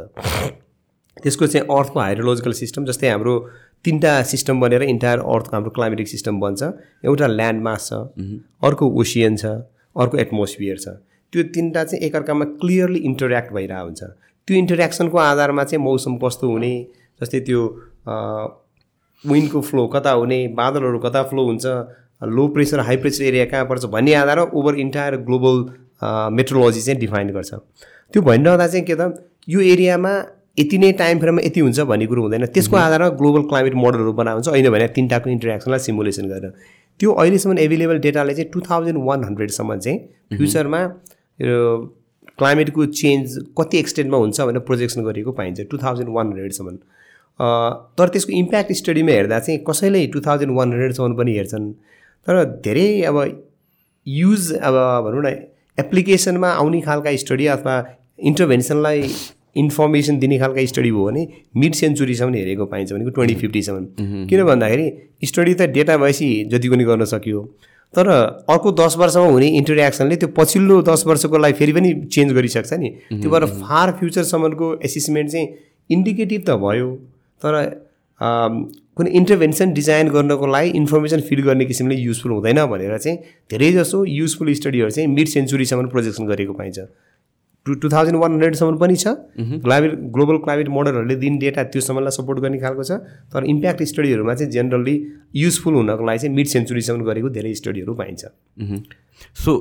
त्यसको 1.23 1.47
चाहिँ 1.47 1.67
अर्थको 1.71 2.01
हाइड्रोलोजिकल 2.01 2.53
सिस्टम 2.63 2.85
जस्तै 2.85 3.09
हाम्रो 3.09 3.35
तिनवटा 3.85 4.13
सिस्टम 4.33 4.61
बनेर 4.61 4.83
इन्टायर 4.85 5.19
अर्थको 5.19 5.57
हाम्रो 5.57 5.71
क्लाइमेटिक 5.79 6.09
सिस्टम 6.09 6.41
बन्छ। 6.41 6.63
एउटा 7.05 7.27
ल्यान्ड 7.27 7.63
मास 7.63 7.89
छ 7.89 7.93
अर्को 8.69 8.85
ओसियन 9.01 9.37
छ 9.37 9.45
अर्को 9.97 10.17
एटमोस्फियर 10.19 10.77
छ। 10.79 10.89
त्यो 11.33 11.43
तिनवटा 11.55 11.85
चाहिँ 11.85 12.05
एकअर्कामा 12.07 12.45
क्लियरली 12.61 13.01
इन्टरेक्ट 13.11 13.53
भइरहेको 13.53 13.85
हुन्छ। 13.87 14.03
त्यो 14.49 14.57
इन्टरेक्सनको 14.57 15.19
आधारमा 15.19 15.65
चाहिँ 15.65 15.83
मौसम 15.85 16.17
कस्तो 16.25 16.51
हुने 16.51 16.73
जस्तै 17.21 17.41
त्यो 17.49 17.63
विन्डको 19.25 19.61
फ्लो 19.61 19.87
कता 19.95 20.11
हुने 20.21 20.39
बादलहरू 20.55 20.99
कता 21.01 21.23
फ्लो 21.31 21.45
हुन्छ 21.47 21.67
low 22.37 22.47
pressure 22.55 22.81
high 22.87 22.97
pressure 22.97 23.25
area 23.25 23.45
कहाँ 23.53 23.65
पर्छ 23.67 23.85
भन्ने 23.95 24.15
आधारमा 24.15 24.45
ओभर 24.59 24.75
इन्टायर 24.81 25.17
ग्लोबल 25.27 25.57
मेट्रोलोजी 26.37 26.81
चाहिँ 26.81 27.01
डिफाइन 27.01 27.31
गर्छ। 27.33 27.53
त्यो 28.13 28.23
भनिरहँदा 28.23 28.67
चाहिँ 28.67 28.85
के 28.87 28.95
त 28.95 29.29
यो 29.49 29.61
एरियामा 29.73 30.13
यति 30.59 30.79
नै 30.79 30.93
टाइम 30.99 31.19
फ्रेममा 31.21 31.43
यति 31.45 31.61
हुन्छ 31.61 31.81
भन्ने 31.91 32.07
कुरो 32.07 32.23
हुँदैन। 32.23 32.47
त्यसको 32.47 32.77
आधारमा 32.77 33.09
ग्लोबल 33.21 33.43
क्लाइमेट 33.49 33.75
मोडलहरू 33.75 34.13
बनाउँछ 34.13 34.49
होइन 34.49 34.71
भने 34.71 34.89
तिनवटाको 34.97 35.31
इन्टरेक्सनलाई 35.31 35.79
सिमुलेसन 35.87 36.29
गरेर। 36.29 36.53
त्यो 37.01 37.13
अहिलेसम्म 37.13 37.59
एभाइलेबल 37.59 37.99
डेटाले 38.01 38.35
चाहिँ 38.35 38.51
टु 38.53 38.61
थाउजन्ड 38.71 38.99
वान 39.05 39.25
हन्ड्रेडसम्म 39.25 39.79
चाहिँ 39.79 39.99
फ्युचरमा 40.37 40.81
क्लाइमेटको 42.39 42.87
चेन्ज 43.01 43.39
कति 43.59 43.79
एक्सटेन्टमा 43.79 44.19
हुन्छ 44.19 44.41
भनेर 44.41 44.61
प्रोजेक्सन 44.69 45.05
गरिएको 45.05 45.33
पाइन्छ 45.33 45.61
टु 45.71 45.79
थाउजन्ड 45.79 46.09
वान 46.17 46.27
हन्ड्रेडसम्म 46.27 46.77
तर 47.99 48.09
त्यसको 48.09 48.33
इम्प्याक्ट 48.33 48.73
स्टडीमा 48.73 49.13
हेर्दा 49.13 49.39
चाहिँ 49.39 49.61
कसैले 49.69 50.07
टु 50.15 50.21
थाउजन्ड 50.27 50.57
वान 50.57 50.73
हन्ड्रेडसम्म 50.73 51.17
पनि 51.17 51.37
हेर्छन्। 51.37 51.73
तर 52.27 52.45
धेरै 52.65 52.89
अब 53.13 53.17
युज 54.07 54.53
अब 54.55 54.75
भनौँ 55.05 55.23
न 55.23 55.37
एप्लिकेसनमा 55.79 56.51
आउने 56.51 56.81
खालका 56.81 57.17
स्टडी 57.17 57.47
अथवा 57.55 57.75
इन्टरभेन्सनलाई 58.29 59.03
इन्फर्मेसन 59.57 60.19
दिने 60.19 60.39
खालका 60.39 60.65
स्टडी 60.67 60.91
भयो 60.91 61.05
भने 61.07 61.27
मिड 61.57 61.75
सेन्चुरीसम्म 61.75 62.35
हेरेको 62.35 62.67
पाइन्छ 62.67 62.93
भनेको 62.93 63.11
ट्वेन्टी 63.11 63.35
फिफ्टीसम्म। 63.37 64.27
किन 64.29 64.45
भन्दाखेरि 64.45 64.87
स्टडी 65.25 65.55
त 65.55 65.71
डेटा 65.73 65.97
भएपछि 65.97 66.29
जतिको 66.53 66.75
नि 66.77 66.85
गर्न 66.85 67.05
सकियो। 67.07 67.43
तर 67.95 68.09
अर्को 68.51 68.73
दस 68.79 68.97
वर्षमा 68.99 69.27
हुने 69.27 69.49
इन्टरेक्सनले 69.57 70.17
त्यो 70.17 70.29
पछिल्लो 70.37 70.81
दस 70.85 71.05
वर्षको 71.07 71.39
लागि 71.39 71.55
फेरि 71.59 71.73
पनि 71.73 71.93
चेन्ज 72.13 72.33
गरिसक्छ 72.35 72.73
नि। 72.75 72.89
त्यो 73.13 73.31
भएर 73.31 73.45
फार 73.59 73.93
फ्युचरसम्मको 73.99 74.67
एसेसमेन्ट 74.85 75.31
चाहिँ 75.31 75.49
इन्डिकेटिभ 75.91 76.43
त 76.49 76.59
भयो। 76.65 76.89
तर 77.41 77.55
कुनै 78.97 79.11
इन्टरभेन्सन 79.13 79.73
डिजाइन 79.73 80.09
गर्नको 80.09 80.47
लागि 80.47 80.69
इन्फर्मेसन 80.77 81.21
फिड 81.21 81.41
गर्ने 81.45 81.65
किसिमले 81.65 81.97
युजफुल 81.97 82.33
हुँदैन 82.33 82.65
भनेर 82.67 82.99
चाहिँ 82.99 83.19
धेरै 83.51 83.73
जसो 83.73 84.05
युजफुल 84.05 84.53
स्टडीहरू 84.55 84.91
चाहिँ 84.91 85.09
मिड 85.09 85.29
सेन्चुरीसम्म 85.29 85.89
प्रोजेक्सन 85.89 86.27
गरेको 86.27 86.53
पाइन्छ। 86.53 86.79
टु 87.67 87.75
टु 87.83 87.89
थाउजन्ड 87.91 88.17
वान 88.23 88.33
हन्ड्रेडसम्म 88.33 88.77
पनि 88.79 88.97
छ। 88.97 89.07
क्लाइमेट 89.67 89.93
ग्लोबल 90.15 90.37
क्लाइमेट 90.47 90.69
मोडलहरूले 90.71 91.17
दिने 91.17 91.39
डेटा 91.39 91.63
त्योसम्मलाई 91.75 92.17
सपोर्ट 92.17 92.41
गर्ने 92.41 92.59
खालको 92.61 92.83
छ। 92.83 92.93
तर 93.35 93.45
इम्प्याक्ट 93.45 93.83
स्टडीहरूमा 93.93 94.35
चाहिँ 94.35 94.53
जेनरली 94.53 94.95
युजफुल 95.37 95.75
हुनको 95.75 96.05
लागि 96.07 96.19
चाहिँ 96.19 96.35
मिड 96.37 96.47
सेन्चुरीसम्म 96.47 97.05
गरेको 97.05 97.29
धेरै 97.37 97.55
स्टडीहरू 97.55 97.95
पाइन्छ। 97.95 98.23
सो 99.45 99.53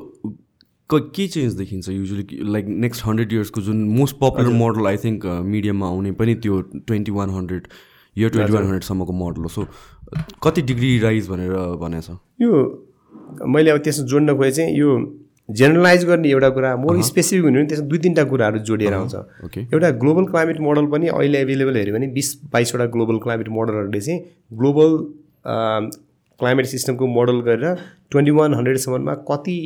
के 0.90 1.26
चेन्ज 1.28 1.52
देखिन्छ 1.58 1.88
युजली 1.88 2.24
लाइक 2.46 2.66
नेक्स्ट 2.86 3.04
हन्ड्रेड 3.04 3.32
इयर्सको 3.32 3.60
जुन 3.68 3.82
most 3.90 4.16
popular 4.16 4.52
model 4.54 4.86
I 4.86 4.96
think 5.04 5.26
मिडियममा 5.44 5.86
आउने 5.86 6.12
पनि 6.14 6.34
त्यो 6.46 6.60
twenty 6.86 7.12
one 7.12 7.30
hundred 7.30 7.68
year 8.16 8.30
twenty 8.30 8.52
one 8.52 8.62
हन्ड्रेडसम्मको 8.62 9.12
model 9.12 9.42
हो। 9.42 9.48
सो 9.48 9.66
कति 10.42 10.62
डिग्री 10.62 10.98
राइज 11.00 11.28
भनेर 11.28 11.52
भनेछ? 11.82 12.10
यो 12.40 12.52
मैले 13.46 13.70
अब 13.70 13.78
त्यसमा 13.82 14.06
जोड्न 14.06 14.36
खोजेँ 14.36 14.52
चाहिँ 14.56 14.78
यो 14.78 14.90
जेनरलाइज 15.48 16.04
गर्ने 16.04 16.28
एउटा 16.30 16.48
कुरा 16.50 16.74
मोर 16.76 17.00
स्पेसिफिक 17.02 17.44
हुने 17.44 17.58
भने 17.58 17.68
त्यसमा 17.68 17.86
दुई 17.88 17.98
तिनवटा 17.98 18.24
कुराहरू 18.30 18.58
जोडिएर 18.68 18.94
आउँछ। 18.94 19.14
एउटा 19.74 19.90
ग्लोबल 20.02 20.24
क्लाइमेट 20.30 20.60
मोडल 20.60 20.86
पनि 20.92 21.08
अहिले 21.08 21.40
एभाइलेबल 21.40 21.76
हेऱ्यो 21.76 21.94
भने 21.94 22.06
बिस 22.14 22.34
बाइसवटा 22.52 22.86
ग्लोबल 22.94 23.18
क्लाइमेट 23.24 23.48
मोडलहरूले 23.58 24.00
चाहिँ 24.00 24.20
ग्लोबल 24.52 24.96
क्लाइमेट 26.40 26.66
सिस्टमको 26.66 27.06
मोडल 27.06 27.40
गरेर 27.40 27.74
ट्वेन्टी 28.10 28.30
वान 28.38 28.54
हन्ड्रेडसम्ममा 28.54 29.14
कति 29.30 29.58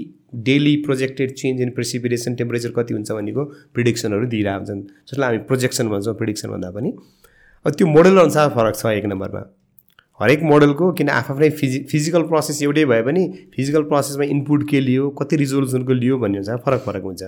daily 0.48 0.76
projected 0.82 1.32
change 1.34 1.60
in 1.60 1.70
precipitation 1.70 2.34
temperature 2.34 2.70
कति 2.76 2.94
हुन्छ 2.94 3.12
भनेको 3.12 3.44
प्रिडिक्सनहरू 3.74 4.26
दिइरहेको 4.26 4.58
हुन्छन्। 4.58 4.82
जसलाई 5.10 5.28
हामी 5.28 5.44
प्रोजेक्सन 5.46 5.88
भन्छौँ 5.88 6.14
प्रिडिक्सन 6.14 6.48
भन्दा 6.50 6.70
पनि। 6.70 6.92
अब 7.66 7.72
त्यो 7.72 7.86
मोडल 7.86 8.18
अनुसार 8.18 8.48
फरक 8.50 8.76
छ 8.76 8.86
एक 8.86 9.06
नम्बरमा। 9.06 9.42
हरेक 10.20 10.42
मोडलको 10.42 10.90
किन 10.92 11.08
आफ्नै 11.10 11.48
फिजि 11.58 11.78
फिजिकल 11.90 12.22
प्रोसेस 12.30 12.62
एउटै 12.62 12.84
भए 12.86 13.02
पनि 13.02 13.22
फिजिकल 13.54 13.82
प्रोसेसमा 13.90 14.24
इनपुट 14.32 14.68
के 14.70 14.80
लियो 14.80 15.08
कति 15.20 15.36
रिजोल्युसनको 15.42 15.92
लियो 15.94 16.18
भन्ने 16.18 16.38
हुन्छ 16.38 16.62
फरक 16.64 16.80
फरक 16.86 17.02
हुन्छ। 17.04 17.22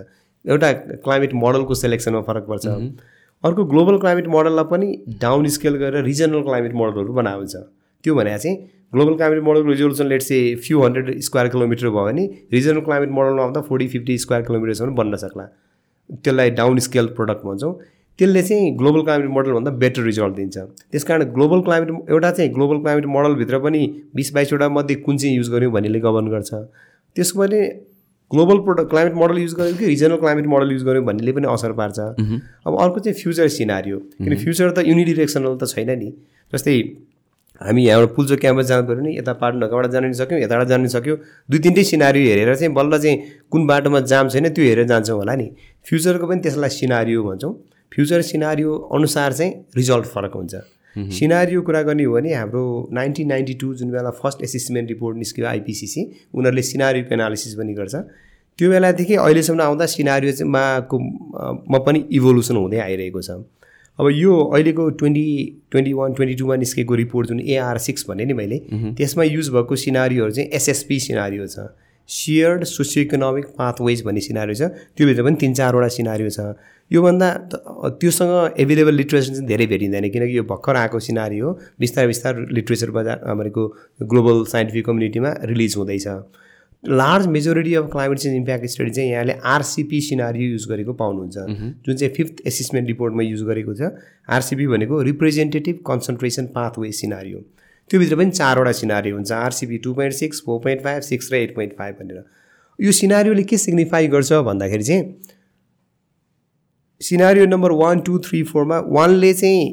एउटा 0.44 0.72
क्लाइमेट 1.06 1.34
मोडलको 1.42 1.74
सेलेक्सनमा 1.82 2.20
फरक 2.22 2.46
पर्छ। 2.48 2.66
अर्को 3.44 3.64
ग्लोबल 3.72 3.98
क्लाइमेट 3.98 4.26
मोडललाई 4.34 4.64
पनि 4.70 4.88
डाउन 5.20 5.46
स्केल 5.54 5.76
गरेर 5.76 6.04
रिजनल 6.04 6.42
क्लाइमेट 6.42 6.74
मोडलहरू 6.80 7.12
बनाएको 7.14 7.46
छ 7.46 7.64
त्यो 8.04 8.14
भने 8.14 8.36
चाहिँ 8.38 8.56
ग्लोबल 8.94 9.14
क्लाइमेट 9.16 9.42
मोडलको 9.44 9.68
रिजोल्युसन 9.70 10.06
लेट 10.06 10.22
चाहिँ 10.22 10.54
फ्यु 10.66 10.82
हन्ड्रेड 10.82 11.20
स्क्वायर 11.26 11.48
किलोमिटर 11.48 11.88
भयो 11.88 12.04
भने 12.06 12.26
रिजनल 12.52 12.80
क्लाइमेट 12.86 13.10
मोडलमा 13.18 13.42
आउँदा 13.42 13.60
फोर्टी 13.68 13.88
फिफ्टी 13.88 14.18
स्क्वायर 14.18 14.42
किलोमिटरसम्म 14.46 14.94
बन्न 14.94 15.16
सक्ला। 15.24 15.44
त्यसलाई 16.24 16.50
डाउन 16.60 16.78
स्केल 16.86 17.06
प्रडक्ट 17.18 17.44
भन्छौँ। 17.46 17.72
त्यसले 18.22 18.42
चाहिँ 18.48 18.70
ग्लोबल 18.78 19.02
क्लाइमेट 19.02 19.30
मोडलभन्दा 19.34 19.70
बेटर 19.82 20.02
रिजल्ट 20.02 20.34
दिन्छ। 20.34 20.56
त्यस 20.92 21.04
कारण 21.04 21.32
ग्लोबल 21.34 21.60
क्लाइमेट 21.66 22.10
एउटा 22.10 22.30
चाहिँ 22.30 22.50
ग्लोबल 22.54 22.78
क्लाइमेट 22.80 23.06
मोडलभित्र 23.14 23.58
पनि 23.58 23.80
बिस 24.14 24.32
बाइसवटा 24.34 24.68
मध्ये 24.78 24.96
कुन 25.06 25.16
चाहिँ 25.18 25.36
युज 25.36 25.48
गर्यो 25.50 25.70
भन्नेले 25.70 26.00
गभर्न 26.00 26.28
गर्छ। 26.30 26.50
त्यसको 27.16 27.40
पनि 27.40 27.60
global 28.30 28.58
product 28.64 28.90
climate 28.90 29.14
model 29.14 29.38
use 29.38 29.54
गर्यो 29.54 29.74
कि 29.76 29.86
रिजनल 29.86 30.16
क्लाइमेट 30.16 30.46
मोडल 30.52 30.70
युज 30.72 30.84
गर्यो 30.84 31.02
भन्नेले 31.02 31.32
पनि 31.32 31.46
असर 31.52 31.72
पार्छ। 31.80 31.98
अब 31.98 32.78
अर्को 32.80 33.00
चाहिँ 33.00 33.16
फ्युचर 33.22 33.48
सिनारियो। 33.56 33.98
किन 33.98 34.36
फ्युचर 34.36 34.70
त 34.70 34.86
युनिडिरेक्सनल 34.86 35.56
त 35.58 35.68
छैन 35.74 35.90
नि। 35.98 36.12
जस्तै 36.52 36.76
हामी 37.60 37.84
यहाँबाट 37.86 38.14
पुल्चो 38.14 38.36
क्याम्पस 38.36 38.66
जानु 38.66 38.86
पऱ्यो 38.86 39.02
नि 39.02 39.16
यता 39.18 39.32
पाटनगरबाट 39.42 39.90
जानु 39.90 40.06
नि 40.08 40.14
सक्यौँ 40.14 40.40
यताबाट 40.40 40.66
जानु 40.68 40.88
सक्यो। 40.94 41.16
दुई 41.50 41.58
तिनटै 41.58 41.84
सिनारी 41.90 42.22
हेरेर 42.28 42.54
चाहिँ 42.54 42.72
बल्ल 42.74 42.98
चाहिँ 43.02 43.16
कुन 43.50 43.66
बाटोमा 43.66 44.00
जाम 44.12 44.28
छैन 44.28 44.48
त्यो 44.54 44.64
हेरेर 44.64 44.86
जान्छौँ 44.86 45.18
होला 45.18 45.34
नि। 45.36 45.46
फ्युचरको 45.86 46.26
पनि 46.26 46.40
त्यसलाई 46.40 46.70
सिनारियो 46.78 47.22
भन्छौँ। 47.22 47.54
फ्युचर 47.94 48.22
सिनारियो 48.22 48.76
अनुसार 48.94 49.32
चाहिँ 49.32 49.52
रिजल्ट 49.76 50.06
फरक 50.14 50.34
हुन्छ। 50.36 50.54
सिनारियो 51.12 51.62
कुरा 51.62 51.82
गर्ने 51.82 52.04
हो 52.04 52.12
भने 52.12 52.32
हाम्रो 52.34 52.64
नाइन्टिन 52.92 53.28
नाइन्टी 53.28 53.54
टू 53.60 53.74
जुन 53.74 53.90
बेला 53.90 54.10
फर्स्ट 54.18 54.42
एसेसमेन्ट 54.44 54.88
रिपोर्ट 54.88 55.16
निस्क्यो 55.18 55.46
आइपिसिसी 55.46 56.02
उनीहरूले 56.34 56.62
सिनारियोको 56.62 57.14
एनालिसिस 57.14 57.54
पनि 57.54 57.74
गर्छ। 57.74 57.94
त्यो 58.58 58.70
बेलादेखि 58.70 59.14
अहिलेसम्म 59.16 59.60
आउँदा 59.62 59.86
सिनारियो 59.88 60.32
चाहिँ 60.32 60.50
माको 60.52 60.98
मा 61.72 61.78
पनि 61.86 62.04
इभोल्युसन 62.12 62.56
हुँदै 62.56 62.78
आइरहेको 62.78 63.20
छ। 63.22 63.30
अब 63.98 64.08
यो 64.12 64.32
अहिलेको 64.52 64.88
ट्वेन्टी 65.00 65.26
ट्वेन्टी 65.70 65.92
वान 65.92 66.12
ट्वेन्टी 66.12 66.34
टूमा 66.36 66.56
निस्केको 66.56 66.94
रिपोर्ट 66.94 67.28
जुन 67.28 67.40
एआर 67.40 67.78
सिक्स 67.78 68.04
भने 68.08 68.24
नि 68.24 68.32
मैले 68.34 68.58
त्यसमा 68.96 69.24
युज 69.24 69.48
भएको 69.52 69.76
सिनारीहरू 69.76 70.30
चाहिँ 70.30 70.48
एसएसपी 70.60 70.98
सिनारियो 71.00 71.46
छ। 71.46 71.66
सेयर्ड 72.08 72.64
सोसियो 72.64 73.04
इकोनोमिक 73.04 73.46
पाथवेज 73.58 74.02
भन्ने 74.04 74.20
सिनारी 74.20 74.54
छ. 74.54 74.62
त्योभित्र 74.96 75.22
पनि 75.24 75.36
तिन 75.40 75.54
चारवटा 75.54 75.88
सिनारी 75.88 76.30
छ. 76.30 76.54
योभन्दा 76.90 77.28
त्योसँग 78.00 78.60
एभाइलेबल 78.60 78.94
लिट्रेचर 78.94 79.34
चाहिँ 79.34 79.46
धेरै 79.48 79.66
भेटिँदैन 79.66 80.08
किनकि 80.10 80.36
यो 80.38 80.42
भर्खर 80.44 80.76
आएको 80.76 80.98
सिनारी 81.00 81.38
हो 81.38 81.52
बिस्तारै 81.80 82.06
बिस्तारै 82.06 82.46
लिट्रेचर 82.52 82.90
बजार 82.90 83.34
भनेको 83.34 83.66
ग्लोबल 84.04 84.44
साइन्टिफिक 84.52 84.86
कम्युनिटीमा 84.86 85.30
रिलिज 85.44 85.76
हुँदैछ. 85.76 86.06
Large 86.84 87.26
majority 87.28 87.74
of 87.74 87.88
climate 87.92 88.18
change 88.18 88.36
impact 88.36 88.66
study 88.66 88.90
चाहिँ 88.90 89.10
यहाँले 89.10 89.32
आरसिपी 89.46 90.00
सिनारी 90.00 90.44
युज 90.44 90.66
गरेको 90.68 90.92
पाउनुहुन्छ. 90.92 91.36
जुन 91.86 91.96
चाहिँ 91.96 92.12
फिफ्थ 92.14 92.46
एसेसमेन्ट 92.46 92.88
रिपोर्टमा 92.88 93.22
युज 93.22 93.42
गरेको 93.48 93.74
छ 93.74 93.90
आरसिपी 94.28 94.66
भनेको 94.66 95.02
रिप्रेजेन्टेटिभ 95.02 95.78
कन्सन्ट्रेसन 95.86 96.46
पाथवे 96.54 96.92
सिनारी 96.92 97.32
हो 97.32 97.40
त्योभित्र 97.92 98.16
पनि 98.16 98.30
चारवटा 98.32 98.72
सिनारी 98.72 99.10
हुन्छ। 99.10 99.30
RCP 99.34 99.78
two 99.84 99.92
point 99.94 100.14
six 100.14 100.42
four 100.46 100.60
point 100.62 100.82
five 100.84 101.00
six 101.04 101.32
र 101.32 101.36
एट 101.36 101.54
पोइन्ट 101.54 101.72
फाइभ 101.78 101.94
भनेर। 102.00 102.24
यो 102.78 102.92
सिनारीले 102.92 103.42
के 103.44 103.56
सिग्निफाई 103.58 104.06
गर्छ 104.08 104.32
भन्दाखेरि 104.42 104.84
चाहिँ 104.84 105.02
scenario 107.00 107.46
number 107.46 107.72
one 107.78 108.00
two 108.00 108.18
three 108.24 108.42
फोरमा 108.50 108.78
वानले 108.90 109.32
चाहिँ 109.34 109.64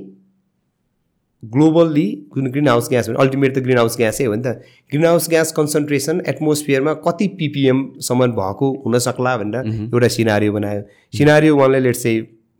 ग्लोबल्ली 1.43 2.05
जुन 2.35 2.49
ग्रिन 2.51 2.67
हाउस 2.67 2.89
ग्यास 2.89 3.09
भने 3.09 3.17
अल्टिमेट 3.21 3.55
त 3.55 3.59
ग्रिन 3.63 3.77
हाउस 3.77 3.95
ग्यासै 3.97 4.25
हो 4.25 4.35
नि 4.35 4.41
त। 4.43 4.59
ग्रिन 4.91 5.05
हाउस 5.05 5.29
ग्यास 5.29 5.51
कन्सन्ट्रेसन 5.57 6.21
एटमोस्फियरमा 6.27 6.93
कति 7.05 7.27
पिपिएमसम्म 7.39 8.27
भएको 8.39 8.71
हुनसक्ला 8.85 9.37
भनेर 9.37 9.71
एउटा 9.93 10.07
सिनारियो 10.17 10.51
बनायो। 10.53 10.81
सिनारियो 11.17 11.55
वानले 11.57 11.79
लेट 11.79 11.95
चाहिँ 11.95 12.19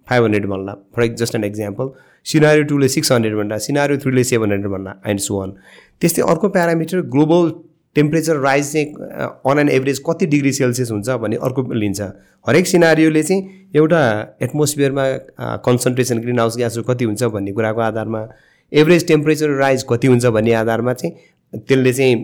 फाइभ 0.09 0.23
हन्ड्रेड 0.23 0.45
भन्ला. 0.49 0.73
For 0.95 1.07
just 1.21 1.35
an 1.35 1.43
example 1.43 1.89
scenario 2.25 2.63
टूले 2.69 2.87
six 2.89 3.11
hundred 3.11 3.35
भन्दा 3.37 3.57
सिनारियो 3.65 3.97
थ्रीले 3.99 4.23
सेभेन 4.23 4.51
हन्ड्रेड 4.51 4.71
भन्ला 4.71 4.95
एन्ड 5.07 5.19
सो 5.19 5.39
वान 5.39 5.53
त्यस्तै 6.01 6.21
अर्को 6.31 6.49
प्यारामिटर 6.49 7.01
ग्लोबल 7.15 7.51
टेम्परेचर 7.95 8.35
राइज 8.39 8.71
चाहिँ 8.73 8.87
अन 9.51 9.59
एन 9.59 9.69
एभरेज 9.69 9.99
कति 10.07 10.25
डिग्री 10.33 10.51
सेल्सियस 10.53 10.91
हुन्छ 10.91 11.09
भन्ने 11.21 11.37
अर्को 11.43 11.61
लिन्छ. 11.73 12.01
हरेक 12.47 12.67
सिनारियोले 12.67 13.23
चाहिँ 13.23 13.69
एउटा 13.75 14.01
एटमोस्फियरमा 14.41 15.05
कन्सन्ट्रेसन 15.65 16.19
ग्रिन 16.21 16.39
हाउस 16.39 16.57
ग्यासहरू 16.57 16.83
कति 16.83 17.05
हुन्छ 17.05 17.23
भन्ने 17.33 17.51
कुराको 17.51 17.81
आधारमा 17.81 18.27
एभरेज 18.71 19.07
टेम्परेचर 19.07 19.55
राइज 19.59 19.85
कति 19.89 20.07
हुन्छ 20.07 20.25
भन्ने 20.37 20.53
आधारमा 20.53 20.93
चाहिँ 20.93 21.59
त्यसले 21.67 21.93
चाहिँ 21.93 22.15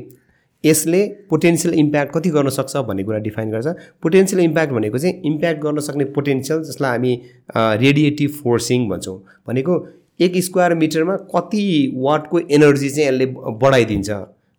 यसले 0.65 1.03
पोटेन्सियल 1.29 1.73
इम्प्याक्ट 1.75 2.13
कति 2.13 2.29
गर्न 2.29 2.49
सक्छ 2.49 2.77
भन्ने 2.87 3.03
कुरा 3.03 3.17
डिफाइन 3.27 3.51
गर्छ। 3.51 3.75
पोटेन्सियल 4.03 4.43
इम्प्याक्ट 4.43 4.73
भनेको 4.73 4.97
चाहिँ 4.97 5.21
इम्प्याक्ट 5.25 5.61
गर्न 5.61 5.79
सक्ने 5.87 6.05
पोटेन्सियल 6.15 6.63
जसलाई 6.63 6.91
हामी 6.91 7.13
रेडिएटिभ 7.55 8.31
फोर्सिङ 8.43 8.87
भन्छौँ। 8.89 9.17
भनेको 9.47 9.85
एक 10.21 10.37
स्क्वायर 10.43 10.73
मिटरमा 10.75 11.15
कति 11.35 11.65
वाटको 11.97 12.39
एनर्जी 12.39 12.89
चाहिँ 12.89 13.09
यसले 13.09 13.25
बढाइदिन्छ। 13.61 14.09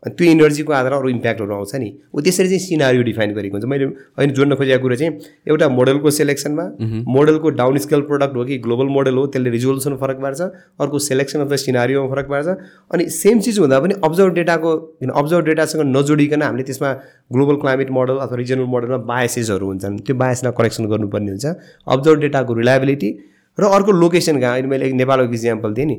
त्यो 0.03 0.27
इनर्जीको 0.31 0.73
आधारमा 0.73 0.99
अरू 0.99 1.09
इम्प्याक्टहरू 1.09 1.55
आउँछ 1.55 1.75
नि। 1.75 1.89
ऊ 2.15 2.21
त्यसरी 2.21 2.49
चाहिँ 2.49 2.59
सिनारियो 2.61 3.03
डिफाइन 3.03 3.33
गरेको 3.35 3.57
हुन्छ। 3.57 3.67
मैले 3.67 3.85
अहिले 3.85 4.33
जोड्न 4.35 4.55
खोजेको 4.55 4.83
कुरा 4.83 4.97
चाहिँ 4.97 5.13
एउटा 5.49 5.69
मोडलको 5.69 6.11
सेलेक्सनमा 6.11 6.65
मोडलको 7.09 7.51
डाउन 7.51 7.79
स्केल 7.79 8.01
प्रडक्ट 8.07 8.37
हो 8.37 8.45
कि 8.45 8.59
ग्लोबल 8.67 8.87
मोडल 8.87 9.15
हो 9.17 9.27
त्यसले 9.27 9.51
रिजोल्युसन 9.51 9.97
फरक 9.97 10.21
पार्छ 10.23 10.41
अर्को 10.81 10.99
सेलेक्सन 10.99 11.41
अफ 11.41 11.49
द 11.49 11.57
सिनारियोमा 11.57 12.09
फरक 12.15 12.27
पार्छ। 12.31 12.47
अनि 12.95 13.09
सेम 13.11 13.41
चिज 13.41 13.59
हुँदा 13.59 13.81
पनि 13.81 13.95
अब्जर्भ 14.05 14.35
डेटाको 14.35 14.77
किन 15.01 15.11
अब्जर्भ 15.11 15.45
डेटासँग 15.45 15.83
नजोडिकन 15.97 16.43
हामीले 16.43 16.65
त्यसमा 16.65 16.93
ग्लोबल 17.33 17.57
क्लाइमेट 17.65 17.91
मोडल 17.91 18.17
अथवा 18.23 18.37
रिजनल 18.37 18.69
मोडलमा 18.75 18.99
बायसेसहरू 19.11 19.67
हुन्छन्। 19.67 19.99
त्यो 20.07 20.15
बायसलाई 20.17 20.53
करेक्सन 20.59 20.87
गर्नुपर्ने 20.87 21.31
हुन्छ। 21.31 21.47
अब्जर्भ 21.87 22.21
डेटाको 22.21 22.55
रिलायबिलिटी 22.55 23.11
र 23.59 23.65
अर्को 23.65 23.93
लोकेसन 23.93 24.41
कहाँ? 24.41 24.53
अहिले 24.53 24.69
मैले 24.69 24.93
नेपालको 24.93 25.33
इक्जाम्पल 25.33 25.73
दिएँ 25.75 25.87
नि। 25.87 25.97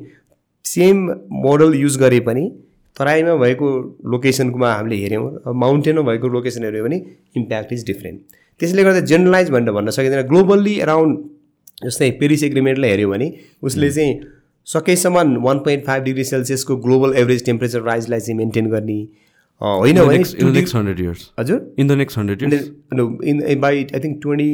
सेम 0.66 0.98
मोडल 1.44 1.74
युज 1.76 1.98
गरे 1.98 2.20
पनि 2.22 2.44
तराईमा 2.98 3.36
भएको 3.36 3.68
लोकेसनकोमा 4.12 4.72
हामीले 4.74 4.96
हेऱ्यौँ 4.96 5.54
माउन्टेनमा 5.56 6.02
भएको 6.12 6.28
लोकेसन 6.36 6.64
हेऱ्यौँ 6.64 6.86
भने 6.88 6.98
इम्प्याक्ट 7.38 7.74
इज 7.74 7.86
डिफ्रेन्ट 7.88 8.22
त्यसले 8.60 8.84
गर्दा 8.84 9.00
जेनरलाइज 9.12 9.50
भनेर 9.52 9.72
भन्न 9.74 9.90
सकिँदैन। 9.98 10.22
ग्लोबल्ली 10.28 10.80
अराउन्ड 10.80 11.20
जस्तै 11.86 12.10
पेरिस 12.20 12.44
एग्रिमेन्टलाई 12.44 12.90
हेऱ्यौँ 12.90 13.12
भने 13.12 13.32
उसले 13.64 13.90
चाहिँ 13.92 14.20
सकेसम्म 14.68 15.44
वान 15.44 15.60
पोइन्ट 15.66 15.86
फाइभ 15.86 16.04
डिग्री 16.04 16.24
सेल्सियसको 16.24 16.78
ग्लोबल 16.86 17.14
एभरेज 17.18 17.46
टेम्परेचर 17.46 17.82
राइजलाई 17.84 18.20
चाहिँ 18.20 18.38
मेन्टेन 18.38 18.70
गर्ने 18.70 19.00
होइन 19.62 20.00
भने 20.00 20.18
हजुर। 21.40 21.74
In 21.80 21.88
the 21.88 21.92
next 22.02 22.18
hundred 22.18 22.44
in 22.44 23.60
by 23.62 23.86
I 23.96 24.00
think 24.00 24.20
twenty 24.22 24.50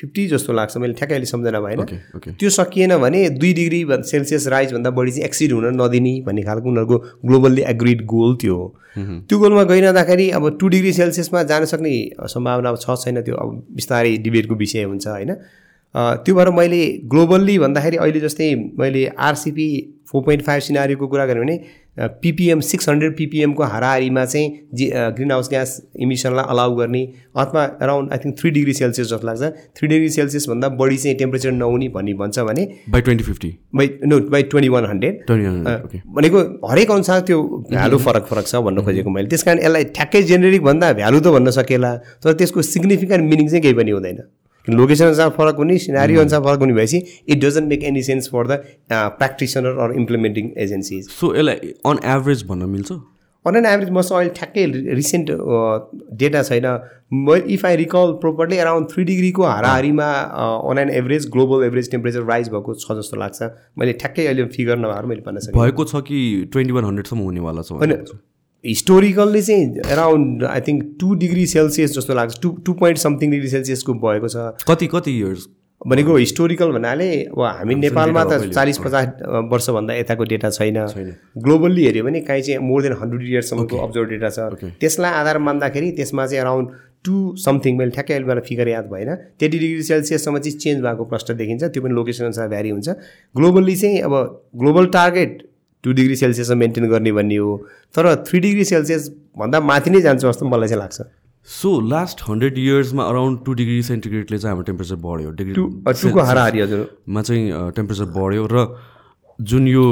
fifty 0.00 0.26
जस्तो 0.28 0.52
लाग्छ 0.52 0.76
मैले 0.76 0.94
ठ्याक्कै 0.94 1.14
अहिले 1.14 1.26
सम्झना 1.26 1.60
भएन 1.60 1.84
त्यो 2.32 2.50
सकिएन 2.50 2.96
भने 2.98 3.28
दुई 3.38 3.52
डिग्री 3.52 3.84
सेल्सियस 4.10 4.46
राइजभन्दा 4.48 4.90
बढी 4.98 5.10
चाहिँ 5.10 5.24
एक्सिड 5.24 5.52
हुन 5.52 5.66
नदिने 5.82 6.14
भन्ने 6.26 6.42
खालको 6.42 6.68
उनीहरूको 6.68 6.98
ग्लोबल्ली 7.26 7.62
एग्रिड 7.68 8.04
गोल 8.06 8.36
त्यो 8.40 8.56
हो 8.56 8.66
त्यो 8.98 9.38
गोलमा 9.38 9.62
गइरहँदाखेरि 9.70 10.30
अब 10.30 10.50
टु 10.60 10.68
डिग्री 10.68 10.92
सेल्सियसमा 10.92 11.42
जान 11.52 11.64
सक्ने 11.72 11.94
सम्भावना 12.34 12.74
छ 12.76 12.98
छैन 13.04 13.22
त्यो 13.22 13.36
अब 13.36 13.62
बिस्तारै 13.72 14.16
डिबेटको 14.26 14.54
विषय 14.54 14.82
हुन्छ 14.82 15.06
होइन। 15.08 15.34
त्यो 15.94 16.34
भएर 16.34 16.50
मैले 16.56 16.86
ग्लोबल्ली 17.10 17.58
भन्दाखेरि 17.58 17.96
अहिले 17.96 18.20
जस्तै 18.20 18.54
मैले 18.78 19.06
आरसिपी 19.28 19.68
फोर 20.10 20.22
पोइन्ट 20.24 20.42
फाइभ 20.42 20.62
सिनारीको 20.62 21.06
कुरा 21.06 21.24
गरेँ 21.26 21.42
भने 21.42 21.56
पिपिएम 22.22 22.60
सिक्स 22.60 22.88
हन्ड्रेड 22.88 23.16
पिपिएमको 23.16 23.62
हाराहारीमा 23.62 24.24
चाहिँ 24.24 24.68
जी 24.74 24.86
ग्रिन 25.16 25.30
हाउस 25.32 25.48
ग्यास 25.48 25.70
इमिसनलाई 26.00 26.44
अलाउ 26.48 26.74
गर्ने 26.76 27.02
अथवा 27.36 27.64
around 27.82 28.12
I 28.12 28.18
think 28.24 28.38
three 28.40 28.50
degree 28.50 28.72
celsius 28.72 29.08
जस्तो 29.08 29.26
लाग्छ। 29.26 29.42
थ्री 29.78 29.88
डिग्री 29.88 30.08
सेल्सियसभन्दा 30.16 30.68
बढी 30.80 30.96
चाहिँ 30.96 31.16
टेम्परेचर 31.18 31.52
नहुने 31.52 31.88
भन्ने 31.96 32.14
भन्छ 32.22 32.38
भने 32.48 32.68
by 32.90 33.00
twenty 33.08 33.24
fifty 33.24 33.50
by 33.74 33.90
no 34.06 34.20
by 34.30 34.42
twenty 34.52 34.68
one 34.68 34.86
hundred 34.86 35.14
भनेको 36.16 36.38
हरेक 36.70 36.90
अनुसार 36.90 37.20
त्यो 37.28 37.42
भ्यालु 37.70 37.98
फरक 38.06 38.26
फरक 38.30 38.46
छ 38.46 38.64
भन्न 38.68 38.84
खोजेको 38.84 39.10
मैले। 39.10 39.28
त्यस 39.28 39.42
कारण 39.42 39.58
यसलाई 39.58 39.84
ठ्याक्कै 39.98 40.22
जेनेरिक 40.32 40.62
भन्दा 40.62 40.92
भ्यालु 41.02 41.20
त 41.20 41.36
भन्न 41.36 41.50
सकेला 41.58 41.94
तर 42.24 42.32
त्यसको 42.32 42.62
सिग्निफिकेन्ट 42.72 43.30
मिनिङ 43.30 43.48
चाहिँ 43.48 43.62
केही 43.62 43.74
पनि 43.74 43.90
हुँदैन। 43.90 44.22
लोकेसन 44.70 45.04
अनुसार 45.04 45.30
फरक 45.36 45.56
हुने 45.58 45.78
सिनारी 45.80 46.16
अनुसार 46.16 46.40
फरक 46.42 46.58
हुने 46.60 46.74
भएपछि 46.74 46.98
it 47.28 47.44
doesn't 47.44 47.68
make 47.68 47.84
any 47.84 48.02
sense 48.04 48.28
for 48.32 48.46
the 48.46 48.62
practitioner 48.90 49.78
or 49.84 49.94
implementing 50.00 50.50
agencies 50.64 51.08
so 51.10 51.34
यसलाई 51.36 51.72
अन 51.86 51.98
एभरेज 52.16 52.44
भन्न 52.48 52.68
मिल्छ? 52.70 52.92
अन 53.44 53.56
एन 53.56 53.66
एभरेज 53.66 53.90
मसँग 53.92 54.16
अहिले 54.18 54.30
ठ्याक्कै 54.36 54.64
रिसेन्ट 54.94 55.30
डेटा 56.20 56.42
छैन। 56.42 56.66
म 57.14 57.34
if 57.48 57.64
I 57.66 57.76
recall 57.76 58.12
properly 58.20 58.56
around 58.56 58.88
three 58.90 59.04
डिग्रीको 59.04 59.44
हाराहारीमा 59.44 60.08
on 60.70 60.78
an 60.78 60.90
average 60.96 61.28
global 61.32 61.64
average 61.66 61.90
temperature 61.90 62.24
rise 62.30 62.48
भएको 62.54 62.74
छ 62.74 62.96
जस्तो 62.98 63.16
लाग्छ। 63.20 63.50
मैले 63.78 63.92
ठ्याक्कै 64.02 64.26
अहिले 64.26 64.44
फिगर 64.56 64.78
नभएर 64.78 65.06
मैले 65.12 65.22
भन्न 65.26 65.38
सक्छु 65.46 65.60
भएको 65.60 65.84
छ 65.84 66.02
कि 66.08 66.18
ट्वेन्टी 66.52 66.72
वान 66.72 66.84
हन्ड्रेडसम्म 66.84 67.22
हुनेवाला 67.22 67.62
छ 67.62 67.72
होइन। 67.72 67.94
हिस्टोरिकल्ली 68.64 69.42
चाहिँ 69.42 69.90
around 69.92 70.44
I 70.44 70.60
think 70.68 70.82
two 71.00 71.14
degree 71.16 71.46
celsius 71.46 71.92
जस्तो 71.92 72.14
लाग्छ 72.14 72.40
two 72.42 72.48
two 72.66 72.72
point 72.80 72.98
something 72.98 73.30
degree 73.30 73.48
सेल्सियसको 73.48 73.94
भएको 73.94 74.28
छ। 74.28 74.64
कति 74.68 74.86
कति 74.94 75.12
इयर्स 75.18 75.46
भनेको 75.80 76.16
हिस्टोरिकल 76.16 76.72
भन्नाले 76.72 77.08
अब 77.24 77.42
हामी 77.42 77.74
नेपालमा 77.74 78.24
त 78.24 78.50
चालिस 78.50 78.78
पचास 78.78 79.06
वर्षभन्दा 79.52 79.94
यताको 79.94 80.24
डेटा 80.24 80.50
छैन। 80.50 80.78
ग्लोबल्ली 81.38 81.84
हेऱ्यो 81.84 82.04
भने 82.04 82.20
काहीँ 82.26 82.42
चाहिँ 82.42 82.58
मोर 82.60 82.82
देन 82.82 82.92
हन्ड्रेड 82.98 83.28
इयर्ससम्मको 83.30 83.76
अब्जर्भ 83.78 84.08
डेटा 84.10 84.30
छ। 84.30 84.74
त्यसलाई 84.80 85.12
आधार 85.22 85.38
मान्दाखेरि 85.38 85.90
त्यसमा 86.02 86.26
चाहिँ 86.26 86.40
अराउन्ड 86.42 86.68
टु 87.04 87.14
समथिङ 87.38 87.76
मैले 87.78 87.90
ठ्याक्कै 87.94 88.14
अहिले 88.14 88.26
मलाई 88.26 88.42
फिगर 88.48 88.68
याद 88.68 88.86
भएन। 88.90 89.14
त्यति 89.38 89.58
डिग्री 89.58 89.82
सेल्सियससम्म 89.86 90.38
चाहिँ 90.38 90.58
चेन्ज 90.58 90.82
भएको 90.82 91.04
प्रश्न 91.06 91.36
देखिन्छ 91.36 91.62
त्यो 91.64 91.82
पनि 91.82 91.94
लोकेसन 91.94 92.24
अनुसार 92.24 92.48
भ्यारी 92.48 92.70
हुन्छ। 92.70 92.88
ग्लोबल्ली 93.34 93.76
चाहिँ 93.76 94.00
अब 94.02 94.14
ग्लोबल 94.58 94.86
टार्गेट 94.98 95.47
टु 95.84 95.92
डिग्री 95.92 96.16
सेल्सियसमा 96.16 96.56
मेन्टेन 96.56 96.88
गर्ने 96.88 97.12
भन्ने 97.12 97.36
हो 97.36 97.56
तर 97.94 98.14
थ्री 98.28 98.40
डिग्री 98.40 98.64
सेल्सियस 98.64 99.08
भन्दा 99.38 99.60
माथि 99.70 99.90
नै 99.90 100.00
जान्छ 100.00 100.20
जस्तो 100.24 100.48
मलाई 100.48 100.68
चाहिँ 100.68 100.80
लाग्छ। 100.80 101.00
सो 101.48 101.70
लास्ट 101.88 102.22
हन्ड्रेड 102.28 102.58
इयर्समा 102.58 103.04
अराउन्ड 103.04 103.44
टू 103.44 103.52
डिग्री 103.60 103.82
सेन्टिग्रेडले 103.82 104.38
चाहिँ 104.38 104.50
हाम्रो 104.50 104.64
टेम्परेचर 104.64 104.96
बढ्यो। 105.04 105.30
डिग्री 105.40 105.54
टुको 106.02 106.20
हाराहारी 106.20 106.60
हजुरमा 106.60 107.22
चाहिँ 107.22 107.70
टेम्परेचर 107.76 108.04
बढ्यो 108.16 108.48
र 108.52 108.66
जुन 109.38 109.68
यो 109.68 109.84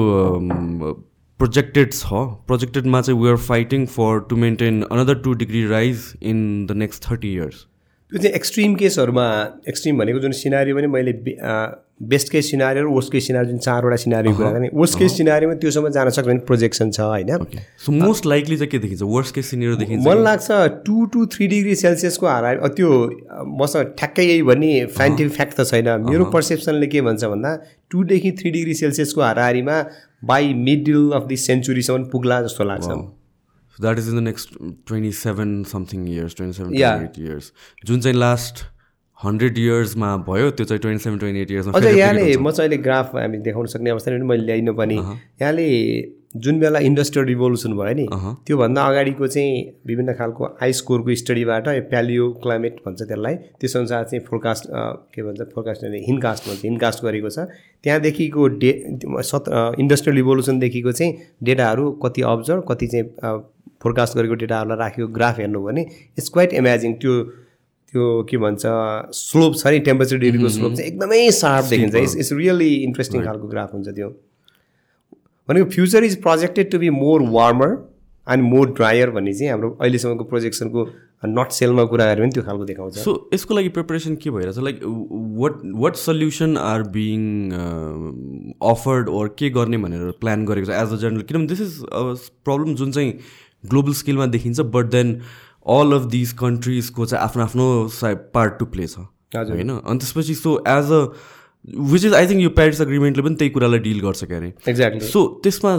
प्रोजेक्टेड 1.40 1.92
छ 1.92 2.20
प्रोजेक्टेडमा 2.48 3.00
चाहिँ 3.00 3.20
we 3.22 3.28
are 3.30 3.36
fighting 3.46 3.86
for 3.94 4.20
to 4.28 4.36
maintain 4.44 4.82
another 4.82 5.18
two 5.24 5.32
degree 5.40 5.66
rise 5.68 6.12
in 6.22 6.44
the 6.66 6.76
next 6.82 7.10
thirty 7.10 7.32
years 7.34 7.64
त्यो 8.12 8.18
चाहिँ 8.18 8.34
एक्सट्रिम 8.34 8.74
केसहरूमा 8.74 9.26
एक्सट्रिम 9.68 9.98
भनेको 9.98 10.18
जुन 10.20 10.32
सिनारी 10.40 10.74
पनि 10.74 10.86
मैले 10.88 11.12
बेस्ट 12.00 12.30
केस 12.32 12.50
सिनारी 12.50 12.80
र 12.80 12.84
वर्स्ट 12.86 13.12
केस 13.12 13.26
सिनारी 13.26 13.48
जुन 13.48 13.58
चारवटा 13.58 13.96
सिनारी 13.96 14.32
कुरा 14.32 14.50
गर्ने 14.52 14.68
वर्स्ट 14.74 14.98
केस 14.98 15.16
सिनारीमा 15.16 15.54
त्योसम्म 15.60 15.88
जान 15.90 16.10
सक्छ 16.10 16.26
भने 16.26 16.38
प्रोजेक्सन 16.46 16.90
छ 16.90 17.00
होइन? 17.00 17.30
मोस्ट 17.90 18.26
लाइकली 18.26 18.56
चाहिँ 18.56 18.70
के 18.70 18.78
देखिन्छ? 18.78 19.02
वर्स्ट 19.02 19.34
केस 19.34 19.50
सिनारी 19.50 19.76
देखिन्छ 19.76 20.06
मलाई 20.06 20.22
लाग्छ 20.22 20.50
टु 20.86 21.04
टु 21.12 21.26
थ्री 21.34 21.46
डिग्री 21.48 21.74
सेल्सियसको 21.74 22.26
हारा 22.26 22.52
त्यो 22.76 22.90
मसँग 23.62 23.94
ठ्याक्कै 23.98 24.24
यही 24.24 24.42
भन्ने 24.42 24.70
साइन्टिफिक 24.98 25.32
फ्याक्ट 25.32 25.60
त 25.60 25.64
छैन। 25.64 25.88
मेरो 26.10 26.24
पर्सेप्सनले 26.36 26.86
के 26.86 27.00
भन्छ 27.08 27.24
भन्दा 27.24 27.56
टुदेखि 27.90 28.32
थ्री 28.40 28.50
डिग्री 28.50 28.74
सेल्सियसको 28.74 29.20
हाराहारीमा 29.22 29.82
बाई 30.24 30.54
मिडल 30.68 31.10
अफ 31.16 31.26
दि 31.28 31.36
सेन्चुरीसम्म 31.48 32.04
पुग्ला 32.12 32.40
जस्तो 32.42 32.64
लाग्छ। 32.64 32.88
That 33.78 33.98
is 33.98 34.08
in 34.08 34.16
the 34.16 34.22
next 34.22 34.48
twenty 34.86 35.12
seven 35.16 35.62
something 35.72 36.08
years 36.08 36.36
twenty 36.36 36.56
seven 36.58 37.26
years 37.26 37.52
जुन 37.84 38.00
चाहिँ 38.00 38.16
लास्ट 38.18 38.64
हन्ड्रेड 39.24 39.58
इयर्समा 39.58 40.16
भयो 40.28 40.50
त्यो 40.50 40.64
चाहिँ 40.66 40.80
ट्वेन्टी 40.80 41.02
सेभेन 41.04 41.18
ट्वेन्टी 41.18 41.40
एट 41.40 41.50
इयर्समा 41.50 41.78
अझ 41.78 41.84
यहाँले 41.86 42.36
म 42.36 42.50
चाहिँ 42.50 42.68
अहिले 42.68 42.82
ग्राफ 42.82 43.14
हामी 43.16 43.38
देखाउन 43.38 43.66
सक्ने 43.66 43.90
अवस्था 43.90 44.10
पनि 44.10 44.24
मैले 44.24 44.44
ल्याइनु 44.46 44.74
पनि। 44.74 44.96
यहाँले 45.42 45.66
जुन 46.44 46.58
बेला 46.60 46.78
इन्डस्ट्रियल 46.84 47.26
रिभोल्युसन 47.26 47.72
भयो 47.76 47.94
नि 47.96 48.06
त्योभन्दा 48.46 48.82
अगाडिको 48.86 49.26
चाहिँ 49.26 49.62
विभिन्न 49.86 50.12
खालको 50.14 50.44
आइस 50.62 50.80
कोरको 50.88 51.14
स्टडीबाट 51.14 51.68
प्यालियो 51.90 52.28
क्लाइमेट 52.42 52.76
भन्छ 52.86 53.02
त्यसलाई 53.02 53.34
त्यस 53.60 53.76
अनुसार 53.76 54.04
चाहिँ 54.04 54.24
फोरकास्ट 54.26 54.68
के 55.14 55.22
भन्छ 55.22 55.48
फोरकास्ट 55.54 55.84
हिनकास्ट 56.08 56.48
भन्छ 56.48 56.64
हिनकास्ट 56.64 57.04
गरेको 57.04 57.30
छ। 57.30 57.48
त्यहाँदेखिको 57.84 58.48
डे 58.60 58.72
सत् 59.30 59.48
इन्डस्ट्रियल 59.80 60.16
रिभोल्युसनदेखिको 60.16 60.92
चाहिँ 60.92 61.16
डेटाहरू 61.42 61.90
कति 62.04 62.22
अब्जर्भ 62.34 62.64
कति 62.70 62.86
चाहिँ 62.86 63.40
फोरकास्ट 63.82 64.16
गरेको 64.16 64.34
डेटाहरूलाई 64.44 64.78
राखेको 64.78 65.08
ग्राफ 65.18 65.38
हेर्नु 65.38 65.64
भने 65.64 65.82
इट्स 66.18 66.28
क्वाइट 66.36 66.52
इमेजिङ 66.60 66.94
त्यो 67.00 67.16
त्यो 67.96 68.12
के 68.30 68.38
भन्छ 68.44 68.76
स्लोप 69.22 69.56
छ 69.56 69.74
नि 69.74 69.78
टेम्परेचर 69.88 70.22
डिग्रीको 70.26 70.48
स्लोप 70.58 70.72
चाहिँ 70.74 70.90
एकदमै 70.92 71.24
सार्प 71.40 71.74
देखिन्छ। 71.74 71.94
इट्स 71.96 72.16
इट्स 72.16 72.32
रियली 72.44 72.70
इन्ट्रेस्टिङ 72.84 73.24
खालको 73.24 73.48
ग्राफ 73.48 73.74
हुन्छ 73.74 73.88
त्यो। 73.88 74.08
भनेको 75.48 75.70
future 75.70 76.04
is 76.04 76.20
projected 76.22 76.70
to 76.70 76.78
be 76.78 76.90
more 77.00 77.22
warmer 77.34 77.76
and 78.26 78.42
more 78.44 78.70
drier 78.78 79.10
भन्ने 79.16 79.32
चाहिँ 79.34 79.50
हाम्रो 79.50 79.68
अहिलेसम्मको 79.80 80.24
प्रोजेक्सनको 80.30 80.86
नट 81.26 81.52
सेलमा 81.52 81.84
कुरा 81.90 82.04
गऱ्यो 82.06 82.22
भने 82.22 82.32
त्यो 82.32 82.42
खालको 82.42 82.64
देखाउँछ। 82.64 82.98
सो 82.98 83.12
यसको 83.34 83.54
लागि 83.54 83.68
प्रिपरेसन 83.76 84.16
के 84.22 84.30
भइरहेछ? 84.30 84.58
Like 84.58 84.80
what 85.38 85.54
what 85.84 85.96
solution 85.96 86.56
are 86.58 86.82
being 86.96 87.22
offered 88.72 89.08
or 89.20 89.34
के 89.38 89.50
गर्ने 89.56 89.78
भनेर 89.86 90.10
प्लान 90.20 90.44
गरेको 90.46 90.66
छ 90.66 90.82
एज 90.82 90.92
अ 90.92 91.00
जर्नल 91.04 91.22
किनभने 91.30 91.46
दिस 91.54 91.60
इज 91.60 92.28
प्रब्लम 92.44 92.74
जुन 92.82 92.92
चाहिँ 92.98 93.12
ग्लोबल 93.64 93.92
स्केलमा 94.00 94.26
देखिन्छ 94.34 94.60
but 94.74 94.90
then 94.90 95.14
all 95.68 95.92
of 95.92 96.02
these 96.10 96.32
कन्ट्रिजको 96.40 97.06
चाहिँ 97.06 97.24
आफ्नो 97.24 97.42
आफ्नो 97.44 97.66
पार्ट 98.34 98.58
टु 98.58 98.64
प्ले 98.66 98.86
छ 98.86 98.98
होइन? 99.34 99.70
अनि 99.70 99.98
त्यसपछि 99.98 100.34
so 100.34 100.58
as 100.68 100.92
a 100.92 101.00
which 101.92 102.04
is 102.04 102.14
I 102.14 102.26
think 102.26 102.42
यो 102.42 102.50
प्यारिस 102.56 102.80
एग्रिमेन्टले 102.80 103.22
पनि 103.22 103.34
त्यही 103.36 103.50
कुरालाई 103.50 103.78
डिल 103.86 104.00
गर्छ 104.00 104.24
क्यारे। 104.24 104.52
एक्ज्याक्टली 104.68 105.06
सो 105.06 105.26
त्यसमा 105.44 105.78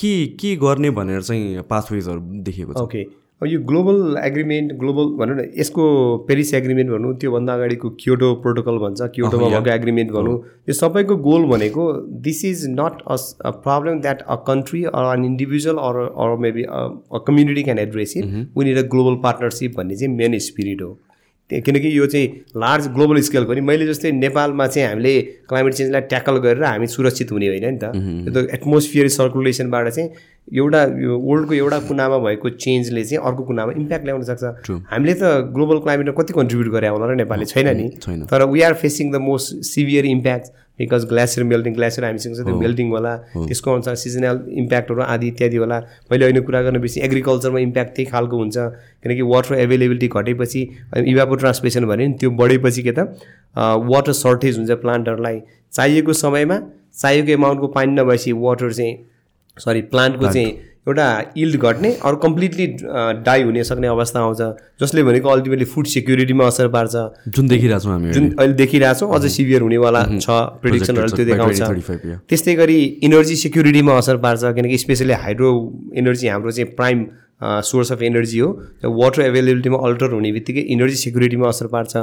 के 0.00 0.14
के 0.40 0.54
गर्ने 0.62 0.90
भनेर 1.00 1.22
चाहिँ 1.22 1.62
पाथवेजहरू 1.70 2.20
देखेको 2.46 2.72
छ? 2.72 2.80
ओके 2.82 3.02
यो 3.46 3.58
ग्लोबल 3.68 4.16
एग्रिमेन्ट 4.18 4.72
ग्लोबल 4.80 5.04
भनौँ 5.18 5.36
न 5.36 5.44
यसको 5.58 5.84
पेरिस 6.28 6.52
एग्रिमेन्ट 6.54 6.90
भनौँ 6.90 7.14
त्योभन्दा 7.20 7.54
अगाडिको 7.54 7.90
क्योटो 8.00 8.32
प्रोटोकल 8.42 8.78
भन्छ 8.78 9.08
क्योटोमा 9.14 9.48
भएको 9.48 9.70
एग्रिमेन्ट 9.70 10.10
भनौँ 10.12 10.34
यो 10.68 10.74
सबैको 10.74 11.16
गोल 11.28 11.46
भनेको 11.50 11.90
this 12.26 12.44
is 12.44 12.66
not 12.70 13.02
a 13.06 13.50
problem 13.66 14.00
that 14.00 14.22
a 14.22 14.36
country 14.48 14.84
or 14.84 15.12
an 15.12 15.24
individual 15.24 15.78
or 15.86 16.02
or 16.24 16.36
maybe 16.46 16.62
a 16.62 17.22
community 17.26 17.62
can 17.62 17.78
address 17.78 18.16
it 18.16 18.24
उनीहरू 18.56 18.82
अ 18.82 18.88
ग्लोबल 18.94 19.20
पार्टनरसिप 19.22 19.76
भन्ने 19.76 19.96
चाहिँ 19.96 20.14
मेन 20.16 20.38
स्पिरिट 20.48 20.82
हो। 20.82 20.98
किनकि 21.50 21.98
यो 21.98 22.06
चाहिँ 22.06 22.28
लार्ज 22.56 22.86
ग्लोबल 22.94 23.20
स्केलको 23.20 23.52
नि 23.52 23.60
मैले 23.60 23.86
जस्तै 23.86 24.10
नेपालमा 24.12 24.66
चाहिँ 24.66 24.88
हामीले 24.88 25.20
क्लाइमेट 25.48 25.74
चेन्जलाई 25.74 26.00
ट्याकल 26.00 26.36
गरेर 26.38 26.64
हामी 26.64 26.86
सुरक्षित 26.86 27.32
हुने 27.32 27.48
होइन 27.48 27.66
नि 27.66 27.78
त। 27.78 27.92
यो 27.94 28.32
त 28.32 28.48
एटमोस्फियर 28.54 29.08
सर्कुलेसनबाट 29.08 29.88
चाहिँ 29.88 30.08
एउटा 30.56 30.82
यो 31.04 31.18
वर्ल्डको 31.18 31.54
एउटा 31.54 31.78
कुनामा 31.88 32.18
भएको 32.18 32.48
चेन्जले 32.56 33.04
चाहिँ 33.04 33.24
अर्को 33.26 33.42
कुनामा 33.44 33.72
इम्प्याक्ट 33.76 34.04
ल्याउन 34.04 34.22
सक्छ। 34.22 34.70
हामीले 34.90 35.14
त 35.14 35.52
ग्लोबल 35.52 35.78
क्लाइमेटमा 35.84 36.14
कति 36.22 36.32
कन्ट्रिब्युट 36.32 36.72
गरे 36.72 36.88
होला 36.88 37.06
र 37.06 37.14
नेपालले? 37.20 37.44
छैन 37.44 37.68
नि। 37.76 37.86
तर 38.30 38.44
we 38.48 38.60
are 38.62 38.74
facing 38.74 39.12
the 39.12 39.16
most 39.20 39.62
severe 39.66 40.06
impact 40.06 40.46
because 40.78 41.04
glacier 41.08 41.46
melting 41.46 41.74
glacier 41.74 42.04
हामीसँग 42.06 42.34
छ 42.36 42.44
त्यो 42.46 42.56
मेल्टिङ 42.58 42.88
होला 42.90 43.16
त्यसको 43.34 43.72
अनुसार 43.72 43.94
सिजनल 44.02 44.38
इम्प्याक्टहरू 44.62 45.02
आदि 45.02 45.26
इत्यादि 45.28 45.56
होला। 45.56 45.78
मैले 46.10 46.24
अहिले 46.24 46.40
कुरा 46.48 46.62
गर्ने 46.62 46.78
बेसी 46.78 47.00
एग्रिकल्चरमा 47.08 47.58
इम्प्याक्ट 47.68 47.94
त्यही 47.96 48.10
खालको 48.10 48.36
हुन्छ। 48.36 48.56
किनकि 49.02 49.22
वाटर 49.32 49.54
एभाइलेबिलिटी 49.64 50.08
घटेपछि 50.08 50.60
इभापो 51.12 51.34
ट्रान्समिसन 51.44 51.84
भने 51.92 52.06
नि 52.08 52.14
त्यो 52.20 52.30
बढेपछि 52.40 52.82
के 52.82 52.92
त 52.98 53.08
वाटर 53.92 54.12
सर्टेज 54.24 54.58
हुन्छ 54.58 54.70
प्लान्टहरूलाई 54.82 55.40
चाहिएको 55.72 56.12
समयमा 56.24 56.58
चाहिएको 57.00 57.32
एमाउन्टको 57.32 57.66
पानी 57.76 57.92
नभएपछि 57.92 58.32
वाटर 58.44 58.72
चाहिँ 58.72 58.94
सरी 59.56 59.82
प्लान्टको 59.92 60.32
चाहिँ 60.32 60.50
एउटा 60.86 61.32
इल्ड 61.36 61.56
घट्ने 61.58 61.90
अरू 62.04 62.16
कम्प्लिटली 62.18 62.66
डाई 63.22 63.42
हुने 63.42 63.64
सक्ने 63.64 63.86
अवस्था 63.86 64.20
आउँछ। 64.20 64.40
जसले 64.80 65.02
भनेको 65.04 65.28
अल्टिमेटली 65.28 65.64
फुड 65.64 65.86
सेक्युरिटीमा 65.86 66.46
असर 66.46 66.68
पार्छ। 66.68 66.94
जुन 67.28 67.48
देखिरहेछौँ 67.48 67.92
हामी 67.92 68.10
जुन 68.12 68.28
अहिले। 68.30 68.54
देखिरहेछौँ 68.54 69.14
अझ 69.14 69.24
सिभियर 69.30 69.62
हुनेवाला 69.62 70.02
छ 70.18 70.26
प्रिडिक्सनहरू 70.62 71.16
त्यो 71.16 71.24
देखाउँछ। 71.24 71.62
त्यस्तै 72.28 72.54
गरी 72.54 72.78
इनर्जी 73.02 73.36
सेक्युरिटीमा 73.36 73.98
असर 73.98 74.16
पार्छ 74.18 74.54
किनकि 74.54 74.78
स्पेसली 74.78 75.12
हाइड्रो 75.22 75.50
एनर्जी 75.96 76.28
हाम्रो 76.28 76.50
चाहिँ 76.50 76.74
प्राइम 76.74 77.06
सोर्स 77.42 77.92
अफ 77.92 78.02
एनर्जी 78.02 78.38
हो। 78.38 78.48
वाटर 78.84 79.22
एभाइलेबिलिटीमा 79.22 79.78
अल्टर 79.86 80.12
हुने 80.12 80.32
बित्तिकै 80.32 80.60
इनर्जी 80.74 80.96
सेक्युरिटीमा 80.96 81.48
असर 81.48 81.66
पार्छ। 81.68 81.96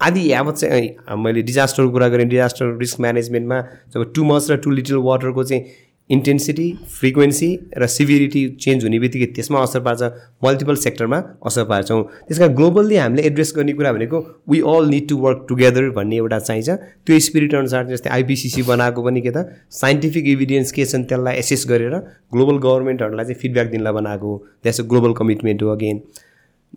आदि 0.00 0.30
यावत 0.32 0.54
चाहिँ 0.56 1.16
मैले 1.22 1.42
डिजास्टरको 1.42 1.90
कुरा 1.92 2.08
गरेँ। 2.08 2.26
डिजास्टर 2.28 2.76
रिस्क 2.80 3.00
म्यानेजमेन्टमा 3.00 3.60
जब 3.94 4.12
टु 4.14 4.24
मच 4.24 4.50
र 4.50 4.56
टु 4.56 4.70
लिटल 4.70 4.96
वाटरको 5.06 5.44
चाहिँ 5.44 5.62
इन्टेन्सिटी 6.10 6.66
फ्रिक्वेन्सी 7.00 7.48
र 7.78 7.86
सिभिरिटी 7.88 8.40
चेन्ज 8.60 8.84
हुने 8.84 8.98
बित्तिकै 9.00 9.26
त्यसमा 9.36 9.60
असर 9.62 9.80
पार्छ 9.80 10.02
मल्टिपल 10.44 10.74
सेक्टरमा 10.76 11.20
असर 11.46 11.64
पार्छौँ। 11.70 12.02
त्यस 12.28 12.38
कारण 12.38 12.54
ग्लोबल्ली 12.56 12.96
हामीले 12.96 13.22
एड्रेस 13.28 13.52
गर्ने 13.56 13.72
कुरा 13.72 13.92
भनेको 13.92 14.20
we 14.50 14.60
all 14.72 14.88
need 14.88 15.08
to 15.08 15.16
work 15.24 15.46
together 15.48 15.88
भन्ने 15.96 16.16
एउटा 16.16 16.38
चाहिन्छ। 16.38 16.70
त्यो 17.06 17.18
स्पिरिट 17.28 17.54
अनुसार 17.54 17.86
जस्तै 17.88 18.10
आइपिसिसी 18.10 18.62
बनाएको 18.68 19.02
पनि 19.02 19.20
के 19.20 19.30
त 19.30 19.48
साइन्टिफिक 19.72 20.28
इभिडेन्स 20.34 20.72
के 20.72 20.84
छन् 20.84 21.04
त्यसलाई 21.08 21.34
एसेस 21.40 21.64
गरेर 21.68 21.96
ग्लोबल 22.36 22.58
गभर्मेन्टहरूलाई 22.68 23.24
चाहिँ 23.24 23.40
फिडब्याक 23.40 23.70
दिनलाई 23.70 23.92
बनाएको 24.00 24.36
द्याट्स 24.62 24.80
अ 24.80 24.84
ग्लोबल 24.92 25.12
कमिटमेन्ट 25.18 25.62
हो 25.62 25.68
अगेन 25.76 26.02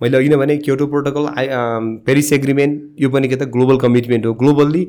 मैले 0.02 0.18
अघि 0.18 0.30
नै 0.30 0.38
भने 0.38 0.58
Kyoto 0.66 0.88
protocol 0.88 1.28
I 1.34 1.48
Paris 2.08 2.34
agreement 2.34 3.02
यो 3.02 3.10
पनि 3.10 3.28
के 3.28 3.36
त 3.36 3.44
ग्लोबल 3.54 3.78
कमिटमेन्ट 3.80 4.26
हो। 4.26 4.34
ग्लोबल्ली 4.42 4.88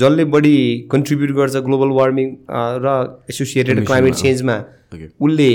जसले 0.00 0.24
बढी 0.32 0.56
कन्ट्रिब्युट 0.92 1.30
गर्छ 1.36 1.56
ग्लोबल 1.64 1.88
वार्मिङ 2.00 2.28
र 2.84 2.92
एसोसिएटेड 3.30 3.84
क्लाइमेट 3.86 4.14
चेन्जमा 4.16 4.56
उसले 5.20 5.50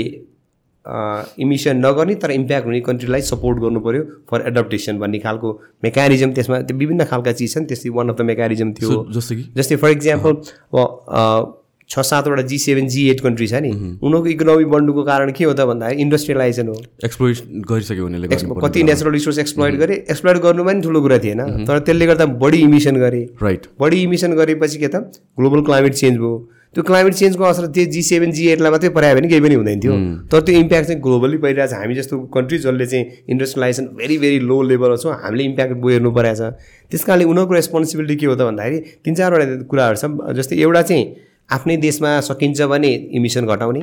इमिसन 1.38 1.76
नगर्ने 1.86 2.14
तर 2.22 2.30
इम्प्याक्ट 2.30 2.66
हुने 2.66 2.80
कन्ट्रीलाई 2.86 3.22
सपोर्ट 3.22 3.58
गर्नु 3.60 3.80
पऱ्यो 3.80 4.02
फर 4.30 4.44
एडप्टेसन 4.48 4.98
भन्ने 4.98 5.18
खालको 5.26 5.52
मेकानिजम 5.84 6.32
त्यसमा 6.38 6.60
त्यो 6.68 6.76
विभिन्न 6.76 7.04
खालका 7.10 7.32
चिज 7.40 7.54
छन् 7.54 7.66
त्यस्तै 7.72 7.90
वान 7.96 8.08
अफ 8.08 8.16
द 8.16 8.26
मेकानिजम 8.30 8.72
थियो। 8.80 9.04
जस्तै 9.16 9.36
कि? 9.36 9.44
जस्तै 9.56 9.76
फर 9.76 9.90
इक्जाम्पल 9.90 10.32
अब 10.32 11.56
छ 11.90 12.00
सातवटा 12.06 12.42
G 12.50 12.58
seven 12.58 12.88
G 12.88 13.08
eight 13.10 13.20
country 13.20 13.46
छ 13.46 13.54
नि। 13.62 13.70
उनीहरूको 13.70 14.28
इकोनोमी 14.28 14.64
बढ्नुको 14.74 15.02
कारण 15.04 15.32
के 15.32 15.44
हो 15.44 15.52
त 15.52 15.66
भन्दाखेरि 15.70 16.02
इन्डस्ट्रियलाइजेसन 16.02 16.68
हो। 16.68 16.76
एक्सप्लोइट 17.04 17.66
गरिसक्यो 17.70 18.06
उनीहरूले 18.06 18.60
कति 18.62 18.82
नेचुरल 18.82 19.12
रिसोर्स 19.12 19.38
एक्सप्लोइट 19.38 19.74
गरे 19.80 19.94
एक्सप्लोइट 20.10 20.38
गर्नुमा 20.46 20.70
पनि 20.70 20.80
ठुलो 20.82 21.00
कुरा 21.02 21.18
थिएन। 21.18 21.66
तर 21.66 21.78
त्यसले 21.82 22.06
गर्दा 22.06 22.26
बढी 22.38 22.58
इमिसन 22.62 22.96
गरे। 23.02 23.22
राइट 23.42 23.66
बढी 23.80 24.02
इमिसन 24.02 24.32
गरेपछि 24.38 24.78
के 24.78 24.88
त? 24.88 24.96
ग्लोबल 25.38 25.60
क्लाइमेट 25.66 25.94
चेन्ज 25.94 26.18
भयो। 26.18 26.34
त्यो 26.74 26.82
क्लाइमेट 26.86 27.14
चेन्जको 27.14 27.44
असर 27.44 27.66
त्यो 27.74 27.84
जी 27.90 28.02
सेभेन 28.06 28.32
जी 28.32 28.46
एटलाई 28.48 28.70
मात्रै 28.70 28.88
परायो 28.94 29.14
भने 29.14 29.28
केही 29.28 29.40
पनि 29.42 29.54
हुँदैन 29.54 29.80
थियो 29.82 29.94
तर 30.30 30.40
त्यो 30.46 30.54
इम्प्याक्ट 30.58 30.86
चाहिँ 30.88 31.02
ग्लोबली 31.02 31.36
परिरहेको 31.42 31.74
छ 31.74 31.78
हामी 31.80 31.94
जस्तो 31.94 32.18
कन्ट्री 32.30 32.58
जसले 32.58 32.86
चाहिँ 32.86 33.26
industrialisation 33.34 33.86
very 33.98 34.18
very 34.18 34.38
low 34.46 34.60
level 34.70 34.94
छौँ 35.02 35.14
हामीले 35.22 35.44
इम्प्याक्ट 35.50 35.82
हेर्नु 35.86 36.10
परेको 36.14 36.38
छ 36.38 36.54
त्यस 36.94 37.04
कारणले 37.04 37.26
उनीहरूको 37.26 37.54
रेस्पोन्सिबिलिटी 37.54 38.16
के 38.22 38.26
हो 38.26 38.34
त 38.34 38.46
भन्दाखेरि 38.46 38.78
तिन 39.02 39.14
चारवटा 39.18 39.66
कुराहरू 39.66 39.96
छ। 39.98 40.30
जस्तै 40.38 40.60
एउटा 40.62 40.82
चाहिँ 40.82 41.04
आफ्नै 41.48 41.76
देशमा 41.76 42.10
सकिन्छ 42.20 42.62
भने 42.72 42.92
इमिसन 43.18 43.46
घटाउने। 43.46 43.82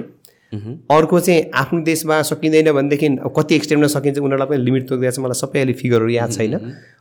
अर्को 0.52 1.20
चाहिँ 1.20 1.42
आफ्नो 1.54 1.80
देशमा 1.84 2.22
सकिँदैन 2.24 2.72
भनेदेखि 2.72 3.08
कति 3.38 3.56
एक्सटेन्डमा 3.56 3.88
सकिन्छ 3.88 4.18
उनीहरूलाई 4.20 4.48
पनि 4.48 4.64
लिमिट 4.66 4.88
तोकिदिएको 4.90 5.16
छ। 5.16 5.20
मलाई 5.20 5.40
सबै 5.44 5.60
अहिले 5.60 5.74
फिगरहरू 5.82 6.10
याद 6.10 6.32
छैन। 6.32 6.54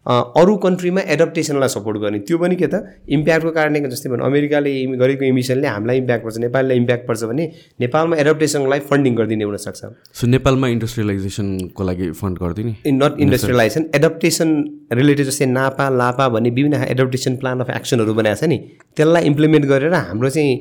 अरू 0.06 0.56
कन्ट्रीमा 0.64 1.00
एडप्टेसनलाई 1.14 1.68
सपोर्ट 1.68 1.98
गर्ने। 1.98 2.18
त्यो 2.26 2.38
पनि 2.38 2.56
के 2.56 2.66
त 2.66 2.82
इम्प्याक्टको 3.08 3.50
कारणले 3.50 3.80
जस्तै 3.86 4.10
भने 4.10 4.24
अमेरिकाले 4.26 4.72
गरेको 5.02 5.24
इमिसनले 5.24 5.66
हामीलाई 5.66 5.96
इम्प्याक्ट 5.98 6.24
पर्छ 6.24 6.36
नेपाललाई 6.38 6.76
इम्प्याक्ट 6.76 7.06
पर्छ 7.08 7.22
भने 7.30 7.44
नेपालमा 7.80 8.16
एडप्टेसनलाई 8.22 8.80
फन्डिङ 8.90 9.14
गरिदिने 9.16 9.44
हुनसक्छ। 9.44 9.80
सो 10.14 10.26
नेपालमा 10.26 10.66
इन्डस्ट्रियलाइजेसनको 10.76 11.82
लागि 11.84 12.10
फन्ड 12.20 12.38
गरिदिने 12.38 12.72
नट 12.92 13.20
इन्डस्ट्रियलाइजेसन 13.20 13.90
एडप्टेसन 13.94 14.48
रिलेटेड 14.92 15.26
जस्तै 15.26 15.46
नापा 15.46 15.88
लापा 16.00 16.28
भन्ने 16.34 16.50
विभिन्न 16.50 16.82
एडप्टेसन 16.94 17.36
प्लान 17.36 17.60
अफ 17.60 17.70
एक्सनहरू 17.78 18.14
बनाएको 18.14 18.40
छ 18.40 18.50
नि। 18.50 18.58
त्यसलाई 18.96 19.22
इम्प्लिमेन्ट 19.26 19.64
गरेर 19.66 19.94
हाम्रो 19.94 20.30
चाहिँ 20.30 20.54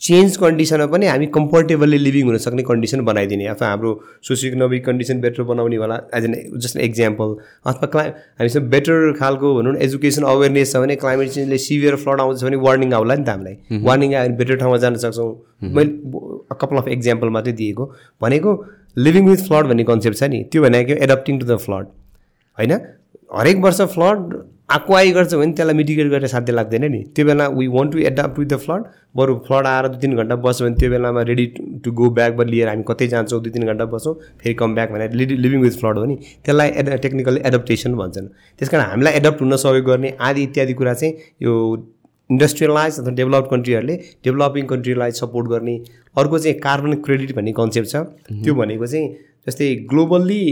चेन्ज 0.00 0.36
कन्डिसनमा 0.36 0.86
पनि 0.86 1.06
हामी 1.06 1.26
कम्फर्टेबल्ली 1.34 1.98
लिभिङ 1.98 2.26
हुन 2.26 2.36
सक्ने 2.38 2.62
कन्डिसन 2.62 3.00
बनाइदिने। 3.04 3.46
अथवा 3.46 3.68
हाम्रो 3.68 3.90
सोसियो 4.28 4.52
इकोनोमिक 4.52 4.84
कन्डिसन 4.86 5.20
बेटर 5.20 5.42
बनाउने 5.42 5.76
होला 5.76 5.96
एज 6.14 6.24
एन 6.24 6.34
जस्ट 6.58 6.76
एक्जाम्पल 6.86 7.34
अथवा 7.66 7.86
क्ला 7.92 8.02
हामीसँग 8.40 8.64
बेटर 8.70 9.12
खालको 9.20 9.54
भनौँ 9.54 9.72
न 9.72 9.76
एजुकेसन 9.86 10.22
अवेरनेस 10.32 10.72
छ 10.72 10.76
भने 10.76 10.96
क्लाइमेट 10.96 11.28
चेन्जले 11.30 11.58
सिभियर 11.58 11.96
फ्लड 11.96 12.20
आउँछ 12.20 12.44
भने 12.44 12.56
वार्निङ 12.66 12.92
आउला 12.94 13.14
नि 13.14 13.24
त 13.24 13.28
हामीलाई। 13.28 13.80
वार्निङ 13.82 14.14
आयो 14.14 14.28
भने 14.28 14.36
बेटर 14.36 14.56
ठाउँमा 14.56 14.78
जान 14.84 14.96
सक्छौँ। 15.04 15.30
मैले 15.62 15.90
कपाल 16.60 16.78
अफ 16.78 16.88
एक्जाम्पल 16.88 17.28
मात्रै 17.36 17.52
दिएको। 17.62 17.84
भनेको 18.22 18.50
लिभिङ 18.98 19.28
विथ 19.28 19.46
फ्लड 19.48 19.66
भन्ने 19.66 19.84
कन्सेप्ट 19.84 20.18
छ 20.18 20.22
नि। 20.24 20.42
त्यो 20.52 20.62
भनेको 20.62 20.98
एडप्टिङ 21.04 21.38
टु 21.38 21.46
द 21.46 21.56
फ्लड 21.66 21.86
होइन? 22.58 22.72
हरेक 23.36 23.56
वर्ष 23.64 23.80
फ्लड 23.94 24.34
आइ 24.68 25.10
गर्छ 25.12 25.34
भने 25.34 25.52
त्यसलाई 25.52 25.74
मिटिगेट 25.74 26.06
गरेर 26.10 26.26
साध्य 26.26 26.52
लाग्दैन 26.52 26.84
नि। 26.92 27.02
त्यो 27.16 27.24
बेला 27.26 27.46
we 27.48 27.66
want 27.68 27.92
to 27.92 27.98
adapt 28.00 28.38
with 28.38 28.46
the 28.46 28.56
flood 28.58 28.84
बरु 29.16 29.34
फ्लड 29.46 29.66
आएर 29.66 29.88
दुई 29.88 30.00
तिन 30.00 30.16
घन्टा 30.16 30.36
बस्यो 30.36 30.66
भने 30.66 30.76
त्यो 30.76 30.90
बेलामा 30.90 31.22
रेडी 31.22 31.46
टु 31.84 31.92
गो 31.92 32.08
ब्याक 32.10 32.40
लिएर 32.42 32.68
हामी 32.68 32.84
कतै 32.88 33.06
जान्छौँ 33.08 33.40
दुई 33.42 33.50
तिन 33.52 33.66
घन्टा 33.66 33.84
बस्छौँ 33.94 34.14
फेरि 34.42 34.54
कम 34.54 34.74
ब्याक 34.74 34.92
भनेर 34.92 35.12
लिभि 35.12 35.36
लिभिङ 35.36 35.60
विथ 35.62 35.78
फ्लड 35.80 35.98
हो 35.98 36.04
नि। 36.04 36.16
त्यसलाई 36.44 36.68
एड 36.70 36.88
टेक्निकली 37.02 37.40
एडप्टेसन 37.46 37.94
भन्छन्। 37.94 38.28
त्यस 38.58 38.68
कारण 38.68 38.84
हामीलाई 38.84 39.12
एडप्ट 39.14 39.40
हुन 39.42 39.56
सहयोग 39.56 39.84
गर्ने 39.86 40.14
आदि 40.20 40.42
इत्यादि 40.42 40.74
कुरा 40.74 40.94
चाहिँ 40.94 41.14
यो 41.42 41.52
इन्डस्ट्रियलाइज 42.30 42.98
अथवा 43.00 43.12
डेभलप 43.14 43.48
कन्ट्रीहरूले 43.50 43.96
डेभलपिङ 44.24 44.66
कन्ट्रीलाई 44.66 45.10
सपोर्ट 45.20 45.48
गर्ने। 45.48 45.76
अर्को 46.16 46.38
चाहिँ 46.38 46.58
कार्बन 46.60 46.94
क्रेडिट 47.04 47.36
भन्ने 47.36 47.52
कन्सेप्ट 47.52 47.88
छ। 47.88 47.96
त्यो 48.44 48.54
भनेको 48.54 48.86
चाहिँ 48.86 49.08
जस्तै 49.46 49.74
ग्लोबल्ली 49.90 50.44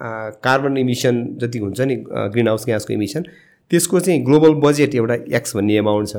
कार्बन 0.00 0.76
इमिसन 0.78 1.24
जति 1.40 1.58
हुन्छ 1.58 1.80
नि 1.80 1.96
ग्रिन 2.06 2.48
हाउस 2.48 2.64
ग्यासको 2.66 2.92
इमिसन 2.92 3.22
त्यसको 3.70 4.00
चाहिँ 4.00 4.24
ग्लोबल 4.24 4.54
बजेट 4.60 4.94
एउटा 4.94 5.14
एक्स 5.36 5.56
भन्ने 5.56 5.76
एमाउन्ट 5.78 6.08
छ। 6.08 6.16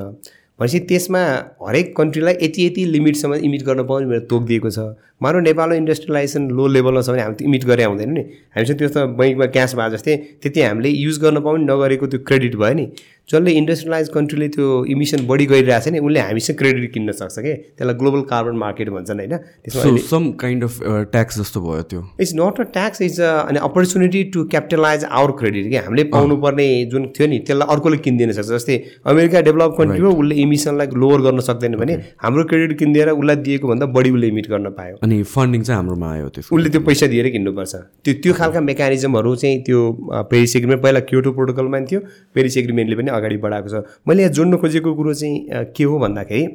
भनेपछि 0.59 0.79
त्यसमा 0.89 1.21
हरेक 1.67 1.95
कन्ट्रीलाई 1.97 2.33
यति 2.41 2.65
यति 2.65 2.83
लिमिटसम्म 2.85 3.33
इमिट 3.43 3.63
गर्न 3.63 3.83
पाउने 3.87 4.05
भनेर 4.07 4.19
तोकिदिएको 4.29 4.69
छ। 4.69 4.79
मानव 5.23 5.39
नेपालमा 5.39 5.75
इन्डस्ट्रियलाइजेसन 5.75 6.47
लो 6.57 6.67
लेभलमा 6.67 7.01
छ 7.01 7.09
भने 7.09 7.21
हामी 7.21 7.35
त 7.35 7.41
इमिट 7.43 7.63
गरे 7.65 7.83
आउँदैन 7.83 8.11
नि। 8.11 8.21
हामीसँग 8.55 8.77
त्यो 8.79 8.89
त 8.89 8.97
बैङ्कमा 9.19 9.45
क्यास 9.51 9.75
भए 9.75 9.89
जस्तै 9.91 10.15
त्यति 10.41 10.61
हामीले 10.61 10.89
युज 10.89 11.19
गर्न 11.23 11.39
पाउने 11.43 11.65
नगरेको 11.65 12.07
त्यो 12.07 12.19
क्रेडिट 12.23 12.55
भयो 12.55 12.73
नि। 12.73 12.85
जसले 13.29 13.51
इन्डस्ट्रियलाइज 13.51 14.09
कन्ट्रीले 14.15 14.47
त्यो 14.55 14.65
इमिसन 14.93 15.25
बढी 15.27 15.45
गरिरहेको 15.51 15.83
छ 15.85 15.93
नि 15.93 15.99
उसले 15.99 16.19
हामीसँग 16.19 16.57
क्रेडिट 16.57 16.91
किन्न 16.93 17.11
सक्छ 17.11 17.39
कि? 17.39 17.53
त्यसलाई 17.77 17.95
ग्लोबल 17.97 18.21
कार्बन 18.31 18.55
मार्केट 18.63 18.89
भन्छन् 18.89 19.19
होइन? 19.19 19.35
त्यसमा 19.65 19.97
सम 20.09 20.31
काइन्ड 20.41 20.63
अफ 20.63 20.77
ट्याक्स 21.11 21.39
जस्तो 21.39 21.61
भयो 21.61 21.81
त्यो। 21.89 22.01
It's 22.21 22.33
not 22.37 22.59
a 22.59 22.63
tax 22.75 23.01
uh 23.01 23.31
अनि 23.49 23.59
opportunity 23.67 24.23
to 24.29 24.43
capitalise 24.53 25.03
our 25.09 25.31
credit 25.39 25.69
कि? 25.69 25.75
हामीले 25.77 26.03
पाउनुपर्ने 26.13 26.67
जुन 26.91 27.07
थियो 27.17 27.27
नि 27.27 27.39
त्यसलाई 27.47 27.67
अर्कोले 27.75 27.97
किनिदिन 28.05 28.31
सक्छ। 28.37 28.47
जस्तै 28.49 28.77
अमेरिका 29.09 29.41
डेभलप 29.49 29.75
कन्ट्री 29.77 30.05
हो 30.05 30.11
उसले 30.21 30.35
इमिसनलाई 30.45 30.87
लोवर 30.93 31.21
गर्न 31.25 31.39
सक्दैन 31.49 31.75
भने 31.81 31.93
हाम्रो 32.21 32.43
क्रेडिट 32.53 32.77
किनिदिएर 32.79 33.09
उसलाई 33.15 33.35
दिएको 33.49 33.67
भन्दा 33.67 33.85
बढी 33.97 34.09
उसले 34.11 34.27
इमिट 34.27 34.49
गर्न 34.53 34.69
पायो। 34.77 35.01
अनि 35.01 35.21
फन्डिङ 35.33 35.61
चाहिँ 35.63 35.77
हाम्रोमा 35.81 36.11
आयो 36.13 36.29
त्यसको 36.37 36.55
उसले 36.55 36.69
त्यो 36.69 36.81
पैसा 36.91 37.07
दिएर 37.15 37.29
किन्नुपर्छ। 37.39 37.75
त्यो 38.05 38.13
त्यो 38.21 38.33
खालका 38.37 38.61
मेकानिजमहरू 38.69 39.35
चाहिँ 39.35 39.57
त्यो 39.65 39.81
पेरिस 40.29 40.55
एग्रिमेन्ट 40.55 40.83
पहिला 40.83 40.99
क्योटो 41.09 41.31
प्रोटोकलमा 41.41 41.79
थियो। 41.89 41.99
पेरिस 42.35 42.57
एग्रिमेन्टले 42.57 42.95
पनि 42.95 43.13
अगाडि 43.15 43.37
बढाएको 43.47 43.69
छ। 43.69 43.83
मैले 44.07 44.23
यहाँ 44.23 44.33
जोड्न 44.33 44.57
खोजेको 44.57 44.95
कुरो 44.95 45.13
चाहिँ 45.13 45.65
के 45.75 45.83
हो 45.83 45.99
भन्दाखेरि 45.99 46.45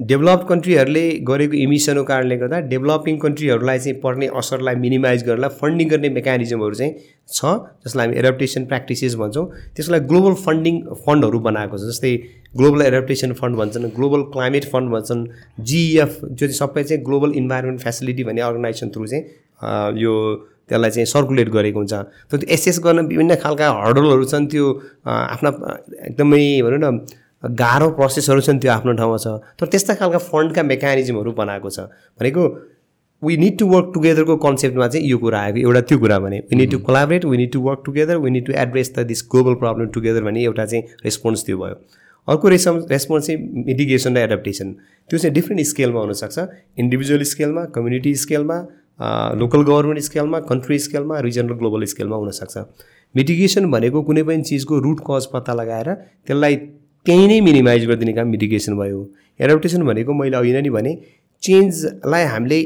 डेभलप 0.00 0.40
कन्ट्रीहरूले 0.48 1.02
गरेको 1.26 1.54
इमिसनको 1.56 2.02
कारणले 2.04 2.36
गर्दा 2.36 2.58
डेभलपिङ 2.70 3.18
कन्ट्रीहरूलाई 3.18 3.78
चाहिँ 3.78 4.00
पर्ने 4.00 4.26
असरलाई 4.36 4.74
मिनिमाइज 4.84 5.24
गर्नलाई 5.26 5.50
फन्डिङ 5.60 5.88
गर्ने 5.88 6.08
मेकानिजमहरू 6.16 6.74
चाहिँ 6.74 6.92
छ 7.28 7.52
जसलाई 7.84 8.06
हामी 8.06 8.18
एडप्टेसन 8.18 8.64
प्र्याक्टिसेस 8.72 9.14
भन्छौँ। 9.20 9.44
त्यसलाई 9.76 10.00
ग्लोबल 10.10 10.34
फन्डिङ 10.46 10.80
फन्डहरू 11.06 11.38
बनाएको 11.46 11.78
छ 11.78 11.90
जस्तै 11.90 12.12
ग्लोबल 12.58 12.82
एडप्टेसन 12.82 13.32
फन्ड 13.40 13.56
भन्छन् 13.56 13.86
ग्लोबल 13.96 14.22
क्लाइमेट 14.34 14.64
फन्ड 14.72 14.90
भन्छन् 14.94 15.22
जिइएफ 15.70 16.18
जो 16.24 16.46
चाहिँ 16.46 16.58
सबै 16.58 16.84
चाहिँ 16.84 17.02
ग्लोबल 17.04 17.38
इन्भाइरोमेन्ट 17.42 17.80
फेसिलिटी 17.86 18.24
भन्ने 18.24 18.42
अर्गनाइजेसन 18.50 18.90
थ्रु 18.96 19.06
चाहिँ 19.06 20.02
यो 20.02 20.14
त्यसलाई 20.68 20.90
चाहिँ 20.90 21.06
सर्कुलेट 21.06 21.48
गरेको 21.48 21.78
हुन्छ। 21.78 21.94
तर 22.30 22.36
त्यो 22.36 22.48
एसेस 22.54 22.78
गर्न 22.84 23.06
विभिन्न 23.06 23.34
खालका 23.42 23.66
हर्डलहरू 23.84 24.24
छन् 24.24 24.46
त्यो 24.48 24.64
आफ्ना 25.06 25.50
एकदमै 26.08 26.42
भनौँ 26.64 26.80
न 26.82 26.86
गाह्रो 27.44 27.88
प्रोसेसहरू 27.96 28.40
छन् 28.40 28.58
त्यो 28.60 28.70
आफ्नो 28.72 28.92
ठाउँमा 29.00 29.18
छ। 29.20 29.26
तर 29.60 29.66
त्यस्ता 29.72 29.94
खालका 30.00 30.18
फन्डका 30.30 30.62
मेकानिजमहरू 30.62 31.32
बनाएको 31.32 31.68
छ। 31.70 31.92
भनेको 32.20 32.42
वी 33.22 33.36
निड 33.36 33.58
टु 33.58 33.66
वर्क 33.66 33.90
टुगेदरको 33.94 34.36
कन्सेप्टमा 34.36 34.86
चाहिँ 34.88 35.08
यो 35.08 35.18
कुरा 35.18 35.38
आएको 35.40 35.58
एउटा 35.58 35.80
त्यो 35.88 35.98
कुरा 35.98 36.18
भने 36.24 36.38
we 36.48 36.56
need 36.56 36.70
to 36.70 36.78
collaborate 36.84 37.24
we 37.24 37.36
need 37.36 37.52
to 37.52 37.60
work 37.60 37.82
together 37.86 38.16
we 38.24 38.30
need 38.30 38.46
to 38.46 38.52
address 38.52 38.92
the 38.96 39.04
this 39.08 39.22
global 39.32 39.54
problem 39.60 39.86
together 39.94 40.22
भन्ने 40.24 40.42
एउटा 40.44 40.64
चाहिँ 40.64 40.84
रेस्पोन्स 41.04 41.44
त्यो 41.46 41.56
भयो। 41.58 41.76
अर्को 42.28 42.48
रेस्पोन्स 42.48 42.84
रेस्पोन्स 42.90 43.26
चाहिँ 43.26 43.64
मिटिगेसन 43.66 44.16
र 44.16 44.18
एडप्टेसन 44.18 44.72
त्यो 45.10 45.18
चाहिँ 45.18 45.34
डिफ्रेन्ट 45.34 45.66
स्केलमा 45.66 46.00
हुनसक्छ। 46.00 46.38
इन्डिभिजुअल 46.78 47.22
स्केलमा 47.32 47.64
कम्युनिटी 47.74 48.14
स्केलमा 48.24 48.56
लोकल 49.00 49.62
गभर्मेन्ट 49.62 50.00
स्केलमा 50.02 50.38
कन्ट्री 50.50 50.78
स्केलमा 50.78 51.18
रिजनल 51.20 51.54
ग्लोबल 51.60 51.84
स्केलमा 51.92 52.16
हुनसक्छ। 52.16 52.58
मिटिगेसन 53.14 53.70
भनेको 53.70 54.02
कुनै 54.02 54.22
पनि 54.22 54.42
चिजको 54.42 54.78
रुट 54.86 55.00
कज 55.10 55.26
पत्ता 55.32 55.52
लगाएर 55.54 55.92
त्यसलाई 56.26 56.56
त्यहीँ 57.06 57.26
नै 57.28 57.40
मिनिमाइज 57.40 57.86
गरिदिने 57.86 58.12
काम 58.12 58.28
मिटिगेसन 58.28 58.76
भयो। 58.78 59.00
एडप्टेसन 59.40 59.82
भनेको 59.86 60.12
मैले 60.14 60.36
अघि 60.36 60.52
नै 60.52 60.70
भने 60.70 60.92
चेन्जलाई 61.42 62.24
हामीले 62.24 62.58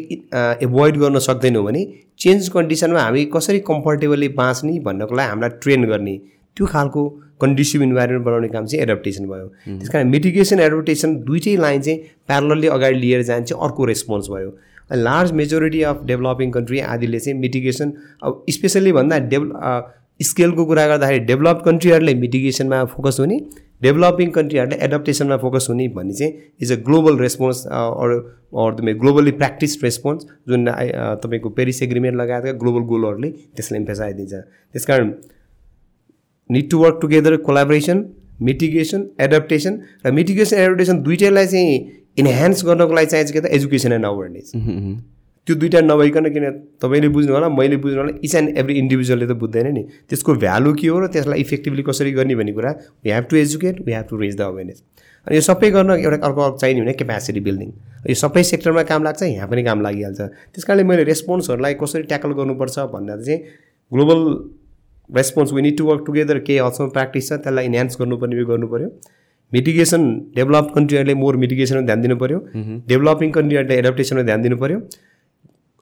एभोइड 0.62 0.96
गर्न 0.96 1.18
सक्दैनौँ 1.18 1.64
भने 1.64 1.82
चेन्ज 2.20 2.48
कन्डिसनमा 2.54 3.00
हामी 3.00 3.24
कसरी 3.34 3.58
कम्फर्टेबली 3.70 4.28
बाँच्ने 4.36 4.78
भन्नको 4.86 5.14
लागि 5.14 5.28
हामीलाई 5.28 5.50
ट्रेन 5.62 5.84
गर्ने। 5.90 6.16
त्यो 6.56 6.66
खालको 6.66 7.02
कन्डिसिभ 7.40 7.82
इन्भाइरोमेन्ट 7.82 8.24
बनाउने 8.26 8.48
काम 8.48 8.64
चाहिँ 8.66 8.82
एडप्टेसन 8.82 9.26
भयो। 9.26 9.46
त्यस 9.78 9.88
कारण 9.88 10.08
मिटिगेसन 10.10 10.60
एडप्टेसन 10.60 11.16
दुइटै 11.26 11.56
लाइन 11.56 11.80
चाहिँ 11.82 11.98
प्यारलली 12.26 12.66
अगाडि 12.76 12.98
लिएर 12.98 13.22
जान्छ 13.22 13.48
चाहिँ 13.48 13.62
अर्को 13.64 13.84
रेस्पोन्स 13.84 14.28
भयो। 14.30 14.50
Large 14.90 15.32
majority 15.32 15.82
of 15.82 16.02
developing 16.06 16.50
country 16.50 16.80
आदिले 16.88 17.20
चाहिँ 17.20 17.38
मिटिगेसन 17.38 17.92
अब 18.22 18.44
स्पेसल्ली 18.50 18.92
भन्दा 18.92 19.18
डेभ 19.28 19.52
स्केलको 20.20 20.64
कुरा 20.66 20.86
गर्दाखेरि 20.86 21.24
डेभलप 21.24 21.62
कन्ट्रीहरूले 21.64 22.14
मिटिगेसनमा 22.14 22.84
फोकस 22.94 23.16
हुने 23.20 23.38
डेभलपिङ 23.82 24.30
कन्ट्रीहरूले 24.30 24.76
एडप्टेसनमा 24.84 25.36
फोकस 25.36 25.66
हुने 25.70 25.88
भन्ने 25.96 26.14
चाहिँ 26.14 26.32
is 26.60 26.72
a 26.72 26.76
global 26.86 27.18
response 27.18 27.64
or 27.66 28.18
तपाईँ 28.78 28.94
ग्लोबली 29.00 29.30
प्र्याक्टिस 29.32 29.78
रेस्पोन्स 29.84 30.26
जुन 30.48 30.66
तपाईँको 31.22 31.50
पेरिस 31.58 31.82
एग्रिमेन्ट 31.82 32.16
लगायतका 32.18 32.52
ग्लोबल 32.62 32.88
गोलहरूले 32.92 33.30
त्यसलाई 33.30 33.80
इम्फेसाइज 33.80 34.34
त्यस 34.34 34.86
कारण 34.86 35.12
need 36.50 36.70
to 36.70 36.78
work 36.78 36.98
together 37.02 37.36
collaboration 37.46 38.04
mitigation 38.42 39.06
adaptation 39.20 39.78
र 40.06 40.10
मिटिगेसन 40.12 40.56
एडप्टेसन 40.56 41.02
दुइटैलाई 41.02 41.46
चाहिँ 41.46 41.78
इन्हान्स 42.18 42.64
गर्नको 42.66 42.94
लागि 42.94 43.06
चाहिन्छ 43.06 43.30
के 43.32 43.40
त 43.40 43.46
एजुकेसन 43.58 43.92
एन्ड 43.92 44.06
अवेरनेस 44.06 44.52
त्यो 45.46 45.54
दुइटा 45.56 45.80
नभइकन 45.80 46.28
किन 46.32 46.44
तपाईँले 46.82 47.08
बुझ्नु 47.08 47.32
होला 47.34 47.48
मैले 47.48 47.76
बुझ्नु 47.84 48.00
होला 48.00 48.12
इच 48.24 48.34
एन्ड 48.34 48.58
एभ्री 48.58 48.74
इन्डिभिजुअलले 48.78 49.26
त 49.26 49.36
बुझ्दैन 49.42 49.66
नि। 49.74 49.82
त्यसको 50.08 50.34
भ्यालु 50.44 50.72
के 50.80 50.88
हो 50.88 50.98
र 51.00 51.06
त्यसलाई 51.14 51.40
इफेक्टिभली 51.40 51.82
कसरी 51.88 52.12
गर्ने 52.18 52.34
भन्ने 52.40 52.52
कुरा 52.52 52.70
we 53.04 53.10
have 53.10 53.24
to 53.30 53.36
educate 53.36 53.80
we 53.86 53.92
have 53.92 54.06
to 54.10 54.16
raise 54.22 54.36
the 54.36 54.40
awareness 54.52 54.82
अनि 55.26 55.36
यो 55.36 55.40
सबै 55.48 55.70
गर्न 55.70 55.90
एउटा 55.90 56.18
अर्को 56.26 56.40
अर्को 56.42 56.58
चाहिने 56.58 56.80
भने 56.80 56.92
क्यापेसिटी 57.00 57.40
बिल्डिङ 57.48 57.70
यो 58.10 58.14
सबै 58.24 58.42
सेक्टरमा 58.50 58.82
काम 58.92 59.04
लाग्छ 59.04 59.22
यहाँ 59.22 59.48
पनि 59.48 59.62
काम 59.64 59.80
लागिहाल्छ। 59.88 60.20
त्यस 60.52 60.64
कारणले 60.64 60.84
मैले 60.90 61.04
रेस्पोन्सहरूलाई 61.10 61.74
कसरी 61.82 62.02
ट्याकल 62.12 62.32
गर्नुपर्छ 62.40 62.78
भन्दा 62.94 63.16
चाहिँ 63.22 63.40
global 63.92 64.20
response 65.10 65.52
we 65.52 65.62
need 65.62 65.76
to 65.78 65.84
work 65.84 66.02
together 66.06 66.38
केही 66.48 66.58
हदसम्म 66.58 66.88
प्र्याक्टिस 66.96 67.28
छ 67.28 67.40
त्यसलाई 67.44 67.64
इन्हान्स 67.72 67.96
गर्नुपर्ने 68.00 68.36
उयो 68.36 68.46
गर्नु 68.52 68.68
पऱ्यो 68.74 68.88
मिटिगेसन 69.52 70.02
डेभलप 70.36 70.72
कन्ट्रीहरूले 70.74 71.14
मोर 71.14 71.36
मिटिगेसनमा 71.42 71.82
ध्यान 71.86 72.00
दिनु 72.02 72.16
पऱ्यो 72.22 72.38
डेभलपिङ 72.88 73.30
कन्ट्रीहरूले 73.32 73.76
एडप्टेसनमा 73.78 74.22
ध्यान 74.30 74.42
दिनु 74.42 74.56
पऱ्यो 74.62 74.80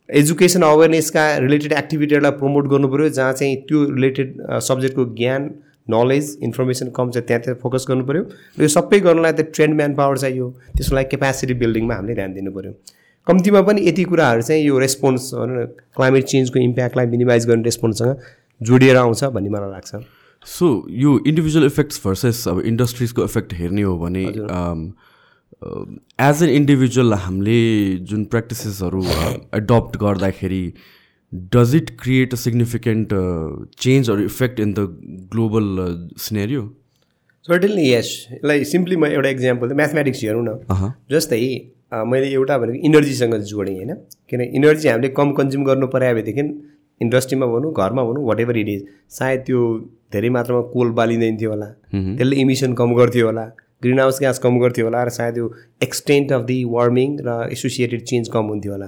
एजुकेसन 0.09 0.63
अवेरनेसका 0.63 1.23
रिलेटेड 1.45 1.73
एक्टिभिटीहरूलाई 1.83 2.39
प्रमोट 2.41 2.67
गर्नु 2.73 2.89
पऱ्यो 2.89 3.09
जहाँ 3.21 3.33
चाहिँ 3.41 3.57
त्यो 3.69 3.85
रिलेटेड 3.95 4.35
सब्जेक्टको 4.69 5.05
ज्ञान 5.21 5.51
नलेज 5.91 6.37
इन्फर्मेसन 6.43 6.89
कम 6.97 7.11
छ 7.11 7.23
त्यहाँ 7.27 7.43
त्यहाँ 7.43 7.59
फोकस 7.63 7.87
गर्नु 7.89 8.05
पऱ्यो 8.07 8.23
र 8.59 8.63
यो 8.63 8.69
सबै 8.77 9.01
गर्नलाई 9.07 9.33
त 9.33 9.47
ट्रेन्ड 9.55 9.77
म्यान 9.77 9.95
पावर 9.95 10.19
चाहियो। 10.19 10.47
त्यसको 10.77 10.97
लागि 10.97 11.09
क्यापेसिटी 11.11 11.55
बिल्डिङमा 11.63 11.95
हामीले 11.95 12.15
ध्यान 12.21 12.33
दिनु 12.35 12.53
पऱ्यो 12.59 12.73
कम्तीमा 13.27 13.61
पनि 13.69 13.87
यति 13.89 14.05
कुराहरू 14.13 14.43
चाहिँ 14.49 14.63
यो 14.65 14.79
रेस्पोन्स 14.79 15.31
भनौँ 15.35 15.57
न 15.57 15.67
क्लाइमेट 15.97 16.25
चेन्जको 16.33 16.59
इम्प्याक्टलाई 16.61 17.07
मिनिमाइज 17.15 17.47
गर्ने 17.49 17.63
रेस्पोन्ससँग 17.71 18.15
जोडिएर 18.61 18.97
आउँछ 18.97 19.25
भन्ने 19.37 19.51
मलाई 19.51 19.71
लाग्छ। 19.71 19.95
सो 20.47 20.67
यो 21.05 21.19
इन्डिभिजुअल 21.27 21.67
इफेक्ट्स 21.67 22.01
भर्सेस 22.07 22.47
अब 22.49 22.61
इन्डस्ट्रिजको 22.73 23.25
इफेक्ट 23.25 23.55
हेर्ने 23.55 23.83
हो 23.83 23.97
भने 23.99 24.25
एज 26.27 26.43
एन 26.43 26.49
इन्डिभिजुअल 26.51 27.13
हामीले 27.25 27.59
जुन 28.11 28.25
प्र्याक्टिसेसहरू 28.35 29.03
एडप्ट 29.59 29.97
गर्दाखेरि 30.03 30.63
does 31.55 31.75
it 31.75 31.91
create 32.01 32.33
a 32.33 32.37
significant 32.37 33.15
change 33.79 34.11
or 34.11 34.21
effect 34.23 34.61
in 34.61 34.73
the 34.75 34.87
global 35.33 35.65
scenario 36.27 36.63
certainly 37.49 37.89
यस 37.93 38.13
यसलाई 38.33 38.65
सिम्पली 38.75 38.97
म 38.97 39.07
एउटा 39.07 39.29
इक्जाम्पल 39.29 39.73
म्याथमेटिक्स 39.81 40.23
हेरौँ 40.25 40.45
न। 40.45 40.59
अह 40.71 40.87
जस्तै 41.11 41.41
अ, 41.93 42.05
मैले 42.05 42.31
एउटा 42.33 42.59
भनेको 42.59 42.87
इनर्जीसँग 42.87 43.35
जोडेँ 43.51 43.75
होइन? 43.77 43.93
किन 44.31 44.41
इनर्जी 44.41 44.89
हामीले 44.89 45.09
कम 45.19 45.33
कन्ज्युम 45.33 45.65
गर्नु 45.65 45.87
पऱ्यो 45.93 46.15
भनेदेखि 46.15 46.43
इन्डस्ट्रीमा 47.01 47.47
भनौँ 47.47 47.73
घरमा 47.73 48.05
भनौँ 48.05 48.25
वाट 48.27 48.41
एभर 48.41 48.57
इट 48.57 48.69
इज 48.69 48.87
सायद 49.19 49.41
त्यो 49.47 49.61
धेरै 50.13 50.29
मात्रामा 50.37 50.63
कोल 50.73 50.91
बालिँदैन 50.99 51.37
थियो 51.41 51.51
होला 51.51 51.67
त्यसले 51.93 52.37
इमिसन 52.37 52.73
कम 52.75 52.95
गर्थ्यो 52.97 53.27
होला। 53.27 53.45
ग्रिन 53.83 53.99
हाउस 54.01 54.19
ग्यास 54.21 54.39
कम 54.39 54.59
गर्थ्यो 54.61 54.85
होला 54.87 55.03
र 55.05 55.09
सायद 55.13 55.39
यो 55.39 55.53
एक्सटेन्ट 55.83 56.33
अफ 56.33 56.43
दि 56.45 56.63
वार्मिङ 56.75 57.17
र 57.27 57.49
एसोसिएटेड 57.53 58.03
चेन्ज 58.11 58.29
कम 58.35 58.45
हुन्थ्यो 58.53 58.73
होला। 58.73 58.87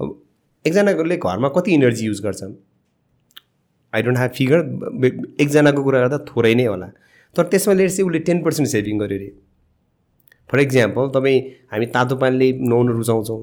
अब 0.00 0.20
एकजनाले 0.64 1.16
घरमा 1.16 1.48
कति 1.56 1.74
इनर्जी 1.74 2.06
युज 2.06 2.20
गर्छ? 2.22 2.42
आई 3.92 4.02
डोन्ट 4.02 4.18
ह्याभ 4.18 4.30
फिगर 4.36 4.60
एकजनाको 5.40 5.82
कुरा 5.82 5.98
गर्दा 6.00 6.18
थोरै 6.28 6.54
नै 6.54 6.64
होला। 6.66 6.86
तर 7.36 7.42
त्यसमा 7.52 7.74
लेट 7.74 7.90
चाहिँ 7.90 8.08
उसले 8.08 8.18
टेन 8.26 8.42
पर्सेन्ट 8.42 8.68
सेभिङ 8.70 8.98
गर्यो 8.98 9.18
अरे। 9.18 9.30
फर 10.50 10.60
इक्जाम्पल 10.60 11.08
तपाईँ 11.14 11.40
हामी 11.72 11.86
तातो 11.94 12.16
पानीले 12.16 12.52
नुहाउन 12.58 12.88
रुचाउँछौँ। 12.98 13.42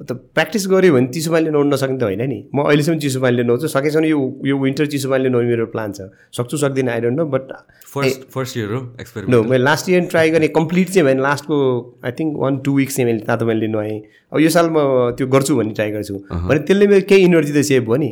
त 0.00 0.12
प्र्याक्टिस 0.12 0.66
गऱ्यो 0.68 0.92
भने 0.92 1.08
चिसो 1.08 1.30
पानीले 1.32 1.50
नुहाउनु 1.50 1.72
नसक्ने 1.72 1.96
त 1.98 2.02
होइन 2.02 2.22
नि? 2.28 2.38
म 2.52 2.62
अहिलेसम्म 2.62 2.98
चिसो 3.00 3.20
पानीले 3.20 3.42
नुहाउँछु 3.42 3.68
सकेसम्म 3.68 4.04
यो 4.04 4.18
यो 4.44 4.56
विन्टर 4.58 4.86
चिसो 4.92 5.08
पानीले 5.10 5.28
नुहाउने 5.32 5.48
मेरो 5.48 5.66
प्लान 5.72 5.92
छ। 5.92 6.12
सक्छु 6.36 6.56
सक्दिनँ 6.56 6.92
I 6.92 7.00
don't 7.00 7.16
know 7.16 7.24
but 7.32 7.52
first 7.94 8.28
first 8.28 8.56
year 8.56 8.68
हो 8.68 8.80
नो 8.80 8.92
एक्सपेरिमेन्ट 9.00 9.48
मैले 9.50 9.64
लास्ट 9.64 9.88
इयर 9.88 10.04
ट्राई 10.12 10.30
गरेँ 10.30 10.48
कम्प्लिट 10.52 10.88
चाहिँ 10.90 11.06
भने 11.08 11.22
लास्टको 11.22 11.56
I 12.04 12.12
think 12.12 12.36
one 12.36 12.58
two 12.60 12.76
weeks 12.76 12.96
चाहिँ 12.96 13.06
मैले 13.12 13.24
तातो 13.24 13.46
पानीले 13.46 13.68
नुहाएँ। 13.72 14.00
अब 14.32 14.40
यो 14.40 14.50
साल 14.52 14.68
म 14.70 14.78
त्यो 15.16 15.26
गर्छु 15.32 15.56
भन्ने 15.56 15.72
ट्राई 15.72 15.90
गर्छु। 15.96 16.14
भने 16.28 16.60
त्यसले 16.60 16.86
मेरो 16.86 17.08
केही 17.08 17.24
इनर्जी 17.24 17.52
त 17.56 17.64
सेभ 17.64 17.88
भयो 17.88 17.96
नि। 17.96 18.10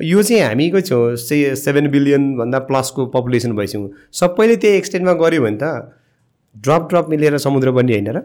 यो 0.00 0.22
चाहिँ 0.22 0.42
हामीको 0.42 0.80
छेउ 0.80 1.14
से 1.20 1.54
सेभेन 1.56 1.90
बिलियनभन्दा 1.94 2.58
प्लसको 2.66 3.06
पपुलेसन 3.14 3.52
भइसक्यौँ 3.56 3.88
सबैले 4.18 4.56
त्यही 4.56 4.76
एक्सटेन्टमा 4.76 5.12
गऱ्यो 5.22 5.42
भने 5.46 5.58
त 5.62 5.94
ड्रप 6.56 6.88
ड्रप 6.90 7.06
मिलेर 7.10 7.38
समुद्र 7.38 7.70
बन्ने 7.70 7.92
होइन 7.92 8.08
र? 8.16 8.18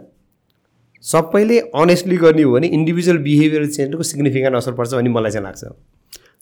सबैले 1.04 1.60
अनेस्टली 1.82 2.18
गर्ने 2.18 2.43
हो 2.43 2.52
भने 2.54 2.68
इन्डिभिजुअल 2.68 3.18
बिहेभियर 3.24 3.66
चेन्जको 3.72 4.04
सिग्निफिकेन्ट 4.04 4.56
असर 4.56 4.74
पर्छ 4.74 4.93
भन्ने 4.93 5.10
मलाई 5.10 5.32
चाहिँ 5.32 5.46
लाग्छ। 5.46 5.64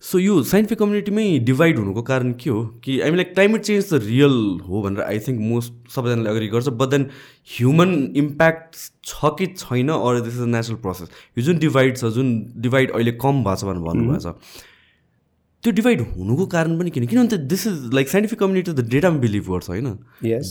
सो 0.03 0.19
यो 0.19 0.41
साइन्टिफिक 0.43 0.79
कम्युनिटीमै 0.79 1.25
डिभाइड 1.47 1.77
हुनुको 1.77 2.01
कारण 2.03 2.31
के 2.39 2.49
हो? 2.49 2.63
कि 2.83 2.99
हामीलाई 3.01 3.23
क्लाइमेट 3.25 3.61
चेन्ज 3.61 3.85
त 3.89 3.99
रियल 4.03 4.35
हो 4.67 4.81
भनेर 4.83 5.03
आई 5.03 5.19
थिङ्क 5.27 5.39
मोस्ट 5.39 5.73
सबैजनाले 5.95 6.29
अग्री 6.29 6.47
गर्छ 6.55 6.67
बट 6.81 6.89
देन 6.89 7.05
ह्युमन 7.51 7.93
इम्प्याक्ट 8.23 8.75
छ 9.05 9.31
कि 9.39 9.45
छैन 9.57 9.89
or 9.95 10.19
this 10.21 10.33
is 10.33 10.41
a 10.41 10.51
natural 10.55 10.79
process 10.83 11.09
यो 11.37 11.43
जुन 11.45 11.57
डिभाइड 11.63 11.97
छ 11.97 12.11
जुन 12.19 12.35
डिभाइड 12.67 12.91
अहिले 12.91 13.11
कम 13.23 13.43
भएको 13.43 13.55
छ 13.55 13.63
भनेर 13.63 13.83
भन्नुभएको 13.87 14.19
छ। 14.19 14.35
त्यो 15.63 15.71
डिभाइड 15.73 16.01
हुनुको 16.01 16.45
कारण 16.45 16.77
पनि 16.79 16.89
किन? 16.91 17.05
किनभने 17.07 17.37
this 17.47 17.67
is 17.67 17.93
like 17.93 18.09
scientific 18.09 18.39
community 18.39 18.71
त 18.71 18.83
डेटामा 18.93 19.17
बिलिभ 19.19 19.43
गर्छ 19.49 19.69
होइन? 19.69 19.87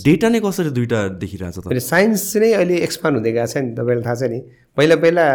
डेटा 0.05 0.29
नै 0.29 0.41
कसरी 0.41 0.71
दुइटा 0.73 1.01
देखिरहेछ 1.21 1.59
त? 1.59 1.67
अनि 1.69 1.81
साइन्स 1.81 2.37
नै 2.37 2.53
अहिले 2.53 2.77
एक्सपान्ड 2.89 3.17
हुँदै 3.17 3.33
गएको 3.33 3.47
छ 3.53 3.57
नि 3.61 3.75
तपाईँलाई 3.77 4.05
थाहा 4.05 4.15
छ 4.15 4.31
नि। 4.33 4.41
पहिला 4.77 4.97
पहिला 5.05 5.27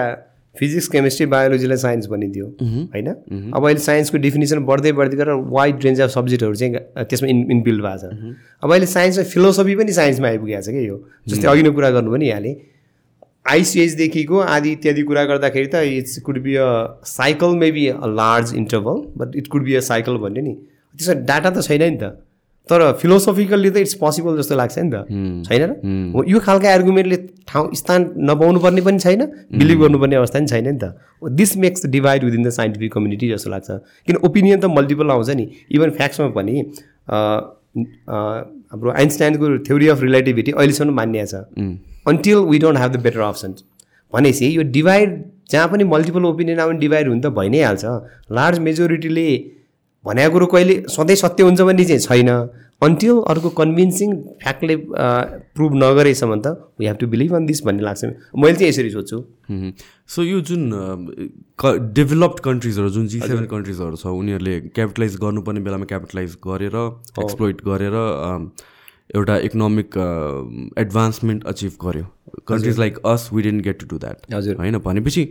फिजिक्स 0.55 0.87
केमिस्ट्री 0.89 1.25
बायोलोजीलाई 1.29 1.77
साइन्स 1.77 2.07
भनिदियो 2.09 2.45
होइन? 2.93 3.09
अब 3.53 3.61
अहिले 3.65 3.81
साइन्सको 3.85 4.17
डिफिनेसन 4.17 4.59
बढ्दै 4.65 4.91
बढ्दै 4.97 5.17
गरेर 5.17 5.45
वाइड 5.53 5.85
रेन्ज 5.85 6.01
अफ 6.01 6.09
सब्जेक्टहरू 6.09 6.55
चाहिँ 6.55 7.05
त्यसमा 7.05 7.29
इन 7.29 7.45
इनबिल्ड 7.51 7.81
भएको 7.85 7.97
छ। 8.01 8.33
अब 8.65 8.71
अहिले 8.71 8.89
साइन्समा 8.97 9.23
फिलोसफी 9.33 9.75
पनि 9.77 9.93
साइन्समा 9.93 10.27
आइपुगेको 10.27 10.61
छ 10.65 10.73
कि 10.73 10.87
यो। 10.87 10.97
जस्तै 11.29 11.47
अघि 11.53 11.63
नै 11.63 11.71
कुरा 11.77 11.89
गर्नु 12.01 12.17
पनि 12.17 12.29
हालेँ 12.33 12.55
आइसिएचदेखिको 13.49 14.37
आदि 14.55 14.71
इत्यादि 14.71 15.03
कुरा 15.09 15.23
गर्दाखेरि 15.25 15.67
त 15.73 15.75
it's 15.97 16.19
could 16.27 16.37
be 16.43 16.55
a 16.55 16.69
cycle 17.07 17.55
maybe 17.57 17.87
a 17.87 18.07
large 18.21 18.53
interval 18.55 19.03
but 19.17 19.35
it 19.35 19.47
could 19.47 19.63
be 19.63 19.75
a 19.75 19.79
cycle 19.89 20.17
भन्यो 20.23 20.43
नि। 20.43 20.53
त्यसमा 20.95 21.13
डाटा 21.25 21.49
त 21.49 21.61
छैन 21.63 21.83
नि 21.83 21.97
त। 21.97 22.23
तर 22.69 22.81
फिलोसफिकल्ली 22.99 23.69
त 23.69 23.77
इट्स 23.77 23.93
पोसिबल 23.95 24.37
जस्तो 24.37 24.55
लाग्छ 24.55 24.79
नि 24.79 24.91
त। 24.91 24.95
छैन 25.47 25.61
र? 25.63 25.71
यो 26.27 26.39
खालको 26.43 26.67
आर्गुमेन्टले 26.67 27.17
ठाउँ 27.47 27.73
स्थान 27.79 28.11
नपाउनु 28.29 28.59
पर्ने 28.59 28.81
पनि 28.83 28.99
छैन 28.99 29.21
बिलिभ 29.55 29.79
गर्नुपर्ने 29.81 30.15
अवस्था 30.15 30.39
पनि 30.39 30.47
छैन 30.47 30.67
नि 30.67 30.79
त। 30.83 30.91
This 31.39 31.55
makes 31.63 31.85
divide 31.95 32.23
within 32.23 32.43
the 32.43 32.49
scientific 32.59 32.93
community 32.93 33.29
जस्तो 33.31 33.49
लाग्छ। 33.49 33.69
किन 34.07 34.15
ओपिनियन 34.27 34.59
त 34.59 34.65
मल्टिपल 34.75 35.11
आउँछ 35.15 35.29
नि। 35.39 35.45
इभन 35.71 35.89
फ्याक्ट्समा 35.95 36.27
पनि 36.35 36.55
हाम्रो 38.71 38.91
आइन्स्टाइनको 38.91 39.57
थ्योरी 39.65 39.87
अफ 39.87 40.01
रिलेटिभिटी 40.01 40.51
अहिलेसम्म 40.51 40.93
मान्य 40.93 41.25
छ। 41.25 41.35
Until 42.07 42.37
we 42.49 42.59
don't 42.59 42.77
have 42.77 42.91
the 42.91 42.99
better 43.01 43.19
options 43.21 43.63
भनेपछि 44.13 44.55
यो 44.57 44.63
डिभाइड 44.71 45.23
जहाँ 45.51 45.67
पनि 45.69 45.83
मल्टिपल 45.85 46.25
ओपिनियन 46.25 46.59
आउने 46.59 46.79
डिभाइड 46.79 47.07
हुन 47.07 47.19
त 47.21 47.27
भइ 47.37 47.49
नै 47.49 47.61
हाल्छ 47.63 47.85
लार्ज 48.37 48.59
मेजोरिटीले 48.67 49.27
भनेको 50.05 50.31
कुरो 50.31 50.45
कहिले 50.47 50.75
सधैँ 50.89 51.15
सत्य 51.15 51.43
हुन्छ 51.43 51.61
भन्ने 51.61 51.85
चाहिँ 51.85 51.99
छैन। 51.99 52.29
अन्टिल 52.81 53.19
अर्को 53.27 53.49
कन्भिन्सिङ 53.57 54.13
फ्याक्टले 54.41 54.75
प्रुभ 55.57 55.73
नगरेसम्म 55.75 56.35
त 56.41 56.47
we 56.79 56.85
have 56.85 56.97
to 56.97 57.07
believe 57.07 57.33
on 57.35 57.45
this 57.45 57.63
भन्ने 57.65 57.83
लाग्छ। 57.83 58.05
मैले 58.37 58.53
चाहिँ 58.53 58.69
यसरी 58.69 58.89
सोध्छु। 58.91 59.17
सो 60.15 60.23
यो 60.23 60.41
जुन 60.49 60.61
डेभलप्ड 61.93 62.39
कन्ट्रिजहरू 62.45 62.89
जुन 62.89 63.07
जी 63.07 63.19
सेभेन 63.19 63.45
कन्ट्रिजहरू 63.55 63.95
छ 63.95 64.13
उनीहरूले 64.21 64.59
क्यापिटलाइज 64.77 65.17
गर्नुपर्ने 65.25 65.61
बेलामा 65.67 65.85
क्यापिटलाइज 65.93 66.37
गरेर 66.47 66.77
एक्सप्लोइट 67.25 67.65
गरेर 67.65 67.95
एउटा 69.15 69.37
इकोनोमिक 69.49 69.97
एडभान्समेन्ट 70.77 71.45
अचिभ 71.47 71.73
गर्यो। 71.83 72.05
Countries 72.47 72.79
like 72.79 72.97
us 73.07 73.29
we 73.33 73.41
didn't 73.43 73.63
get 73.63 73.79
to 73.79 73.85
do 73.89 73.97
that 73.99 74.33
हजुर। 74.33 74.55
होइन? 74.57 74.77
भनेपछि 74.85 75.23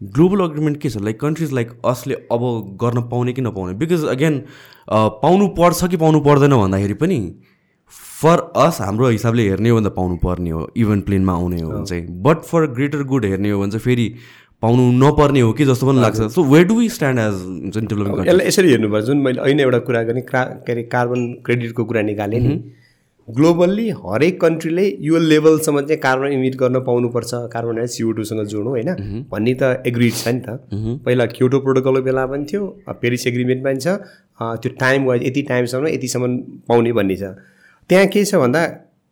ग्लोबल 0.00 0.40
अग्रिमेन्ट 0.44 0.80
के 0.80 0.90
छ? 0.90 0.96
लाइक 0.98 1.20
कन्ट्रिज 1.20 1.52
लाइक 1.52 1.70
असले 1.86 2.14
अब 2.32 2.42
गर्न 2.82 3.02
पाउने 3.10 3.32
कि 3.32 3.42
नपाउने? 3.42 3.74
बिकज 3.74 4.04
अगेन 4.10 4.42
पाउनु 4.90 5.48
पर्छ 5.58 5.84
कि 5.90 5.96
पाउनु 5.96 6.20
पर्दैन 6.20 6.56
भन्दाखेरि 6.56 6.94
पनि 7.02 7.18
फर 8.20 8.38
अस 8.56 8.80
हाम्रो 8.80 9.08
हिसाबले 9.08 9.48
हेर्ने 9.48 9.68
हो 9.68 9.76
भने 9.76 9.88
त 9.88 9.92
पाउनु 9.94 10.16
पर्ने 10.16 10.50
हो 10.50 10.68
इभन 10.76 11.00
प्लेनमा 11.06 11.32
आउने 11.32 11.60
हो 11.60 11.70
भने 11.70 11.84
चाहिँ। 11.86 12.06
बट 12.22 12.42
फर 12.44 12.66
ग्रेटर 12.74 13.02
गुड 13.04 13.24
हेर्ने 13.24 13.50
हो 13.50 13.60
भने 13.60 13.70
चाहिँ 13.70 13.84
फेरि 13.84 14.08
पाउनु 14.62 14.90
नपर्ने 14.98 15.40
हो 15.40 15.52
कि 15.52 15.64
जस्तो 15.64 15.86
पनि 15.86 16.00
लाग्छ। 16.00 16.20
So 16.34 16.44
where 16.44 16.64
do 16.66 16.74
we 16.74 16.88
stand 16.88 17.20
as 17.20 17.34
हुन्छ 17.44 17.76
नि 17.76 18.28
यसलाई 18.28 18.46
यसरी 18.46 18.70
हेर्नुपर्छ 18.70 19.04
जुन 19.06 19.18
मैले 19.26 19.40
अहिले 19.40 19.62
एउटा 19.62 19.78
कुरा 19.88 20.02
गर्ने 20.02 20.20
क्रा 20.30 20.44
के 20.66 20.72
अरे 20.72 20.82
कार्बन 20.94 21.26
क्रेडिटको 21.46 21.84
कुरा 21.84 22.02
निकालेँ 22.02 22.40
नि। 22.40 22.54
ग्लोबल्ली 23.28 23.88
हरेक 23.90 24.40
कन्ट्रीले 24.40 24.84
यो 25.00 25.18
लेभलसम्म 25.18 25.80
चाहिँ 25.80 26.00
कार्बन 26.00 26.32
इमिट 26.32 26.56
गर्न 26.56 26.80
पाउनुपर्छ 26.84 27.30
कार्बन 27.52 27.76
डाइ 27.76 27.86
सिओ 27.86 28.10
टूसँग 28.12 28.42
जोड्नु 28.46 28.70
होइन? 28.70 28.90
भन्ने 29.30 29.54
त 29.54 29.82
एग्रिड 29.86 30.12
छ 30.14 30.28
नि 30.28 30.40
त। 30.40 30.58
पहिला 31.04 31.26
क्युटो 31.32 31.58
प्रोटोकलको 31.60 32.02
बेला 32.04 32.26
पनि 32.26 32.44
थियो 32.44 32.62
पेरिस 33.00 33.26
एग्रिमेन्ट 33.26 33.64
पनि 33.64 33.80
छ। 33.80 33.88
त्यो 34.60 34.70
टाइम 34.80 35.04
वाइज 35.06 35.22
यति 35.26 35.42
टाइमसम्म 35.48 35.86
यतिसम्म 35.88 36.36
पाउने 36.68 36.92
भन्ने 36.92 37.16
छ। 37.16 37.32
त्यहाँ 37.90 38.06
के 38.12 38.24
छ 38.24 38.34
भन्दा 38.44 38.62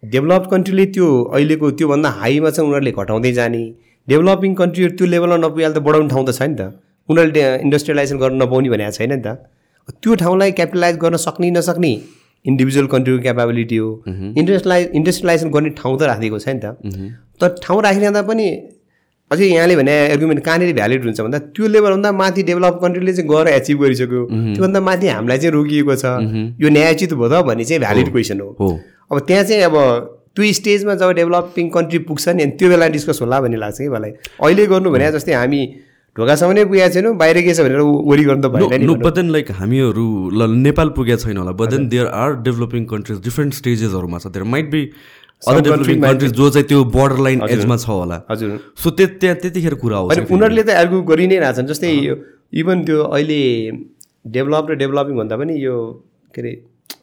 डेभलप 0.03 0.49
कन्ट्रीले 0.51 0.87
त्यो 0.93 1.09
अहिलेको 1.33 1.71
त्योभन्दा 1.81 2.09
हाईमा 2.21 2.51
चाहिँ 2.51 2.69
उनीहरूले 2.69 2.93
घटाउँदै 2.93 3.33
जाने। 3.33 3.65
डेभलपिङ 4.09 4.55
कन्ट्रीहरू 4.61 4.97
त्यो 4.97 5.07
लेभलमा 5.09 5.37
नपुगाले 5.41 5.75
त 5.75 5.79
बढाउने 5.89 6.09
ठाउँ 6.13 6.25
त 6.29 6.37
छ 6.37 6.43
नि 6.43 6.57
त। 6.61 6.63
उनीहरूले 7.09 7.43
इन्डस्ट्रियलाइजेसन 7.65 8.19
गर्न 8.21 8.43
नपाउने 8.43 8.69
भनेको 8.69 8.93
छैन 8.93 9.13
नि 9.13 9.23
त। 9.25 9.49
त्यो 10.03 10.15
ठाउँलाई 10.21 10.51
क्यापिटलाइज 10.53 10.97
गर्न 11.01 11.17
सक्ने 11.17 11.51
नसक्ने 11.57 11.93
इन्डिभिजुअल 12.45 12.87
कन्ट्रीको 12.87 13.23
क्यापाबिलिटी 13.23 13.77
हो। 13.77 13.89
इन्डस्ट्रियलाइज 14.09 14.91
इन्डस्ट्रियलाइजेसन 14.95 15.51
गर्ने 15.51 15.71
ठाउँ 15.81 15.99
त 15.99 16.03
राखिदिएको 16.03 16.39
छ 16.39 16.49
नि 16.49 16.61
त। 16.65 16.67
तर 17.41 17.49
ठाउँ 17.63 17.83
राखिरहँदा 17.83 18.23
पनि 18.23 18.47
अझै 19.31 19.47
यहाँले 19.47 19.77
भने 19.77 19.93
एर्गुमेन्ट 20.13 20.45
कहाँनिर 20.45 20.73
भ्यालिड 20.75 21.05
हुन्छ 21.05 21.21
भन्दा 21.21 21.39
त्यो 21.57 21.67
लेभलभन्दा 21.67 22.11
माथि 22.13 22.43
डेभलप 22.43 22.79
कन्ट्रीले 22.83 23.13
चाहिँ 23.13 23.29
गएर 23.31 23.49
एचिभ 23.49 23.79
गरिसक्यो। 23.83 24.23
त्योभन्दा 24.29 24.81
माथि 24.81 25.07
हामीलाई 25.09 25.39
चाहिँ 25.39 25.53
रोकिएको 25.53 25.95
छ। 25.97 26.05
यो 26.61 26.69
न्यायोचित 26.69 27.15
भयो 27.15 27.29
त 27.29 27.45
भन्ने 27.47 27.65
चाहिँ 27.65 27.81
भ्यालिड 27.81 28.11
क्वेसन 28.13 28.41
हो। 28.41 28.49
हो। 28.61 28.69
अब 29.13 29.19
त्यहाँ 29.27 29.45
चाहिँ 29.45 29.63
अब 29.63 29.77
त्यो 30.37 30.53
स्टेजमा 30.53 30.95
जब 31.01 31.11
डेभलपिङ 31.13 31.69
कन्ट्री 31.71 31.99
पुग्छ 32.09 32.29
नि 32.29 32.43
अनि 32.43 32.53
त्यो 32.59 32.69
बेला 32.69 32.89
डिस्कस 32.89 33.19
होला 33.23 33.41
भन्ने 33.41 33.57
लाग्छ 33.57 33.79
कि 33.79 33.89
मलाई 33.89 34.11
अहिले 34.43 34.67
गर्नु 34.67 34.91
भने 34.91 35.11
जस्तै 35.13 35.33
हामी 35.33 35.61
ढोकासम्म 36.17 36.53
नै 36.53 36.65
पुगेको 36.69 36.93
छैनौँ 36.95 37.15
बाहिर 37.17 37.41
के 37.45 37.53
छ 37.55 37.65
भनेर 37.65 37.81
वरि 38.09 38.25
गर्नु 38.25 38.43
त 38.43 38.53
भएन 38.53 38.81
नि 38.81 38.87
नो 38.87 38.95
बट 39.01 39.15
देन 39.17 39.29
लाइक 39.33 39.51
हामीहरू 39.61 40.05
ल 40.31 40.49
नेपाल 40.65 40.89
पुगेको 40.99 41.25
छैन 41.25 41.37
होला 41.41 41.53
but 41.61 41.71
then 41.73 41.89
there 41.89 42.07
are 42.23 42.37
developing 42.49 42.85
countries 42.93 43.21
different 43.25 43.55
स्टेजेसहरूमा 43.61 44.19
छ। 44.19 44.33
There 44.35 44.45
might 44.55 44.69
be 44.75 44.83
other 45.43 45.61
developing 45.69 46.03
countries 46.03 46.33
जो 46.41 46.51
चाहिँ 46.51 46.67
त्यो 46.69 46.85
बोर्डर 46.97 47.19
लाइन 47.27 47.41
एजमा 47.49 47.77
छ 47.77 47.89
होला। 47.89 48.19
हजुर। 48.31 48.59
सो 48.83 48.91
त्यो 48.99 49.07
त्यहाँ 49.25 49.37
त्यतिखेर 49.41 49.75
कुरा 49.81 49.97
आउँछ। 49.99 50.19
अनि 50.19 50.27
उनीहरूले 50.37 50.63
त 50.63 50.77
आर्गु 50.83 51.01
गरि 51.13 51.27
नै 51.33 51.39
रहेछन् 51.47 51.73
जस्तै 51.73 51.95
यो 52.09 52.15
इभन 52.61 52.85
त्यो 52.85 52.99
अहिले 53.09 53.41
डेभलप 54.37 54.71
र 54.71 54.75
डेभलपिङ 54.85 55.17
भन्दा 55.17 55.37
पनि 55.41 55.57
यो 55.65 55.77
के 56.37 56.41
अरे 56.45 56.53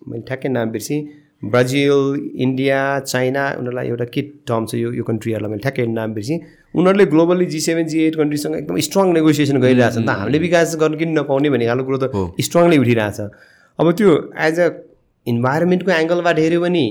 मैले 0.06 0.24
ठ्याक्कै 0.30 0.50
नाम 0.54 0.70
बिर्सेँ 0.78 1.02
ब्राजिल 1.50 2.00
इन्डिया 2.46 2.80
चाइना 3.10 3.44
उनीहरूलाई 3.58 3.88
एउटा 3.90 4.06
के 4.14 4.22
टर्म 4.48 4.66
छ 4.70 4.86
यो 4.86 4.94
यो 4.94 5.04
कन्ट्रीहरूलाई 5.10 5.50
मैले 5.52 5.64
ठ्याक्कै 5.66 5.86
नाम 6.00 6.14
बिर्सेँ। 6.14 6.40
उनीहरूले 6.74 7.06
globally 7.06 7.46
G 7.46 7.60
seven 7.60 7.88
G 7.88 8.00
eight 8.04 8.16
कन्ट्रीसँग 8.16 8.56
एकदम 8.56 8.80
स्ट्रङ 8.88 9.14
नेगोसिएसन 9.14 9.58
गरिरहेछ 9.62 9.98
नि 9.98 10.06
त। 10.06 10.10
हामीले 10.10 10.40
विकास 10.40 10.76
गर्न 10.82 10.96
किन 10.98 11.18
नपाउने 11.20 11.50
भन्ने 11.50 11.66
खालको 11.66 11.86
कुरो 11.86 11.98
त 12.04 12.42
स्ट्रङली 12.42 12.78
उठिरहेछ। 12.78 13.20
अब 13.80 13.92
त्यो 13.98 14.10
एज 14.48 14.60
अ 14.60 14.70
इन्भाइरोमेन्टको 15.28 15.92
एङ्गलबाट 15.92 16.40
हेऱ्यो 16.40 16.62
भने 16.62 16.86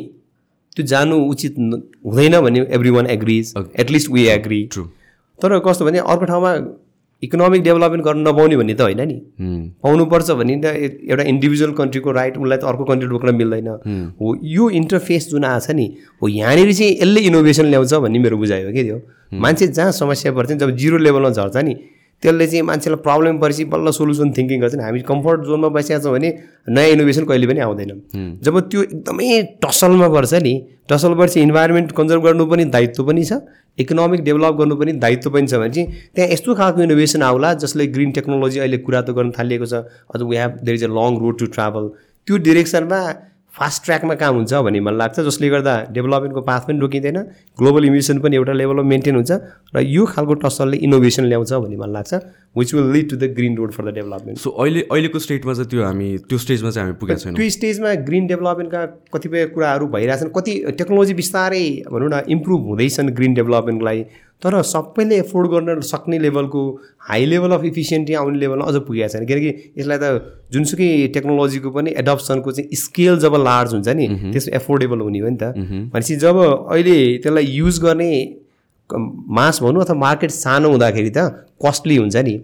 त्यो 0.77 0.87
जानु 0.87 1.17
उचित 1.31 1.55
हुँदैन 1.59 2.41
भन्ने 2.41 2.61
everyone 2.97 3.07
agrees 3.11 3.55
at least 3.81 4.11
we 4.11 4.27
agree 4.35 4.61
true 4.73 4.85
तर 5.39 5.59
कस्तो 5.67 5.85
भने 5.85 5.99
अर्को 6.13 6.25
ठाउँमा 6.25 6.53
इकोनोमिक 7.23 7.63
डेभलपमेन्ट 7.63 8.05
गर्न 8.05 8.21
नपाउने 8.29 8.57
भन्ने 8.57 8.75
त 8.75 8.81
होइन 8.81 9.01
नि। 9.03 9.17
पाउनुपर्छ 9.83 10.31
भने 10.31 10.57
त 10.63 10.75
एउटा 11.11 11.23
इन्डिभिजुअल 11.25 11.73
कन्ट्रीको 11.73 12.13
राइट 12.13 12.39
उसलाई 12.39 12.59
त 12.59 12.65
अर्को 12.65 12.85
कन्ट्री 12.85 13.09
रोक्न 13.09 13.35
मिल्दैन। 13.35 13.69
हो। 14.21 14.27
यो 14.45 14.71
इन्टरफेस 14.71 15.29
जुन 15.31 15.45
आएको 15.45 15.67
छ 15.67 15.71
नि 15.75 15.87
हो 16.23 16.29
यहाँनिर 16.29 16.73
चाहिँ 16.73 16.93
यसले 16.93 17.21
इनोभेसन 17.21 17.67
ल्याउँछ 17.67 17.95
भन्ने 17.95 18.19
मेरो 18.19 18.37
बुझाइ 18.39 18.65
हो 18.65 18.73
कि 18.73 18.83
त्यो। 18.85 18.99
मान्छे 19.35 19.67
जहाँ 19.69 19.93
समस्या 19.93 20.33
पर्छ 20.33 20.53
जब 20.53 20.71
जिरो 20.77 20.99
लेभलमा 20.99 21.31
झर्छ 21.31 21.57
नि 21.57 21.75
त्यसले 22.23 22.47
चाहिँ 22.47 22.63
मान्छेलाई 22.67 23.01
प्रब्लम 23.03 23.39
परेपछि 23.39 23.65
बल्ल 23.73 23.91
सोल्युसन 23.99 24.33
थिङ्किङ 24.37 24.61
गर्छ 24.61 24.75
नि 24.75 24.83
हामी 24.83 25.01
कम्फर्ट 25.11 25.41
जोनमा 25.49 25.69
बसिरहेको 25.77 26.05
छौँ 26.05 26.13
भने 26.15 26.31
नयाँ 26.69 26.91
इनोभेसन 26.95 27.25
कहिले 27.31 27.47
पनि 27.47 27.61
आउँदैन। 27.67 27.93
जब 28.43 28.59
त्यो 28.71 28.83
एकदमै 28.83 29.43
टसलमा 29.63 30.09
पर्छ 30.17 30.35
नि 30.43 30.55
टसल 30.91 31.15
पर्छ 31.15 31.37
इन्भाइरोमेन्ट 31.37 31.93
कन्जर्भ 31.95 32.23
गर्नु 32.25 32.47
पनि 32.51 32.65
दायित्व 32.75 33.05
पनि 33.07 33.25
छ 33.25 33.41
इकोनोमिक 33.79 34.21
डेभलप 34.25 34.55
गर्नु 34.59 34.77
पनि 34.77 34.93
दायित्व 35.05 35.31
पनि 35.31 35.47
छ 35.47 35.63
भने 35.63 35.73
चाहिँ 35.75 35.87
त्यहाँ 36.15 36.31
यस्तो 36.33 36.55
खालको 36.61 36.83
इनोभेसन 36.83 37.23
आउला 37.23 37.55
जसले 37.63 37.87
ग्रिन 37.95 38.11
टेक्नोलोजी 38.19 38.59
अहिले 38.59 38.79
कुरा 38.87 39.01
त 39.01 39.15
गर्न 39.19 39.31
थालिएको 39.39 39.67
छ। 39.67 39.87
अझ 40.15 40.21
we 40.23 40.37
have 40.37 40.59
there 40.65 40.75
is 40.75 40.85
a 40.85 40.93
long 40.99 41.19
road 41.23 41.39
to 41.39 41.47
travel 41.55 41.91
त्यो 42.27 42.37
डिरेक्सनमा 42.49 43.01
फास्ट 43.59 43.85
ट्र्याकमा 43.85 44.15
काम 44.15 44.35
हुन्छ 44.37 44.55
भन्ने 44.65 44.81
मलाई 44.81 44.99
लाग्छ 44.99 45.21
जसले 45.29 45.49
गर्दा 45.51 45.75
डेभलपमेन्टको 45.93 46.41
पाथ 46.49 46.61
पनि 46.69 46.79
रोकिँदैन 46.79 47.19
ग्लोबल 47.59 47.85
इमिसन 47.85 48.19
पनि 48.25 48.37
एउटा 48.37 48.53
लेभलमा 48.61 48.83
मेन्टेन 48.93 49.15
हुन्छ 49.17 49.33
र 49.77 49.83
यो 49.83 50.05
खालको 50.15 50.35
टसलले 50.45 50.77
इनोभेसन 50.89 51.25
ल्याउँछ 51.33 51.53
भन्ने 51.53 51.77
मलाई 51.77 51.93
लाग्छ 51.99 52.15
which 52.59 52.75
will 52.75 52.93
lead 52.93 53.11
to 53.11 53.17
the 53.17 53.33
green 53.39 53.57
road 53.57 53.73
for 53.73 53.91
the 53.91 53.95
development 53.95 54.39
so 54.39 54.51
अहिले 54.51 54.87
अहिलेको 54.93 55.19
स्टेटमा 55.27 55.55
चाहिँ 55.55 55.71
त्यो 55.71 55.85
हामी 55.85 56.09
त्यो 56.29 56.39
स्टेजमा 56.45 56.71
चाहिँ 56.71 56.87
हामी 56.87 56.99
पुगेको 57.01 57.21
छैनौँ। 57.21 57.37
त्यो 57.37 57.51
स्टेजमा 57.59 57.95
ग्रिन 58.09 58.27
डेभलपमेन्टका 58.27 58.85
कतिपय 59.15 59.47
कुराहरू 59.59 59.87
भइरहेछन् 59.97 60.31
कति 60.39 60.55
टेक्नोलोजी 60.79 61.15
बिस्तारै 61.21 61.67
भनौँ 61.93 62.11
न 62.15 62.23
इम्प्रुभ 62.37 62.61
हुँदैछन् 62.71 63.11
ग्रिन 63.19 63.35
डेभलपमेन्टलाई 63.35 64.05
तर 64.43 64.63
सबैले 64.63 65.17
एफोर्ड 65.19 65.51
गर्न 65.51 65.81
सक्ने 65.83 66.19
लेभलको 66.19 66.61
हाई 67.09 67.25
लेभल 67.27 67.53
अफ 67.53 67.65
इफिसियन्टी 67.65 68.15
आउने 68.15 68.39
लेभलमा 68.39 68.65
अझ 68.65 68.75
पुगेको 68.87 69.09
छैन। 69.09 69.27
किनकि 69.27 69.51
यसलाई 69.79 69.99
त 69.99 70.05
जुनसुकै 70.53 70.91
टेक्नोलोजीको 71.15 71.71
पनि 71.71 71.91
एडप्सनको 71.99 72.53
चाहिँ 72.53 72.77
स्केल 72.83 73.19
जब 73.19 73.35
लार्ज 73.45 73.75
हुन्छ 73.75 73.89
नि 73.99 74.07
त्यसमा 74.33 74.57
एफोर्डेबल 74.57 75.01
हुने 75.01 75.19
हो 75.19 75.29
नि 75.29 75.39
त। 75.43 75.59
भनेपछि 75.91 76.17
जब 76.23 76.37
अहिले 76.39 76.99
त्यसलाई 77.19 77.45
युज 77.45 77.79
गर्ने 77.83 78.11
मास 78.91 79.63
भनौँ 79.63 79.83
अथवा 79.85 79.97
मार्केट 79.99 80.31
सानो 80.31 80.71
हुँदाखेरि 80.71 81.11
त 81.11 81.19
कस्टली 81.59 81.97
हुन्छ 81.97 82.17
नि। 82.17 82.35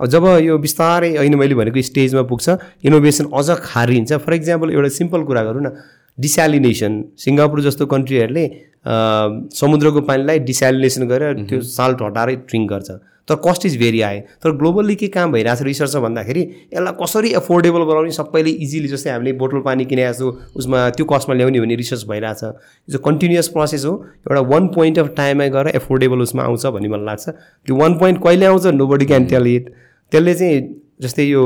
अब 0.00 0.06
जब 0.08 0.24
यो 0.40 0.56
बिस्तारै 0.58 1.14
अहिले 1.20 1.36
मैले 1.36 1.54
भनेको 1.54 1.82
स्टेजमा 1.84 2.22
पुग्छ 2.32 2.48
इनोभेसन 2.88 3.24
अझ 3.36 3.48
खारिन्छ। 3.60 4.12
फर 4.24 4.32
इक्जाम्पल 4.34 4.70
एउटा 4.72 4.88
सिम्पल 4.96 5.22
कुरा 5.28 5.42
गरौँ 5.44 5.62
न 5.62 5.76
डिसालिनेसन। 6.18 6.92
सिङ्गापुर 7.20 7.60
जस्तो 7.60 7.86
कन्ट्रीहरूले 7.86 8.44
समुद्रको 8.84 10.00
पानीलाई 10.08 10.38
डिसालिनेसन 10.48 11.06
गरेर 11.08 11.46
त्यो 11.48 11.60
साल्ट 11.60 12.02
हटाएरै 12.02 12.36
ड्रिङ्क 12.36 12.68
गर्छ। 12.70 12.90
तर 13.28 13.36
कस्ट 13.44 13.66
इज 13.66 13.76
भेरी 13.78 14.00
हाई। 14.00 14.20
तर 14.42 14.50
ग्लोबल्ली 14.58 14.94
के 14.96 15.08
काम 15.14 15.32
भइरहेको 15.32 15.58
छ 15.58 15.66
रिसर्चमा 15.66 16.00
भन्दाखेरि 16.02 16.40
यसलाई 16.74 16.92
कसरी 17.02 17.28
एफोर्डेबल 17.40 17.82
बनाउने 17.90 18.10
सबैले 18.10 18.50
इजिली 18.64 18.88
जस्तै 18.88 19.10
हामीले 19.10 19.32
बोतल 19.42 19.60
पानी 19.66 19.84
किनेको 19.84 20.12
छौँ 20.18 20.32
उसमा 20.56 20.78
त्यो 20.96 21.04
कस्टमा 21.12 21.34
ल्याउने 21.34 21.60
भन्ने 21.60 21.76
रिसर्च 21.76 22.04
भइरहेछ। 22.08 22.42
यो 22.42 22.50
चाहिँ 22.90 23.02
कन्टिन्युस 23.04 23.48
प्रोसेस 23.54 23.84
हो। 23.84 23.92
एउटा 24.26 24.40
वान 24.50 24.66
पोइन्ट 24.74 24.98
अफ 24.98 25.08
टाइममा 25.16 25.46
गएर 25.54 25.68
एफोर्डेबल 25.76 26.20
उसमा 26.26 26.42
आउँछ 26.42 26.66
भन्ने 26.66 26.88
मलाई 26.88 27.06
लाग्छ। 27.06 27.28
त्यो 27.28 27.76
वान 27.76 27.98
पोइन्ट 27.98 28.22
कहिले 28.24 28.46
आउँछ? 28.46 28.66
No 28.66 28.86
body 28.86 29.06
can 29.06 29.24
tell 29.30 29.46
it 29.54 29.70
त्यसले 30.12 30.34
चाहिँ 30.34 30.58
जस्तै 31.02 31.24
यो 31.24 31.44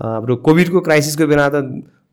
हाम्रो 0.00 0.36
कोभिडको 0.46 0.80
क्राइसिसको 0.80 1.26
बेला 1.26 1.48
त 1.48 1.66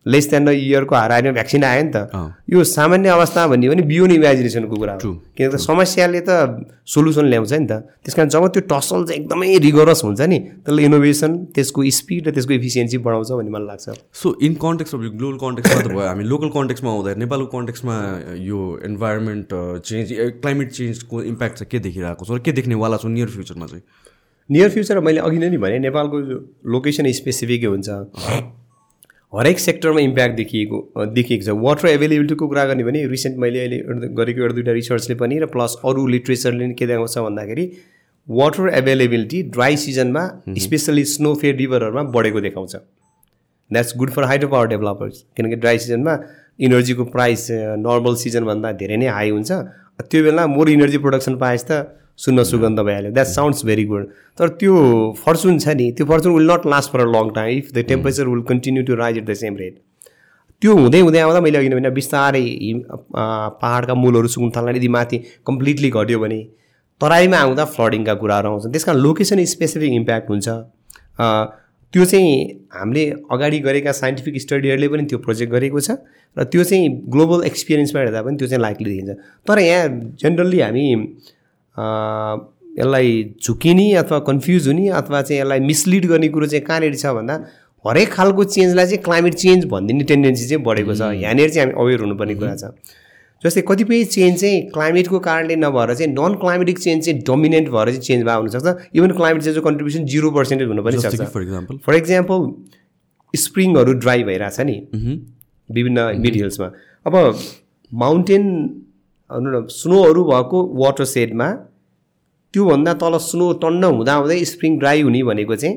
लेस 0.07 0.29
देन 0.31 0.47
अ 0.47 0.51
इयरको 0.51 0.95
हराएर 0.95 1.31
भ्याक्सिन 1.35 1.63
आयो 1.63 1.83
नि 1.83 1.91
त। 1.91 2.33
यो 2.49 2.63
सामान्य 2.63 3.09
अवस्था 3.09 3.47
भन्ने 3.47 3.69
भने 3.69 3.81
बियोन 3.91 4.11
इमेजिनेसनको 4.11 4.75
कुरा 4.75 4.93
हो। 5.03 5.11
किनकि 5.35 5.57
समस्याले 5.59 6.21
त 6.23 6.63
सोल्युसन 6.87 7.25
ल्याउँछ 7.27 7.53
नि 7.53 7.67
त। 7.67 7.71
त्यस 8.03 8.15
कारण 8.15 8.29
जब 8.29 8.47
त्यो 8.47 8.61
टसल 8.71 9.03
चाहिँ 9.05 9.21
एकदमै 9.21 9.57
रिगरस 9.67 10.03
हुन्छ 10.03 10.21
नि 10.31 10.39
त्यसले 10.63 10.83
इनोभेसन 10.87 11.31
त्यसको 11.55 11.83
स्पिड 11.99 12.27
र 12.27 12.31
त्यसको 12.31 12.53
इफिसियन्सी 12.53 12.97
बढाउँछ 13.03 13.31
भन्ने 13.31 13.51
मलाई 13.51 13.67
लाग्छ। 13.67 13.87
So 14.15 14.27
in 14.41 14.53
context 14.63 14.95
of 14.95 15.01
global 15.19 15.37
कन्टेक्समा 15.43 15.81
त 15.81 15.87
भयो 15.91 16.07
हामी 16.07 16.23
लोकल 16.23 16.49
कन्टेक्समा 16.55 16.89
आउँदाखेरि 16.91 17.19
नेपालको 17.19 17.47
कन्टेक्समा 17.57 17.95
यो 18.47 18.59
इन्भाइरोमेन्ट 18.85 19.49
चेन्ज 19.83 20.07
क्लाइमेट 20.41 20.69
चेन्जको 20.71 21.15
इम्प्याक्ट 21.23 21.55
चाहिँ 21.57 21.69
के 21.71 21.79
देखिरहेको 21.83 22.23
छ? 22.25 22.31
र 22.31 22.39
के 22.39 22.51
देख्नेवाला 22.59 22.97
छ 22.97 23.11
नियर 23.11 23.29
फ्युचरमा 23.35 23.65
चाहिँ? 23.67 23.83
नियर 24.49 24.69
फ्युचर 24.69 24.99
मैले 25.03 25.19
अघि 25.19 25.37
नै 25.37 25.57
भने 25.59 25.79
नेपालको 25.83 26.17
लोकेसन 26.71 27.11
स्पेसिफिकै 27.11 27.67
हुन्छ 27.67 27.89
हरेक 29.33 29.59
सेक्टरमा 29.59 29.99
इम्प्याक्ट 29.99 30.35
देखिएको 30.35 31.05
देखिएको 31.05 31.45
छ। 31.45 31.53
वाटर 31.61 31.87
एभाइलेबिलिटीको 31.87 32.47
कुरा 32.47 32.63
गर्ने 32.65 32.83
भने 32.83 33.05
रिसेन्ट 33.07 33.37
मैले 33.37 33.59
अहिले 33.59 33.77
गरेको 34.15 34.41
एउटा 34.41 34.53
दुइटा 34.55 34.71
रिसर्चले 34.71 35.15
पनि 35.15 35.39
र 35.39 35.45
प्लस 35.51 35.75
अरू 35.85 36.05
लिट्रेचरले 36.07 36.69
के 36.73 36.87
देखाउँछ 36.87 37.17
भन्दाखेरि 37.17 37.65
वाटर 38.27 38.69
एभाइलेबिलिटी 38.73 39.41
ड्राई 39.51 39.77
सिजनमा 39.77 40.23
स्पेसली 40.57 41.03
स्नो 41.05 41.33
फेयर 41.35 41.55
रिभरहरूमा 41.55 42.03
बढेको 42.15 42.41
देखाउँछ। 42.41 42.75
That's 42.75 43.93
good 43.97 44.11
for 44.11 44.23
hydro 44.23 44.49
power 44.49 44.67
developers 44.67 45.23
किनकि 45.37 45.55
ड्राई 45.55 45.77
सिजनमा 45.77 46.17
इनर्जीको 46.59 47.05
प्राइस 47.11 47.47
नर्मल 47.83 48.15
सिजनभन्दा 48.23 48.71
धेरै 48.79 48.97
नै 48.97 49.07
हाई 49.11 49.29
हुन्छ। 49.29 49.51
त्यो 50.07 50.23
बेला 50.23 50.47
मोर 50.47 50.69
इनर्जी 50.69 50.97
प्रोडक्सन 51.03 51.35
पाएछ 51.35 51.65
त 51.67 51.83
सुन्न 52.19 52.43
सुगन्ध 52.43 52.79
भइहाल्यो. 52.79 53.11
द्याट 53.11 53.27
साउन्ड्स 53.27 53.65
भेरी 53.65 53.85
गुड 53.85 54.05
तर 54.37 54.49
त्यो 54.59 54.75
फर्चुन 55.25 55.59
छ 55.59 55.75
नि 55.77 55.91
त्यो 55.97 56.05
fortune 56.05 56.33
will 56.33 56.51
not 56.51 56.65
last 56.67 56.91
for 56.91 56.99
a 56.99 57.11
long 57.11 57.29
time 57.35 57.57
if 57.57 57.71
the 57.73 57.85
temperature 57.89 58.27
will 58.27 58.41
continue 58.49 58.83
to 58.83 58.95
rise 58.95 59.17
at 59.17 59.25
the 59.25 59.33
same 59.43 59.57
rate 59.57 59.79
त्यो 60.61 60.75
हुँदै 60.75 60.99
हुँदै 60.99 61.19
आउँदा 61.19 61.41
मैले 61.41 61.57
अघि 61.57 61.69
भने 61.69 61.89
बिस्तारै 61.93 62.41
हिम 62.41 62.81
पाहाडका 63.13 63.93
मूलहरू 63.95 64.27
सुक्नु 64.35 64.49
थाल्ला 64.55 64.71
यदि 64.77 64.87
माथि 64.95 65.17
कम्प्लिटली 65.47 65.89
घट्यो 65.91 66.19
भने 66.19 66.41
तराईमा 67.01 67.37
आउँदा 67.37 67.65
फ्लडिङका 67.77 68.13
कुराहरू 68.21 68.49
आउँछन्। 68.49 68.71
त्यस 68.73 68.83
कारण 68.83 68.99
लोकेसन 68.99 69.43
स्पेसिफिक 69.53 69.91
इम्प्याक्ट 69.93 70.29
हुन्छ। 70.29 70.47
त्यो 71.93 72.05
चाहिँ 72.05 72.31
हामीले 72.73 73.03
अगाडि 73.31 73.59
गरेका 73.67 73.91
साइन्टिफिक 73.93 74.41
स्टडीहरूले 74.41 74.87
पनि 74.87 75.03
त्यो 75.09 75.17
प्रोजेक्ट 75.25 75.51
गरेको 75.53 75.79
छ 75.79 75.91
र 76.37 76.43
त्यो 76.51 76.63
चाहिँ 76.63 76.89
ग्लोबल 77.13 77.45
एक्सपिरियन्समा 77.45 78.01
हेर्दा 78.01 78.21
पनि 78.21 78.37
त्यो 78.37 78.47
चाहिँ 78.47 78.61
लाइकली 78.61 78.89
देखिन्छ। 78.89 79.17
तर 79.47 79.59
यहाँ 79.59 79.87
जेनरली 80.21 80.59
हामी 80.61 80.85
यसलाई 81.77 83.23
झुकिने 83.43 83.93
अथवा 83.95 84.19
कन्फ्युज 84.27 84.67
हुने 84.67 84.87
अथवा 84.99 85.21
चाहिँ 85.21 85.41
यसलाई 85.41 85.59
मिसलिड 85.61 86.05
गर्ने 86.07 86.27
कुरो 86.29 86.47
चाहिँ 86.47 86.65
कहाँनिर 86.65 86.95
छ 86.95 87.05
भन्दा 87.17 87.35
हरेक 87.85 88.11
खालको 88.11 88.43
चेन्जलाई 88.43 88.85
चाहिँ 88.85 89.03
क्लाइमेट 89.03 89.33
चेन्ज 89.35 89.65
भनिदिने 89.71 90.03
टेन्डेन्सी 90.03 90.47
चाहिँ 90.47 90.63
बढेको 90.63 90.93
छ। 90.95 91.01
यहाँनिर 91.21 91.49
चाहिँ 91.49 91.65
हामी 91.65 91.81
अवेर 91.81 91.99
हुनुपर्ने 92.01 92.35
कुरा 92.35 92.55
छ। 92.55 92.71
जस्तै 93.41 93.61
कतिपय 93.67 94.03
चेन्ज 94.05 94.39
चाहिँ 94.41 94.61
क्लाइमेटको 94.73 95.19
कारणले 95.19 95.55
नभएर 95.55 95.93
चाहिँ 95.93 96.11
नन 96.13 96.33
क्लाइमेटिक 96.41 96.79
चेन्ज 96.79 97.05
चाहिँ 97.05 97.21
डोमिनेन्ट 97.27 97.69
भएर 97.69 97.87
चाहिँ 97.89 98.01
चेन्ज 98.01 98.23
भएको 98.25 98.39
हुनसक्छ। 98.41 98.95
इभन 98.95 99.11
क्लाइमेट 99.17 99.43
चेन्जको 99.43 99.63
कन्ट्रिब्युसन 99.69 100.05
जिरो 100.13 100.31
पर्सेन्टेज 100.31 100.67
हुन 100.67 100.81
पनि 100.83 100.97
सक्छ। 101.01 101.21
फर 101.21 101.41
इक्जाम्पल 101.41 101.77
फर 101.85 101.95
इक्जाम्पल 101.95 102.39
स्प्रिङहरू 103.33 103.93
ड्राई 104.03 104.23
भइरहेछ 104.23 104.59
नि। 104.61 104.77
विभिन्न 105.69 105.99
मिड 106.21 106.35
हिल्समा 106.35 106.71
अब 107.05 107.15
माउन्टेन 107.91 108.43
भनौँ 109.29 109.51
न 109.53 109.65
स्नोहरू 109.71 110.23
भएको 110.25 110.63
वाटर 110.83 111.05
सेडमा 111.05 111.47
त्योभन्दा 112.57 112.93
तल 112.97 113.17
स्नो 113.23 113.51
टन्न 113.61 113.83
हुँदा 113.93 114.13
हुँदै 114.15 114.43
स्प्रिङ 114.45 114.79
ड्राई 114.79 115.01
हुने 115.01 115.23
भनेको 115.29 115.55
चाहिँ 115.55 115.75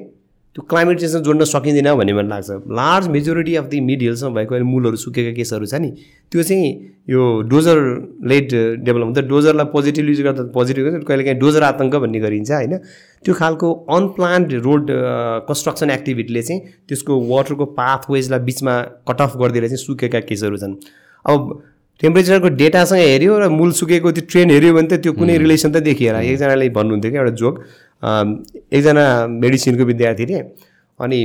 त्यो 0.56 0.62
क्लाइमेट 0.70 0.98
चेन्जसँग 0.98 1.24
जोड्न 1.24 1.44
सकिँदैन 1.46 1.88
भन्ने 1.94 2.12
मलाई 2.12 2.28
लाग्छ। 2.28 2.50
Large 2.74 3.08
majority 3.08 3.54
of 3.56 3.64
the 3.70 3.80
mid 3.80 4.00
हिल्समा 4.02 4.30
भएको 4.34 4.54
अहिले 4.54 4.66
मूलहरू 4.66 4.96
सुकेका 4.96 5.32
केसहरू 5.36 5.66
छ 5.66 5.78
नि 5.78 5.90
त्यो 6.32 6.42
चाहिँ 6.42 6.70
यो 7.06 7.22
डोजर 7.46 7.78
लेड 8.26 8.48
डेभलप 8.82 9.06
हुन्छ 9.06 9.18
डोजरलाई 9.30 9.66
पोजिटिभ 9.70 10.08
युज 10.08 10.20
गर्दा 10.26 10.42
पोजिटिभ 10.50 10.84
गर्छ 10.86 11.04
कहिले 11.06 11.24
काहीँ 11.24 11.38
डोजर 11.38 11.62
आतङ्क 11.62 11.94
भन्ने 12.02 12.20
गरिन्छ 12.20 12.50
होइन। 12.50 12.74
त्यो 13.22 13.34
खालको 13.34 13.72
अनप्लान्ड 13.94 14.52
रोड 14.66 14.90
कन्स्ट्रक्सन 15.46 15.90
एक्टिभिटीले 15.90 16.42
चाहिँ 16.42 16.60
त्यसको 16.88 17.20
वाटरको 17.30 17.64
पाथवेजलाई 17.78 18.40
बिचमा 18.50 18.74
कट 19.06 19.20
अफ 19.22 19.36
गरिदिएर 19.36 19.68
चाहिँ 19.70 19.84
सुकेका 19.86 20.20
केसहरू 20.26 20.56
छन्। 20.56 20.74
अब 21.24 21.40
टेम्परेचरको 22.00 22.48
डेटासँग 22.56 22.98
हेऱ्यो 23.00 23.38
र 23.38 23.48
मूल 23.50 23.72
सुकेको 23.74 24.10
त्यो 24.12 24.24
ट्रेन 24.30 24.50
हेऱ्यो 24.50 24.72
भने 24.74 24.88
त 24.88 25.00
त्यो 25.02 25.12
कुनै 25.12 25.36
रिलेसन 25.38 25.72
त 25.72 25.82
देखिएर 25.84 26.14
एकजनाले 26.16 26.68
भन्नुहुन्थ्यो 26.76 27.10
क्या 27.10 27.20
एउटा 27.20 27.34
जोक 27.36 27.54
एकजना 28.72 29.04
मेडिसिनको 29.36 29.84
विद्यार्थी 29.84 30.24
रे 30.24 30.38
अनि 31.00 31.18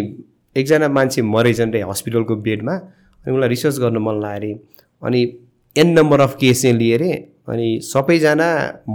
एकजना 0.55 0.87
मान्छे 0.89 1.21
मरेछन् 1.27 1.71
रे 1.73 1.81
हस्पिटलको 1.89 2.35
बेडमा 2.43 2.75
अनि 3.23 3.33
उनलाई 3.33 3.49
रिसर्च 3.49 3.79
गर्न 3.79 3.97
मन 4.03 4.19
लाग्यो 4.21 4.35
अरे 4.35 4.51
अनि 5.01 5.21
एन 5.75 5.87
नम्बर 5.93 6.19
अफ 6.21 6.35
केस 6.41 6.61
चाहिँ 6.61 6.75
लिएर 6.77 7.03
अनि 7.47 7.67
सबैजना 7.83 8.47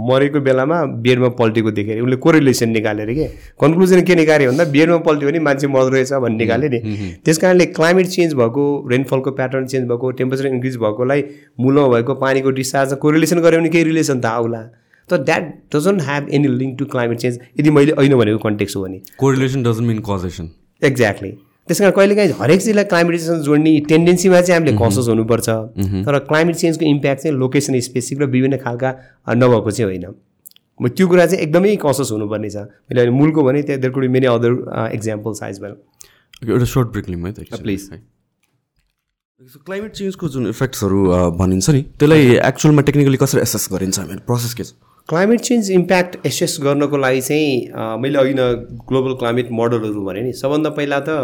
मरेको 0.07 0.39
बेलामा 0.41 0.77
बेडमा 1.03 1.27
पल्टेको 1.39 1.71
देखेर 1.71 2.01
उसले 2.01 2.15
कोरिलेसन 2.15 2.69
निकालेर 2.69 3.13
के? 3.13 3.25
कन्क्लुजन 3.61 4.01
के 4.03 4.15
निकाल्यो 4.15 4.51
भन्दा 4.51 4.65
बेडमा 4.71 4.97
पल्ट्यो 5.07 5.29
भने 5.29 5.39
मान्छे 5.39 5.67
मर्दो 5.67 5.89
रहेछ 5.89 6.13
भन्ने 6.13 6.37
निकाल्यो 6.37 6.69
नि। 6.69 6.79
त्यस 7.25 7.37
कारणले 7.37 7.65
क्लाइमेट 7.77 8.07
चेन्ज 8.07 8.33
भएको 8.33 8.63
रेनफलको 8.91 9.31
प्याटर्न 9.31 9.65
चेन्ज 9.65 9.87
भएको 9.89 10.11
टेम्परेचर 10.19 10.47
इन्क्रिज 10.47 10.75
भएकोलाई 10.77 11.23
मुलो 11.59 11.87
भएको 11.89 12.15
पानीको 12.23 12.51
डिस्चार्जमा 12.59 12.97
कोरिलेसन 13.01 13.39
गऱ्यो 13.41 13.59
भने 13.59 13.69
केही 13.69 13.83
रिलेसन 13.83 14.19
त 14.19 14.25
आउला। 14.25 14.61
तर 15.09 15.17
that 15.23 15.53
doesn't 15.75 16.01
have 16.01 16.27
any 16.31 16.47
link 16.57 16.77
to 16.79 16.85
climate 16.91 17.17
change 17.19 17.39
यदि 17.59 17.69
मैले 17.77 17.95
ऐन 17.99 18.15
भनेको 18.15 18.37
कन्टेक्स 18.39 18.75
हो 18.75 18.83
भने। 18.83 19.01
Correlation 19.17 19.63
doesn't 19.63 19.87
mean 19.87 20.03
causation 20.09 20.49
exactly 20.81 21.31
त्यस 21.67 21.79
कारण 21.79 21.91
कहिलेकाहीँ 21.95 22.33
हरेक 22.39 22.59
चिजलाई 22.61 22.83
क्लाइमेट 22.91 23.15
चेन्जसँग 23.17 23.43
जोड्ने 23.45 23.71
टेन्डेन्सीमा 23.89 24.41
चाहिँ 24.41 24.59
हामीले 24.59 24.77
कसस 24.77 25.07
हुनुपर्छ। 25.09 25.49
तर 26.05 26.17
क्लाइमेट 26.29 26.55
चेन्जको 26.55 26.85
इम्प्याक्ट 26.85 27.21
चाहिँ 27.23 27.37
लोकेसन 27.37 27.79
स्पेसिफिक 27.87 28.21
र 28.23 28.25
विभिन्न 28.35 28.57
खालका 28.65 28.89
नभएको 29.35 29.71
चाहिँ 29.71 29.87
होइन। 29.91 30.05
त्यो 30.81 31.07
कुरा 31.07 31.25
चाहिँ 31.25 31.43
एकदमै 31.43 31.75
कसस 31.81 32.09
हुनुपर्ने 32.11 32.49
छ 32.49 32.57
मैले 32.57 32.99
अहिले 33.01 33.13
मूलको 33.17 33.43
भने 33.43 33.61
त्यहाँ 33.63 33.81
there 33.81 33.93
could 33.93 34.05
many 34.11 34.27
other 34.27 34.51
examples 34.93 35.43
आइज 35.43 35.61
वेल 35.63 35.73
एउटा 36.49 36.65
सर्ट 36.65 36.87
ब्रेक 36.93 37.09
लिउँ 37.09 37.25
है 37.25 37.31
त 37.33 37.61
प्लिज 37.61 37.89
क्लाइमेट 39.65 39.91
चेन्जको 39.93 40.27
जुन 40.29 40.47
इफेक्ट्सहरू 40.47 40.99
भनिन्छ 41.37 41.69
नि 41.69 41.81
त्यसलाई 41.81 42.23
एक्चुअलमा 42.47 42.81
टेक्निकली 42.89 43.17
कसरी 43.17 43.41
एसेस 43.41 43.67
गरिन्छ? 43.71 43.99
हामीले 43.99 44.21
प्रोसेस 44.25 44.53
के 44.53 44.63
छ? 44.63 44.73
क्लाइमेट 45.09 45.39
चेन्ज 45.41 45.69
इम्प्याक्ट 45.71 46.25
एसेस 46.25 46.57
गर्नको 46.63 46.97
लागि 46.97 47.21
चाहिँ 47.21 47.97
मैले 48.01 48.17
अघि 48.19 48.33
न 48.33 48.43
ग्लोबल 48.89 49.13
क्लाइमेट 49.19 49.47
मोडलहरू 49.51 50.03
भने 50.05 50.21
नि 50.21 50.33
सबभन्दा 50.33 50.69
पहिला 50.77 50.99
त 50.99 51.15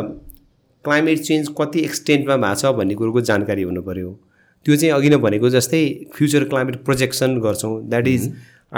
क्लाइमेट 0.86 1.20
चेन्ज 1.20 1.48
कति 1.60 1.80
एक्सटेन्टमा 1.82 2.36
भएको 2.38 2.56
छ 2.62 2.72
भन्ने 2.78 2.96
कुरोको 2.96 3.22
जानकारी 3.30 3.62
हुनु 3.62 3.82
पऱ्यो 3.82 4.10
त्यो 4.66 4.76
चाहिँ 4.76 4.92
अघि 4.94 5.10
नै 5.10 5.18
भनेको 5.26 5.50
जस्तै 5.50 5.82
फ्युचर 6.16 6.44
क्लाइमेट 6.54 6.84
प्रोजेक्सन 6.86 7.38
गर्छौँ। 7.42 7.72
That 7.90 8.08
is 8.08 8.32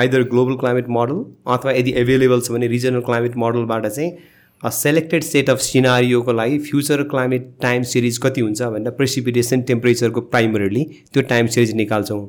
either 0.04 0.24
global 0.34 0.56
climate 0.58 0.90
model 0.98 1.24
अथवा 1.54 1.72
यदि 1.72 1.94
एभाइलेबल 2.02 2.42
छ 2.42 2.52
भने 2.52 2.68
रिजनल 2.68 3.02
क्लाइमेट 3.08 3.38
मोडलबाट 3.44 3.88
चाहिँ 3.88 4.72
सेलेक्टेड 4.78 5.24
सेट 5.24 5.50
अफ 5.50 5.60
सिनारियोको 5.62 6.34
लागि 6.34 6.60
फ्युचर 6.68 7.04
क्लाइमेट 7.14 7.50
टाइम 7.62 7.84
सिरिज 7.94 8.18
कति 8.24 8.42
हुन्छ 8.42 8.62
भनेर 8.76 8.92
प्रेसिपिटेसन 9.00 9.62
टेम्परेचरको 9.72 10.22
प्राइमरीली 10.36 10.84
त्यो 11.14 11.24
टाइम 11.30 11.48
सिरिज 11.56 11.74
निकाल्छौँ। 11.82 12.22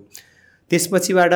त्यसपछिबाट 0.70 1.34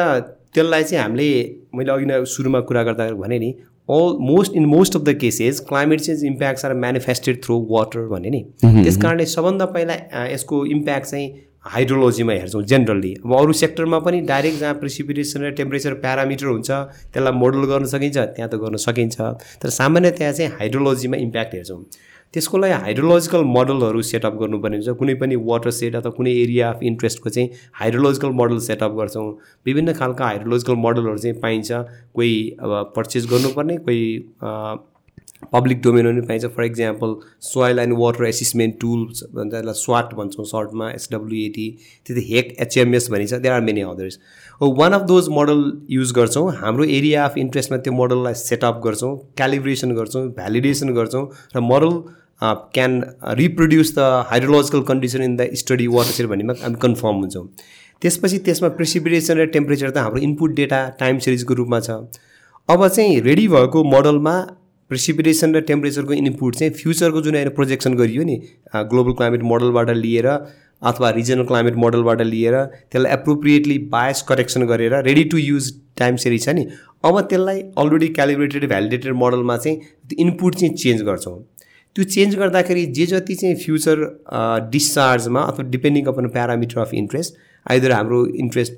त्यसलाई 0.54 0.84
चाहिँ 0.84 1.02
हामीले 1.02 1.28
मैले 1.74 1.92
अघि 1.92 2.04
नै 2.10 2.24
सुरुमा 2.34 2.60
कुरा 2.68 2.82
गर्दा 2.88 3.10
भने 3.22 3.38
नि 3.38 3.50
almost 4.26 4.54
in 4.56 4.64
most 4.66 4.96
of 4.96 5.02
the 5.02 5.14
cases 5.22 5.60
climate 5.68 6.00
change 6.00 6.24
impacts 6.24 6.64
are 6.64 6.74
manifested 6.84 7.42
through 7.44 7.64
water 7.70 8.06
भने 8.12 8.30
नि 8.30 8.42
त्यस 8.62 8.96
कारणले 9.02 9.26
सबभन्दा 9.32 9.66
पहिला 9.74 9.94
यसको 10.26 10.64
इम्प्याक्ट 10.76 11.06
चाहिँ 11.10 11.28
हाइड्रोलोजीमा 11.74 12.32
हेर्छौँ 12.32 12.62
जेनरली 12.70 13.12
अब 13.24 13.32
अरू 13.34 13.52
सेक्टरमा 13.58 13.98
पनि 14.06 14.20
डाइरेक्ट 14.30 14.58
जहाँ 14.60 14.74
प्रेसिपिटेसन 14.80 15.44
र 15.44 15.50
टेम्परेचर 15.60 15.94
प्यारामिटर 16.00 16.46
हुन्छ 16.46 16.70
त्यसलाई 16.70 17.32
मोडल 17.42 17.64
गर्न 17.70 17.84
सकिन्छ 17.92 18.16
त्यहाँ 18.18 18.48
त 18.50 18.60
गर्न 18.64 18.76
सकिन्छ। 18.84 19.16
तर 19.62 19.68
सामान्यतया 19.78 20.32
चाहिँ 20.32 20.50
हाइड्रोलोजीमा 20.58 21.16
इम्प्याक्ट 21.26 21.54
हेर्छौँ। 21.54 21.80
त्यसको 22.34 22.58
लागि 22.58 22.72
हाइड्रोलोजिकल 22.82 23.42
मोडलहरू 23.56 24.02
सेटअप 24.02 24.34
गर्नुपर्ने 24.40 24.76
हुन्छ। 24.76 24.98
कुनै 24.98 25.14
पनि 25.20 25.36
वाटर 25.50 25.70
सेट 25.70 25.96
अथवा 25.96 26.10
कुनै 26.16 26.32
एरिया 26.42 26.70
अफ 26.70 26.82
इन्ट्रेस्टको 26.82 27.30
चाहिँ 27.30 27.50
हाइड्रोलोजिकल 27.80 28.30
मोडल 28.40 28.58
सेटअप 28.68 28.92
गर्छौँ। 28.96 29.30
विभिन्न 29.66 29.92
खालका 30.00 30.24
हाइड्रोलोजिकल 30.26 30.74
मोडलहरू 30.86 31.18
चाहिँ 31.18 31.38
पाइन्छ। 31.40 31.70
कोही 32.14 32.34
अब 32.60 32.92
पर्चेस 32.96 33.26
गर्नुपर्ने 33.30 33.76
कोही 33.86 34.02
पब्लिक 35.52 35.80
डोमेनमा 35.82 36.10
पनि 36.10 36.26
पाइन्छ। 36.26 36.46
For 36.56 36.64
example 36.64 37.14
soil 37.42 37.78
and 37.78 37.96
water 37.98 38.24
assessment 38.24 38.74
tools 38.80 39.22
भन्छ 39.34 39.50
त्यसलाई 39.52 39.74
स्वाट 39.74 40.14
भन्छौँ 40.14 40.44
सर्टमा 40.46 40.90
एसडब्लुएटी 40.90 41.68
त्यति 42.06 42.22
हेक 42.28 42.56
एचएमएस 42.60 43.10
भनिन्छ। 43.10 43.34
There 43.34 43.54
are 43.54 43.60
many 43.60 43.80
others 43.82 44.18
one 44.60 44.92
of 44.92 45.02
those 45.08 45.28
model 45.28 45.62
use 45.90 46.12
गर्छौँ। 46.16 46.50
हाम्रो 46.56 46.84
एरिया 46.98 47.24
अफ 47.24 47.38
इन्ट्रेस्टमा 47.38 47.78
त्यो 47.78 47.92
मोडललाई 47.92 48.34
सेटअप 48.42 48.80
गर्छौँ। 48.84 49.16
क्यालिब्रेसन 49.36 49.94
गर्छौँ। 49.94 50.26
भ्यालिडेसन 50.34 50.94
गर्छौँ। 50.94 51.26
र 51.56 51.60
model 51.60 52.02
can 52.74 53.02
reproduce 53.38 53.94
the 53.94 54.08
hydrological 54.30 54.82
condition 54.88 55.22
in 55.22 55.36
the 55.36 55.48
study 55.60 55.86
water 55.94 56.26
भन्नेमा 56.26 56.54
हामी 56.62 56.80
कन्फर्म 56.82 57.16
हुन्छौँ। 57.16 57.46
त्यसपछि 58.02 58.38
त्यसमा 58.46 58.68
प्रेसिपिटेसन 58.78 59.38
र 59.38 59.46
टेम्परेचर 59.52 59.90
त 59.90 59.96
हाम्रो 59.98 60.20
इनपुट 60.22 60.54
डेटा 60.56 60.80
टाइम 61.00 61.18
सिरिजको 61.26 61.54
रूपमा 61.54 61.80
छ। 61.80 61.90
अब 62.68 62.86
चाहिँ 62.88 63.20
रेडी 63.20 63.46
भएको 63.48 63.84
मोडलमा 63.84 64.34
प्रेसिपिटेसन 64.90 65.54
र 65.54 65.60
टेम्परेचरको 65.70 66.12
इनपुट 66.14 66.56
चाहिँ 66.56 66.72
फ्युचरको 66.74 67.20
जुन 67.22 67.34
अहिले 67.34 67.50
प्रोजेक्सन 67.56 67.94
गरियो 67.94 68.24
नि 68.24 68.36
ग्लोबल 68.92 69.12
क्लाइमेट 69.12 69.42
मोडलबाट 69.52 69.90
लिएर 69.96 70.28
अथवा 70.28 71.10
रिजनल 71.16 71.44
क्लाइमेट 71.46 71.74
मोडलबाट 71.84 72.20
लिएर 72.22 72.54
त्यसलाई 72.64 73.12
एप्रोप्रिएटली 73.12 73.78
बायस 73.92 74.22
करेक्सन 74.28 74.66
गरेर 74.66 74.94
ready 75.04 75.24
to 75.32 75.36
use 75.38 75.72
time 75.98 76.16
series 76.24 76.44
छ 76.44 76.54
नि 76.58 76.66
अब 77.04 77.20
त्यसलाई 77.30 77.62
अलरेडी 77.78 78.08
क्यालिब्रेटेड 78.18 78.68
भ्यालिडेटेड 78.68 79.12
मोडलमा 79.22 79.56
चाहिँ 79.56 80.16
इनपुट 80.18 80.54
चाहिँ 80.54 80.74
चेन्ज 80.74 81.02
गर्छौँ। 81.02 81.36
त्यो 81.96 82.04
चेन्ज 82.04 82.36
गर्दाखेरि 82.36 82.84
जे 82.96 83.06
जति 83.06 83.34
चाहिँ 83.40 83.56
फ्युचर 83.56 84.00
डिस्चार्जमा 84.70 85.40
अथवा 85.40 85.68
depending 85.70 86.06
upon 86.12 86.28
parameter 86.36 86.80
of 86.80 86.94
interest 86.94 87.36
either 87.66 87.92
हाम्रो 87.92 88.24
interest 88.44 88.72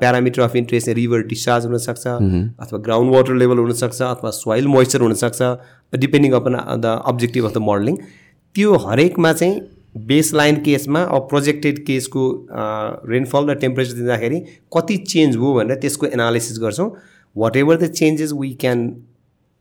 parameter 0.00 0.42
of 0.42 0.56
interest 0.56 0.88
river 0.98 1.22
discharge 1.26 1.66
हुनसक्छ 1.66 2.06
अथवा 2.06 2.78
ग्राउन्ड 2.88 3.14
वाटर 3.14 3.34
लेभल 3.44 3.58
हुनसक्छ 3.58 4.02
अथवा 4.02 4.30
सोइल 4.40 4.66
मोइस्चर 4.74 5.00
हुनसक्छ 5.00 5.98
depending 6.00 6.32
upon 6.40 6.58
the 6.80 7.00
objective 7.14 7.44
of 7.44 7.54
the 7.54 7.64
modelling 7.70 7.96
त्यो 8.54 8.76
हरेकमा 8.86 9.32
चाहिँ 9.32 9.60
बेस 10.06 10.32
लाइन 10.34 10.56
केसमा 10.62 11.02
अब 11.16 11.26
प्रोजेक्टेड 11.28 11.84
केसको 11.86 12.22
रेनफल 13.10 13.50
र 13.50 13.54
टेम्परेचर 13.60 13.94
दिँदाखेरि 13.96 14.40
कति 14.76 14.96
चेन्ज 15.12 15.36
भयो 15.36 15.52
भनेर 15.54 15.76
त्यसको 15.82 16.06
एनालिसिस 16.06 16.58
गर्छौँ. 16.62 16.90
Whatever 17.56 17.76
the 17.76 17.86
changes 17.92 18.32
we 18.40 18.52
can 18.60 18.88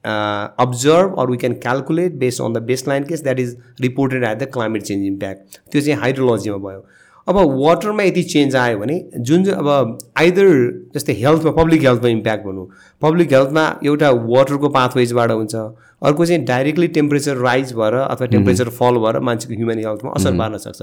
observe 0.06 1.16
or 1.20 1.32
we 1.32 1.38
can 1.38 1.54
calculate 1.64 2.20
based 2.20 2.42
on 2.44 2.54
the 2.54 2.64
base 2.66 2.88
line 2.88 3.04
case 3.06 3.24
that 3.24 3.40
is 3.40 3.58
reported 3.82 4.24
at 4.24 4.38
the 4.40 4.52
climate 4.54 4.84
change 4.84 5.06
impact 5.06 5.60
त्यो 5.72 5.82
चाहिँ 5.82 6.00
हाइड्रोलोजीमा 6.02 6.58
भयो। 6.68 6.86
अब 7.28 7.38
वाटरमा 7.60 8.04
यदि 8.04 8.22
चेन्ज 8.24 8.56
आयो 8.56 8.78
भने 8.80 8.96
जुन 9.20 9.44
चाहिँ 9.44 9.60
अब 9.60 9.98
आइदर 10.18 10.48
जस्तै 10.96 11.14
हेल्थमा 11.22 11.52
पब्लिक 11.52 11.82
हेल्थमा 11.84 12.10
इम्प्याक्ट 12.10 12.46
भनौँ 12.46 12.66
पब्लिक 13.02 13.34
हेल्थमा 13.34 13.64
एउटा 13.86 14.10
वाटरको 14.12 14.70
पाथवेजबाट 14.76 15.32
हुन्छ। 15.32 15.56
अर्को 15.56 16.26
चाहिँ 16.26 16.44
डाइरेक्टली 16.46 16.88
टेम्परेचर 16.98 17.38
राइज 17.38 17.74
भएर 17.74 17.94
अथवा 17.94 18.28
टेम्परेचर 18.28 18.70
फल 18.78 18.98
भएर 19.06 19.20
मान्छेको 19.30 19.56
ह्युमन 19.56 19.80
हेल्थमा 19.80 20.12
असर 20.16 20.38
पार्न 20.38 20.58
सक्छ। 20.66 20.82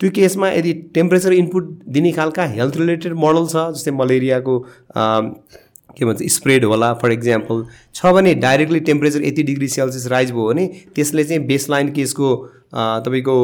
त्यो 0.00 0.10
केसमा 0.14 0.50
यदि 0.50 0.72
टेम्परेचर 0.94 1.32
इनपुट 1.32 1.70
दिने 1.88 2.12
खालका 2.12 2.44
हेल्थ 2.52 2.76
रिलेटेड 2.76 3.12
मोडल 3.24 3.46
छ 3.46 3.64
जस्तै 3.76 3.90
मलेरियाको 4.02 4.58
के 5.98 6.04
भन्छ 6.04 6.22
स्प्रेड 6.32 6.64
होला। 6.64 6.92
फर 7.02 7.12
इक्जाम्पल 7.12 7.64
छ 7.94 8.12
भने 8.14 8.34
डाइरेक्टली 8.44 8.80
टेम्परेचर 8.82 9.24
यति 9.24 9.42
डिग्री 9.42 9.68
सेल्सियस 9.68 10.06
राइज 10.10 10.30
भयो 10.30 10.48
भने 10.48 10.66
त्यसले 10.94 11.24
चाहिँ 11.24 11.46
बेसलाइन 11.46 11.92
केसको 11.92 12.36
तपाईँको 13.04 13.34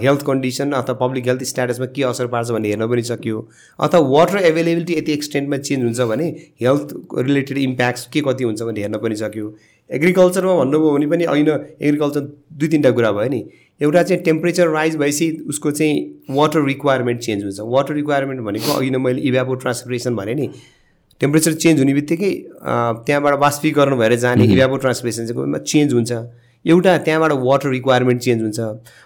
हेल्थ 0.00 0.22
कन्डिसन 0.26 0.70
अथवा 0.72 0.94
पब्लिक 1.00 1.26
हेल्थ 1.26 1.42
स्ट्याटसमा 1.44 1.86
के 1.96 2.02
असर 2.02 2.26
पार्छ 2.26 2.50
भन्ने 2.50 2.68
हेर्न 2.68 2.86
पनि 2.90 3.02
सक्यो। 3.04 3.40
अथवा 3.78 4.00
वाटर 4.10 4.38
एभाइलेबिलिटी 4.40 4.94
यति 4.94 5.12
एक्सटेन्टमा 5.12 5.56
चेन्ज 5.58 5.84
हुन्छ 5.84 6.00
भने 6.10 6.28
हेल्थ 6.62 6.94
रिलेटेड 7.18 7.58
इम्प्याक्ट्स 7.58 8.06
के 8.12 8.20
कति 8.28 8.44
हुन्छ 8.44 8.62
भने 8.62 8.80
हेर्न 8.80 8.96
पनि 9.02 9.16
सक्यो। 9.16 9.54
एग्रिकल्चरमा 9.90 10.54
भन्नुभयो 10.54 10.92
भने 10.92 11.06
पनि 11.06 11.24
होइन 11.24 11.48
एग्रिकल्चर 11.48 12.20
दुई 12.20 12.68
तिनवटा 12.68 12.90
कुरा 12.90 13.12
भयो 13.12 13.28
नि। 13.30 13.44
एउटा 13.80 14.02
चाहिँ 14.02 14.22
टेम्परेचर 14.24 14.68
राइज 14.70 14.96
भएपछि 14.96 15.30
उसको 15.48 15.70
चाहिँ 15.70 15.94
वाटर 16.30 16.64
रिक्वायरमेन्ट 16.64 17.20
चेन्ज 17.20 17.44
हुन्छ। 17.44 17.60
वाटर 17.74 17.94
रिक्वायरमेन्ट 17.94 18.40
भनेको 18.42 18.80
नै 18.80 18.98
मैले 18.98 19.20
इभ्यापो 19.28 19.54
ट्रान्सपिरेसन 19.62 20.16
भने 20.16 20.34
नि 20.34 20.48
टेम्परेचर 21.20 21.52
चेन्ज 21.62 21.78
हुने 21.80 21.94
बित्तिकै 21.94 22.32
त्यहाँबाट 23.06 23.34
बाष्पीकरण 23.40 23.98
भएर 23.98 24.14
जाने 24.24 24.44
इभ्यापो 24.44 24.76
ट्रान्सपिरेसन 24.76 25.26
चाहिँ 25.26 25.64
चेन्ज 25.64 25.92
हुन्छ। 25.94 26.12
एउटा 26.64 26.96
त्यहाँबाट 27.06 27.32
वाटर 27.44 27.68
रिक्वायरमेन्ट 27.68 28.20
चेन्ज 28.22 28.42
हुन्छ। 28.42 28.60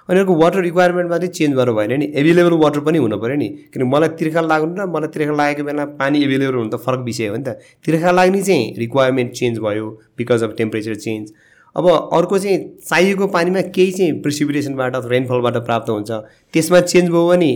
अनि 0.08 0.18
अर्को 0.18 0.34
वाटर 0.42 0.60
रिक्वायरमेन्ट 0.62 1.10
मात्रै 1.10 1.28
चेन्ज 1.28 1.54
गर्नु 1.56 1.74
भएन 1.74 1.92
नि। 1.98 2.06
एभाइलेबल 2.14 2.52
वाटर 2.62 2.80
पनि 2.86 2.98
हुनु 2.98 3.16
पऱ्यो 3.18 3.36
नि। 3.36 3.48
किन 3.74 3.82
मलाई 3.92 4.08
तिर्खा 4.18 4.40
लाग्नु 4.40 4.74
र 4.78 4.86
मलाई 4.86 5.10
तिर्खा 5.10 5.34
लागेको 5.34 5.64
बेला 5.66 5.84
पानी 5.98 6.22
एभाइलेबल 6.24 6.54
हुनु 6.54 6.70
त 6.70 6.78
फरक 6.86 7.00
विषय 7.04 7.26
हो 7.28 7.36
नि 7.36 7.42
त। 7.42 7.58
तिर्खा 7.84 8.10
लाग्ने 8.14 8.42
चाहिँ 8.42 8.64
रिक्वायरमेन्ट 8.78 9.32
चेन्ज 9.34 9.58
भयो 9.58 9.86
बिकज 10.18 10.42
अफ 10.46 10.54
टेम्परेचर 10.58 10.94
चेन्ज 10.94 11.32
अब 11.76 11.86
अर्को 11.88 12.38
चाहिँ 12.38 12.58
चाहिएको 12.88 13.26
पानीमा 13.26 13.60
केही 13.74 13.92
चाहिँ 13.92 14.12
प्रिसिपिटेसनबाट 14.22 14.96
अथवा 14.96 15.10
रेनफलबाट 15.10 15.56
प्राप्त 15.66 15.90
हुन्छ। 15.90 16.10
त्यसमा 16.54 16.80
चेन्ज 16.86 17.10
भयो 17.10 17.26
भने 17.28 17.52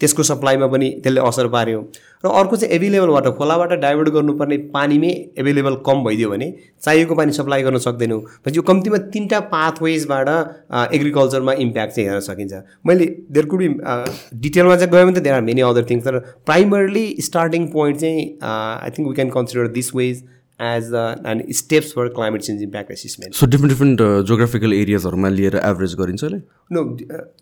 त्यसको 0.00 0.22
सप्लाईमा 0.22 0.66
पनि 0.66 0.88
त्यसले 1.02 1.20
असर 1.20 1.46
पार्यो। 1.54 1.80
र 2.24 2.28
अर्को 2.30 2.56
चाहिँ 2.56 2.74
एभाइलेबल 2.74 3.08
वाटर 3.08 3.30
खोलाबाट 3.38 3.72
डाइभर्ट 3.80 4.08
गर्नुपर्ने 4.14 4.56
पानीमै 4.74 5.10
एभाइलेबल 5.38 5.74
कम 5.86 6.04
भइदियो 6.04 6.30
भने 6.30 6.52
चाहिएको 6.82 7.14
पानी 7.14 7.32
सप्लाई 7.32 7.62
गर्न 7.62 7.78
सक्दैनौँ। 7.78 8.20
भनेपछि 8.20 8.56
यो 8.56 8.62
कम्तीमा 8.70 8.98
तिनवटा 9.12 9.40
पाथवेजबाट 9.52 10.28
एग्रिकल्चरमा 10.94 11.52
इम्प्याक्ट 11.64 11.94
चाहिँ 11.94 12.08
हेर्न 12.08 12.20
सकिन्छ। 12.22 12.62
मैले 12.86 13.06
देयर 13.30 13.46
कुड 13.46 13.58
बी 13.58 13.68
डिटेलमा 14.40 14.76
चाहिँ 14.76 14.92
गयो 14.92 15.04
भने 15.06 15.20
त 15.20 15.22
there 15.22 15.34
are 15.34 15.42
many 15.42 15.60
other 15.68 15.84
things 15.90 16.04
तर 16.04 16.18
प्राइमरली 16.46 17.06
स्टार्टिङ 17.20 17.66
पोइन्ट 17.72 18.00
चाहिँ 18.00 18.26
I 18.42 18.90
think 18.98 19.08
we 19.08 19.14
can 19.14 19.30
consider 19.30 19.68
this 19.78 19.94
ways 19.94 20.24
as 20.60 20.90
the 20.92 21.02
end 21.26 21.52
steps 21.54 21.92
for 21.94 22.08
climate 22.14 22.42
change 22.42 22.62
impact 22.62 22.90
assessment 22.92 23.34
so 23.34 23.46
different 23.46 23.72
different 23.72 24.00
geographical 24.28 24.72
एरियाजहरूमा 24.74 25.28
लिएर 25.28 25.56
average 25.64 25.94
गरिन्छ 26.00 26.24
अहिले 26.24 26.40
no 26.72 26.82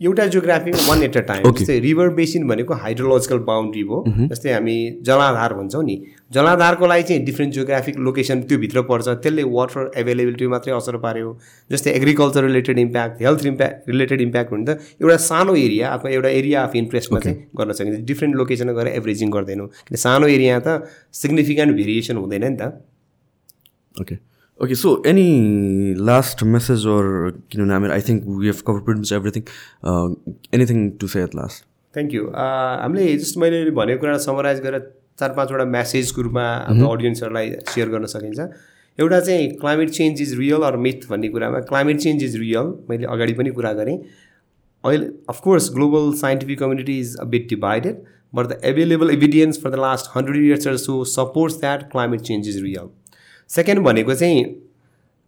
एउटा 0.01 0.27
geography 0.35 0.71
one 0.89 1.03
at 1.03 1.17
a 1.17 1.21
time 1.29 1.51
जस्तै 1.53 1.79
river 1.81 2.09
basin 2.15 2.47
भनेको 2.49 2.75
hydrological 2.83 3.39
boundary 3.49 3.83
हो 3.89 4.05
जस्तै 4.09 4.53
हामी 4.53 4.77
जलाधार 5.07 5.55
भन्छौँ 5.55 5.83
नि। 5.85 5.97
जलाधारको 6.33 6.87
लागि 6.87 7.03
चाहिँ 7.03 7.25
डिफ्रेन्ट 7.25 7.55
जोग्राफिक 7.55 7.97
लोकेसन 8.07 8.43
त्योभित्र 8.43 8.83
पर्छ। 8.89 9.09
त्यसले 9.09 9.43
वाटर 9.57 9.91
एभाइलेबिलिटी 9.97 10.47
मात्रै 10.55 10.73
असर 10.75 10.97
पार्यो। 11.05 11.37
जस्तै 11.71 11.91
agriculture 11.91 12.45
related 12.45 12.79
impact 12.79 13.23
health 13.23 13.47
impact 13.47 13.89
related 13.91 14.21
impact 14.21 14.53
हुने 14.53 14.65
त 14.67 14.79
एउटा 15.03 15.17
सानो 15.25 15.55
एरिया 15.57 15.93
अथवा 15.95 16.11
एउटा 16.11 16.29
एरिया 16.41 16.65
अफ 16.65 16.77
इन्ट्रेस्टमा 16.77 17.21
चाहिँ 17.21 17.39
गर्न 17.59 17.73
सकिन्छ। 17.73 18.01
डिफ्रेन्ट 18.11 18.37
लोकेसनमा 18.37 18.73
गएर 18.81 18.89
एभरेजिङ 18.95 19.31
गर्दैनौँ। 19.31 19.69
किन 19.89 19.97
सानो 20.05 20.27
एरिया 20.29 20.59
त 20.61 20.83
सिग्निफिकेन्ट 21.23 21.77
भेरिएसन 21.77 22.17
हुँदैन 22.17 22.45
नि 22.45 22.57
त। 22.57 22.73
Okay 24.01 24.19
okay 24.59 24.75
so 24.75 25.03
any 25.07 25.29
last 26.11 26.43
message 26.53 26.87
or 26.97 27.09
किनभने 27.53 27.75
हामी 27.75 27.89
I 27.97 28.01
think 28.09 28.25
we 28.29 28.47
have 28.47 28.61
cover 28.67 28.81
pretty 28.85 29.13
everything 29.13 29.43
anything 30.55 30.91
to 31.01 31.09
say 31.15 31.23
at 31.23 31.35
last 31.35 31.65
thank 31.95 32.15
you 32.15 32.29
हामीले 32.37 33.17
जस्ट 33.17 33.39
मैले 33.39 33.65
भनेको 33.81 34.01
कुरा 34.01 34.17
समराइज 34.29 34.61
गरेर 34.63 34.93
चार 35.21 35.33
पाँचवटा 35.37 35.65
म्यासेजको 35.75 36.23
रूपमा 36.23 36.47
हाम्रो 36.69 36.89
अडियन्सहरूलाई 36.95 37.51
सेयर 37.69 37.89
गर्न 37.89 38.07
सकिन्छ। 38.07 38.49
एउटा 38.99 39.21
चाहिँ 39.21 39.49
climate 39.61 39.91
change 39.91 40.21
is 40.23 40.35
real 40.39 40.63
or 40.63 40.77
myth 40.87 41.09
भन्ने 41.11 41.29
कुरामा 41.29 41.61
क्लाइमेट 41.71 42.01
चेन्ज 42.01 42.25
इज 42.25 42.37
रियल 42.37 42.73
मैले 42.91 43.07
अगाडि 43.15 43.33
पनि 43.39 43.51
कुरा 43.59 43.73
गरेँ। 43.79 43.97
अहिले 44.85 45.07
of course 45.29 45.71
global 45.75 46.13
scientific 46.19 46.59
community 46.59 46.99
is 47.01 47.17
a 47.21 47.25
bit 47.35 47.49
divided 47.49 48.03
but 48.35 48.47
the 48.47 48.61
available 48.65 49.11
evidence 49.11 49.63
for 49.63 49.71
the 49.71 49.81
last 49.81 50.11
hundred 50.17 50.45
years 50.45 50.85
so 50.85 51.03
supports 51.15 51.59
that 51.61 51.91
climate 51.93 52.21
change 52.31 52.49
is 52.49 52.63
real 52.63 52.89
second 53.51 53.83
भनेको 53.85 54.15
चाहिँ 54.15 54.45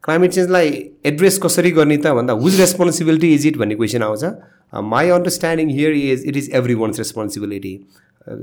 क्लाइमेट 0.04 0.30
चेन्जलाई 0.32 0.68
address 1.06 1.38
कसरी 1.42 1.70
गर्ने 1.70 1.96
त 1.96 2.12
भन्दा 2.16 2.32
हुज 2.42 2.60
रेस्पोन्सिबिलिटी 2.60 3.34
इज 3.34 3.46
इट 3.46 3.56
भन्ने 3.58 3.74
question 3.74 4.02
आउँछ। 4.02 4.24
My 4.84 5.08
understanding 5.10 5.70
here 5.70 5.92
is 5.92 6.24
it 6.26 6.36
is 6.36 6.50
every 6.54 6.74
one's 6.82 6.98
responsibility 6.98 7.74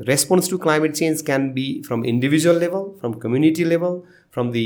response 0.07 0.49
to 0.49 0.57
climate 0.57 0.93
change 0.93 1.21
can 1.25 1.49
be 1.53 1.67
from 1.87 2.05
individual 2.05 2.59
level 2.59 2.89
from 3.01 3.13
community 3.23 3.63
level 3.63 3.99
from 4.33 4.51
the 4.51 4.65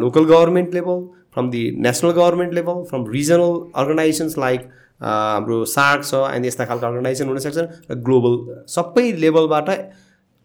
local 0.00 0.24
government 0.24 0.74
level 0.74 1.00
from 1.34 1.50
the 1.50 1.64
national 1.80 2.10
government 2.10 2.54
level 2.54 2.84
from 2.90 3.10
regional 3.10 3.58
organisations 3.82 4.38
like 4.38 4.70
हाम्रो 5.02 5.64
सार्क 5.66 6.04
छ 6.04 6.14
अनि 6.14 6.48
यस्ता 6.48 6.64
खालको 6.64 6.86
organisation 6.86 7.28
हुनसक्छन्। 7.28 7.68
र 7.90 7.94
global 8.06 8.34
सबै 8.74 9.10
लेभलबाट 9.24 9.68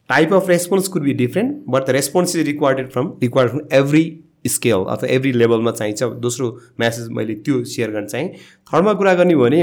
type 0.10 0.34
of 0.34 0.50
response 0.50 0.88
could 0.88 1.04
be 1.04 1.14
different 1.16 1.58
but 1.70 1.86
the 1.88 1.90
response 1.92 2.36
is 2.36 2.46
required 2.48 2.90
from 2.92 3.12
required 3.22 3.52
from 3.52 3.68
every 3.78 4.04
scale 4.48 4.86
अथवा 4.90 5.10
every 5.12 5.32
लेभलमा 5.34 5.72
चाहिन्छ। 5.72 6.04
दोस्रो 6.24 6.50
म्यासेज 6.80 7.08
मैले 7.12 7.34
त्यो 7.46 7.64
सेयर 7.66 7.92
गर्न 7.92 8.06
चाहेँ। 8.08 8.28
थर्डमा 8.74 8.94
कुरा 8.94 9.14
गर्ने 9.14 9.34
हो 9.34 9.44
भने 9.44 9.62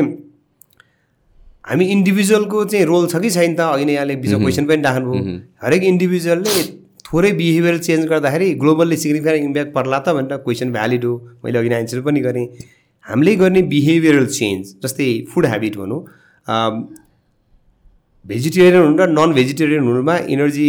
हामी 1.65 1.85
इन्डिभिजुअलको 1.93 2.65
चाहिँ 2.65 2.85
रोल 2.87 3.07
छ 3.09 3.21
कि 3.23 3.31
छैन 3.31 3.55
त? 3.55 3.61
अघि 3.61 3.85
नै 3.85 3.93
यहाँले 3.93 4.17
बिच 4.17 4.35
क्वेसन 4.35 4.67
पनि 4.67 4.83
राख्नुभयो। 4.83 5.39
हरेक 5.63 5.83
इन्डिभिजुअलले 5.83 6.63
थोरै 7.07 7.31
बिहेभियर 7.33 7.79
चेन्ज 7.79 8.07
गर्दाखेरि 8.09 8.53
ग्लोबल्ली 8.61 8.97
सिग्निफिकेन्ट 8.97 9.45
इम्प्याक्ट 9.45 9.73
पर्ला 9.75 9.99
त 9.99 10.15
भनेर 10.17 10.37
क्वेसन 10.45 10.73
भ्यालिड 10.73 11.05
हो। 11.05 11.15
मैले 11.45 11.59
अघि 11.59 11.75
एन्सर 11.75 12.01
पनि 12.05 12.21
गरेँ। 12.21 12.47
हामीले 13.07 13.35
गर्ने 13.37 13.63
बिहेभियरल 13.73 14.27
चेन्ज 14.37 14.75
जस्तै 14.83 15.09
फुड 15.33 15.47
हेबिट 15.47 15.77
भनौँ 15.77 16.01
भेजिटेरियन 18.25 18.83
हुनु 18.83 18.97
र 18.99 19.07
नन 19.11 19.33
भेजिटेरियन 19.35 19.83
हुनुमा 19.85 20.17
इनर्जी 20.35 20.69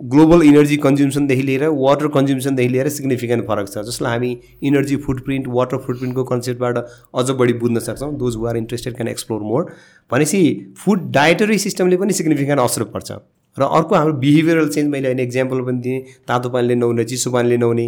ग्लोबल 0.00 0.42
इनर्जी 0.42 0.76
कन्ज्युम्सनदेखि 0.76 1.42
लिएर 1.42 1.64
वाटर 1.76 2.08
कन्ज्युम्सनदेखि 2.14 2.68
लिएर 2.68 2.88
सिग्निफिकेन्ट 2.96 3.44
फरक 3.46 3.68
छ। 3.68 3.82
जसलाई 3.86 4.12
हामी 4.12 4.30
इनर्जी 4.62 4.96
फुटप्रिन्ट 5.04 5.46
वाटर 5.50 5.78
फुटप्रिन्टको 5.86 6.24
कन्सेप्टबाट 6.24 6.76
अझ 7.14 7.30
बढी 7.38 7.52
बुझ्न 7.62 7.78
सक्छौँ। 7.86 8.12
Those 8.18 8.36
who 8.36 8.46
are 8.46 8.56
interested 8.56 8.94
can 8.96 9.08
explore 9.08 9.40
more 9.42 9.62
भनेपछि 10.10 10.42
फुड 10.78 11.10
डायटरी 11.12 11.58
सिस्टमले 11.58 11.96
पनि 11.96 12.12
सिग्निफिकेन्ट 12.12 12.60
असर 12.60 12.84
पर्छ। 12.94 13.12
र 13.56 13.62
अर्को 13.62 13.94
हाम्रो 13.94 14.12
बिहेभियरल 14.22 14.68
चेन्ज 14.68 14.90
मैले 14.90 15.08
अहिले 15.08 15.22
इक्जाम्पल 15.22 15.60
पनि 15.66 15.80
दिएँ। 15.80 16.00
तातो 16.28 16.48
पानीले 16.50 16.74
नहुने 16.74 17.04
चिसो 17.04 17.30
पानीले 17.30 17.56
नहुने 17.56 17.86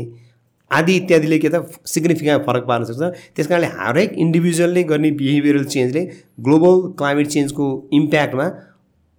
आदि 0.70 0.94
इत्यादिले 0.96 1.38
के 1.38 1.48
त 1.48 1.60
सिग्निफिकेन्ट 1.86 2.46
फरक 2.46 2.64
पार्न 2.66 2.84
सक्छ। 2.84 3.36
त्यस 3.36 3.46
कारणले 3.46 3.68
हरेक 3.76 4.12
इन्डिभिजुअलले 4.24 4.82
गर्ने 4.90 5.10
बिहेभियरल 5.20 5.64
चेन्जले 5.66 6.02
ग्लोबल 6.40 6.74
क्लाइमेट 6.98 7.26
चेन्जको 7.28 7.68
इम्प्याक्टमा 8.00 8.48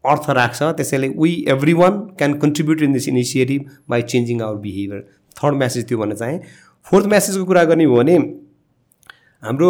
अर्थ 0.09 0.29
राख्छ। 0.37 0.61
त्यसैले 0.77 1.07
we 1.17 1.33
every 1.49 1.73
one 1.73 1.99
can 2.19 2.33
contribute 2.39 2.81
in 2.83 2.93
this 2.93 3.07
initiative 3.09 3.65
by 3.89 4.01
changing 4.11 4.41
our 4.41 4.55
behaviour 4.61 5.01
third 5.35 5.55
message 5.55 5.87
त्यो 5.87 5.97
भन्न 5.97 6.15
चाहेँ। 6.15 6.39
फोर्थ 6.85 7.05
म्यासेजको 7.07 7.45
कुरा 7.45 7.63
गर्ने 7.63 7.83
हो 7.83 7.95
भने 7.95 8.15
हाम्रो 9.43 9.69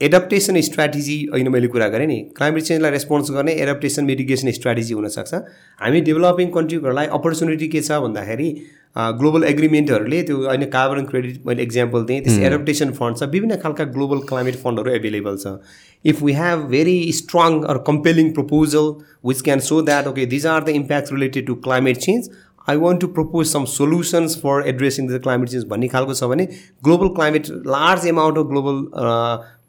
एडप्टेसन 0.00 0.60
स्ट्राटेजी 0.60 1.16
अहिले 1.32 1.50
मैले 1.50 1.68
कुरा 1.68 1.88
गरेँ 1.88 2.06
नि 2.06 2.18
क्लाइमेट 2.36 2.62
चेन्जलाई 2.62 2.90
रेस्पोन्स 2.90 3.30
गर्ने 3.30 3.52
एडप्टेसन 3.62 4.04
मिटिगेसन 4.04 4.50
स्ट्राटेजी 4.50 4.94
हुनसक्छ। 4.94 5.34
हामी 5.80 6.00
डेभलपिङ 6.00 6.48
कन्ट्रीहरूलाई 6.50 7.06
अपर्च्युनिटी 7.18 7.68
के 7.68 7.80
छ 7.80 7.98
भन्दाखेरि 8.02 8.48
ग्लोबल 8.96 9.44
एग्रिमेन्टहरूले 9.44 10.22
त्यो 10.22 10.40
अहिले 10.42 10.66
कार्बन 10.72 11.04
क्रेडिट 11.10 11.46
मैले 11.46 11.62
इक्जाम्पल 11.62 12.04
दिएँ 12.04 12.20
त्यस 12.22 12.38
एडप्टेसन 12.48 12.90
फन्ड 12.98 13.16
छ 13.18 13.28
विभिन्न 13.32 13.56
खालका 13.62 13.84
ग्लोबल 13.94 14.18
क्लाइमेट 14.30 14.56
फन्डहरू 14.62 14.90
एभाइलेबल 14.94 15.36
छ। 15.36 15.56
If 16.04 16.22
we 16.22 16.32
have 16.34 16.68
very 16.70 16.96
strong 17.14 17.60
or 17.64 17.78
compelling 17.86 18.32
proposal 18.34 18.94
which 19.26 19.40
can 19.42 19.60
so 19.68 19.80
that 19.82 20.06
okay 20.08 20.26
these 20.34 20.46
are 20.46 20.64
the 20.64 20.78
impact 20.80 21.12
related 21.12 21.46
to 21.46 21.54
climate 21.66 21.96
change 21.98 22.30
I 22.68 22.76
want 22.78 23.00
to 23.00 23.06
propose 23.14 23.46
some 23.46 23.64
solutions 23.70 24.36
for 24.40 24.68
addressing 24.68 25.08
the 25.08 25.20
climate 25.22 25.48
change 25.48 25.64
भन्ने 25.70 25.88
खालको 25.94 26.14
छ 26.14 26.30
भने 26.32 26.46
global 26.84 27.08
climate 27.16 27.48
large 27.68 28.06
amount 28.08 28.38
of 28.38 28.46
global 28.52 28.84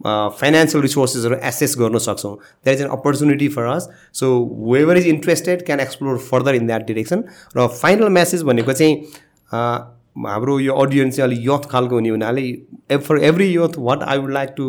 financial 0.06 0.82
रिसोर्सेसहरू 0.84 1.36
access 1.48 1.76
गर्न 1.80 1.98
सक्छौँ. 1.98 2.36
That 2.36 2.76
is 2.76 2.82
an 2.82 2.88
opportunity 2.98 3.48
for 3.48 3.66
us 3.66 3.90
so 4.20 4.30
whoever 4.72 4.98
is 4.98 5.08
interested 5.08 5.66
can 5.66 5.80
explore 5.80 6.18
further 6.30 6.56
in 6.56 6.68
that 6.68 6.88
direction 6.88 7.24
र 7.58 7.68
final 7.82 8.10
message 8.10 8.44
भनेको 8.44 8.74
चाहिँ 8.74 8.96
हाम्रो 10.28 10.60
यो 10.60 10.74
अडियन्स 10.76 11.16
चाहिँ 11.16 11.30
अलिक 11.30 11.46
यथ 11.46 11.70
खालको 11.70 11.96
हुने 11.96 12.10
हुनाले 12.10 12.98
for 12.98 13.24
every 13.24 13.54
youth 13.56 13.78
what 13.78 14.04
I 14.04 14.18
would 14.18 14.32
like 14.34 14.50
to 14.58 14.66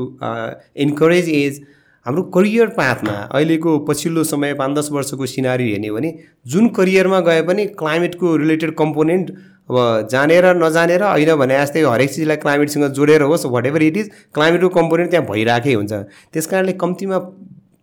encourage 0.85 1.28
is 1.28 1.61
हाम्रो 2.07 2.22
करियर 2.37 2.66
पाथमा 2.76 3.12
अहिलेको 3.12 3.78
पछिल्लो 3.89 4.24
समय 4.24 4.55
पाँच 4.55 4.76
दस 4.78 4.89
वर्षको 4.93 5.26
सिनारी 5.26 5.70
हेर्ने 5.70 5.89
हो 5.89 5.97
भने 5.97 6.12
जुन 6.55 6.68
करियरमा 6.78 7.20
गए 7.28 7.43
पनि 7.43 7.66
क्लाइमेटको 7.78 8.37
रिलेटेड 8.37 8.74
कम्पोनेन्ट 8.78 9.30
अब 9.69 10.09
जानेर 10.11 10.47
नजानेर 10.57 11.03
होइन 11.03 11.35
भने 11.41 11.55
जस्तै 11.59 11.83
हरेक 11.85 12.11
चिजलाई 12.11 12.37
क्लाइमेटसँग 12.45 12.85
जोडेर 12.97 13.23
होस् 13.23 13.47
वाट 13.55 13.67
एभर 13.67 13.83
इट 13.83 13.97
इज 13.97 14.11
क्लाइमेटको 14.35 14.69
कम्पोनेन्ट 14.79 15.11
त्यहाँ 15.11 15.27
भइरहेकै 15.29 15.75
हुन्छ। 15.75 15.93
त्यस 16.33 16.47
कारणले 16.47 16.73
कम्तीमा 16.83 17.19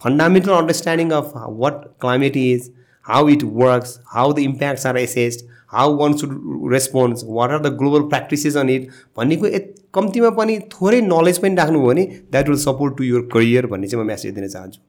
fundamental 0.03 0.51
understanding 0.53 1.09
of 1.17 1.31
what 1.61 1.81
climate 2.01 2.37
is 2.37 2.69
how 3.05 3.27
it 3.29 3.43
works 3.63 3.97
how 4.13 4.33
the 4.33 4.39
impacts 4.39 4.85
are 4.85 4.97
assessed 4.97 5.49
how 5.73 5.97
one 5.97 6.13
should 6.21 6.31
response 6.71 7.23
what 7.27 7.51
are 7.51 7.59
the 7.59 7.73
global 7.77 8.07
practices 8.13 8.57
on 8.57 8.69
it 8.69 8.87
भन्नेको 9.17 9.51
कम्तीमा 9.93 10.29
पनि 10.37 10.59
थोरै 10.71 11.01
नलेज 11.01 11.37
पनि 11.41 11.55
राख्नुभयो 11.55 11.87
भने 11.87 12.05
that 12.31 12.49
will 12.49 12.57
support 12.63 12.97
to 12.97 13.03
your 13.03 13.27
career 13.33 13.67
भन्ने 13.73 13.87
चाहिँ 13.87 14.03
म 14.03 14.07
म्यासेज 14.07 14.33
दिन 14.35 14.47
चाहन्छु। 14.47 14.79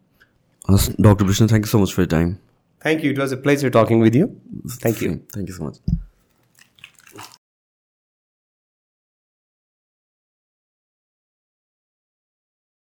हस् 0.68 0.88
doctor 1.01 1.24
Vishnu 1.24 1.49
thank 1.49 1.66
you 1.66 1.70
so 1.70 1.78
much 1.78 1.93
for 1.97 2.07
time 2.14 2.32
thank 2.84 3.05
you 3.05 3.11
it 3.12 3.18
was 3.18 3.32
a 3.32 3.43
pleasure 3.43 3.70
talking 3.76 4.03
with 4.03 4.16
you 4.16 4.26
thank 4.26 5.03
you 5.03 5.11
thank 5.34 5.49
you 5.49 5.57
so 5.57 5.64
much 5.64 5.80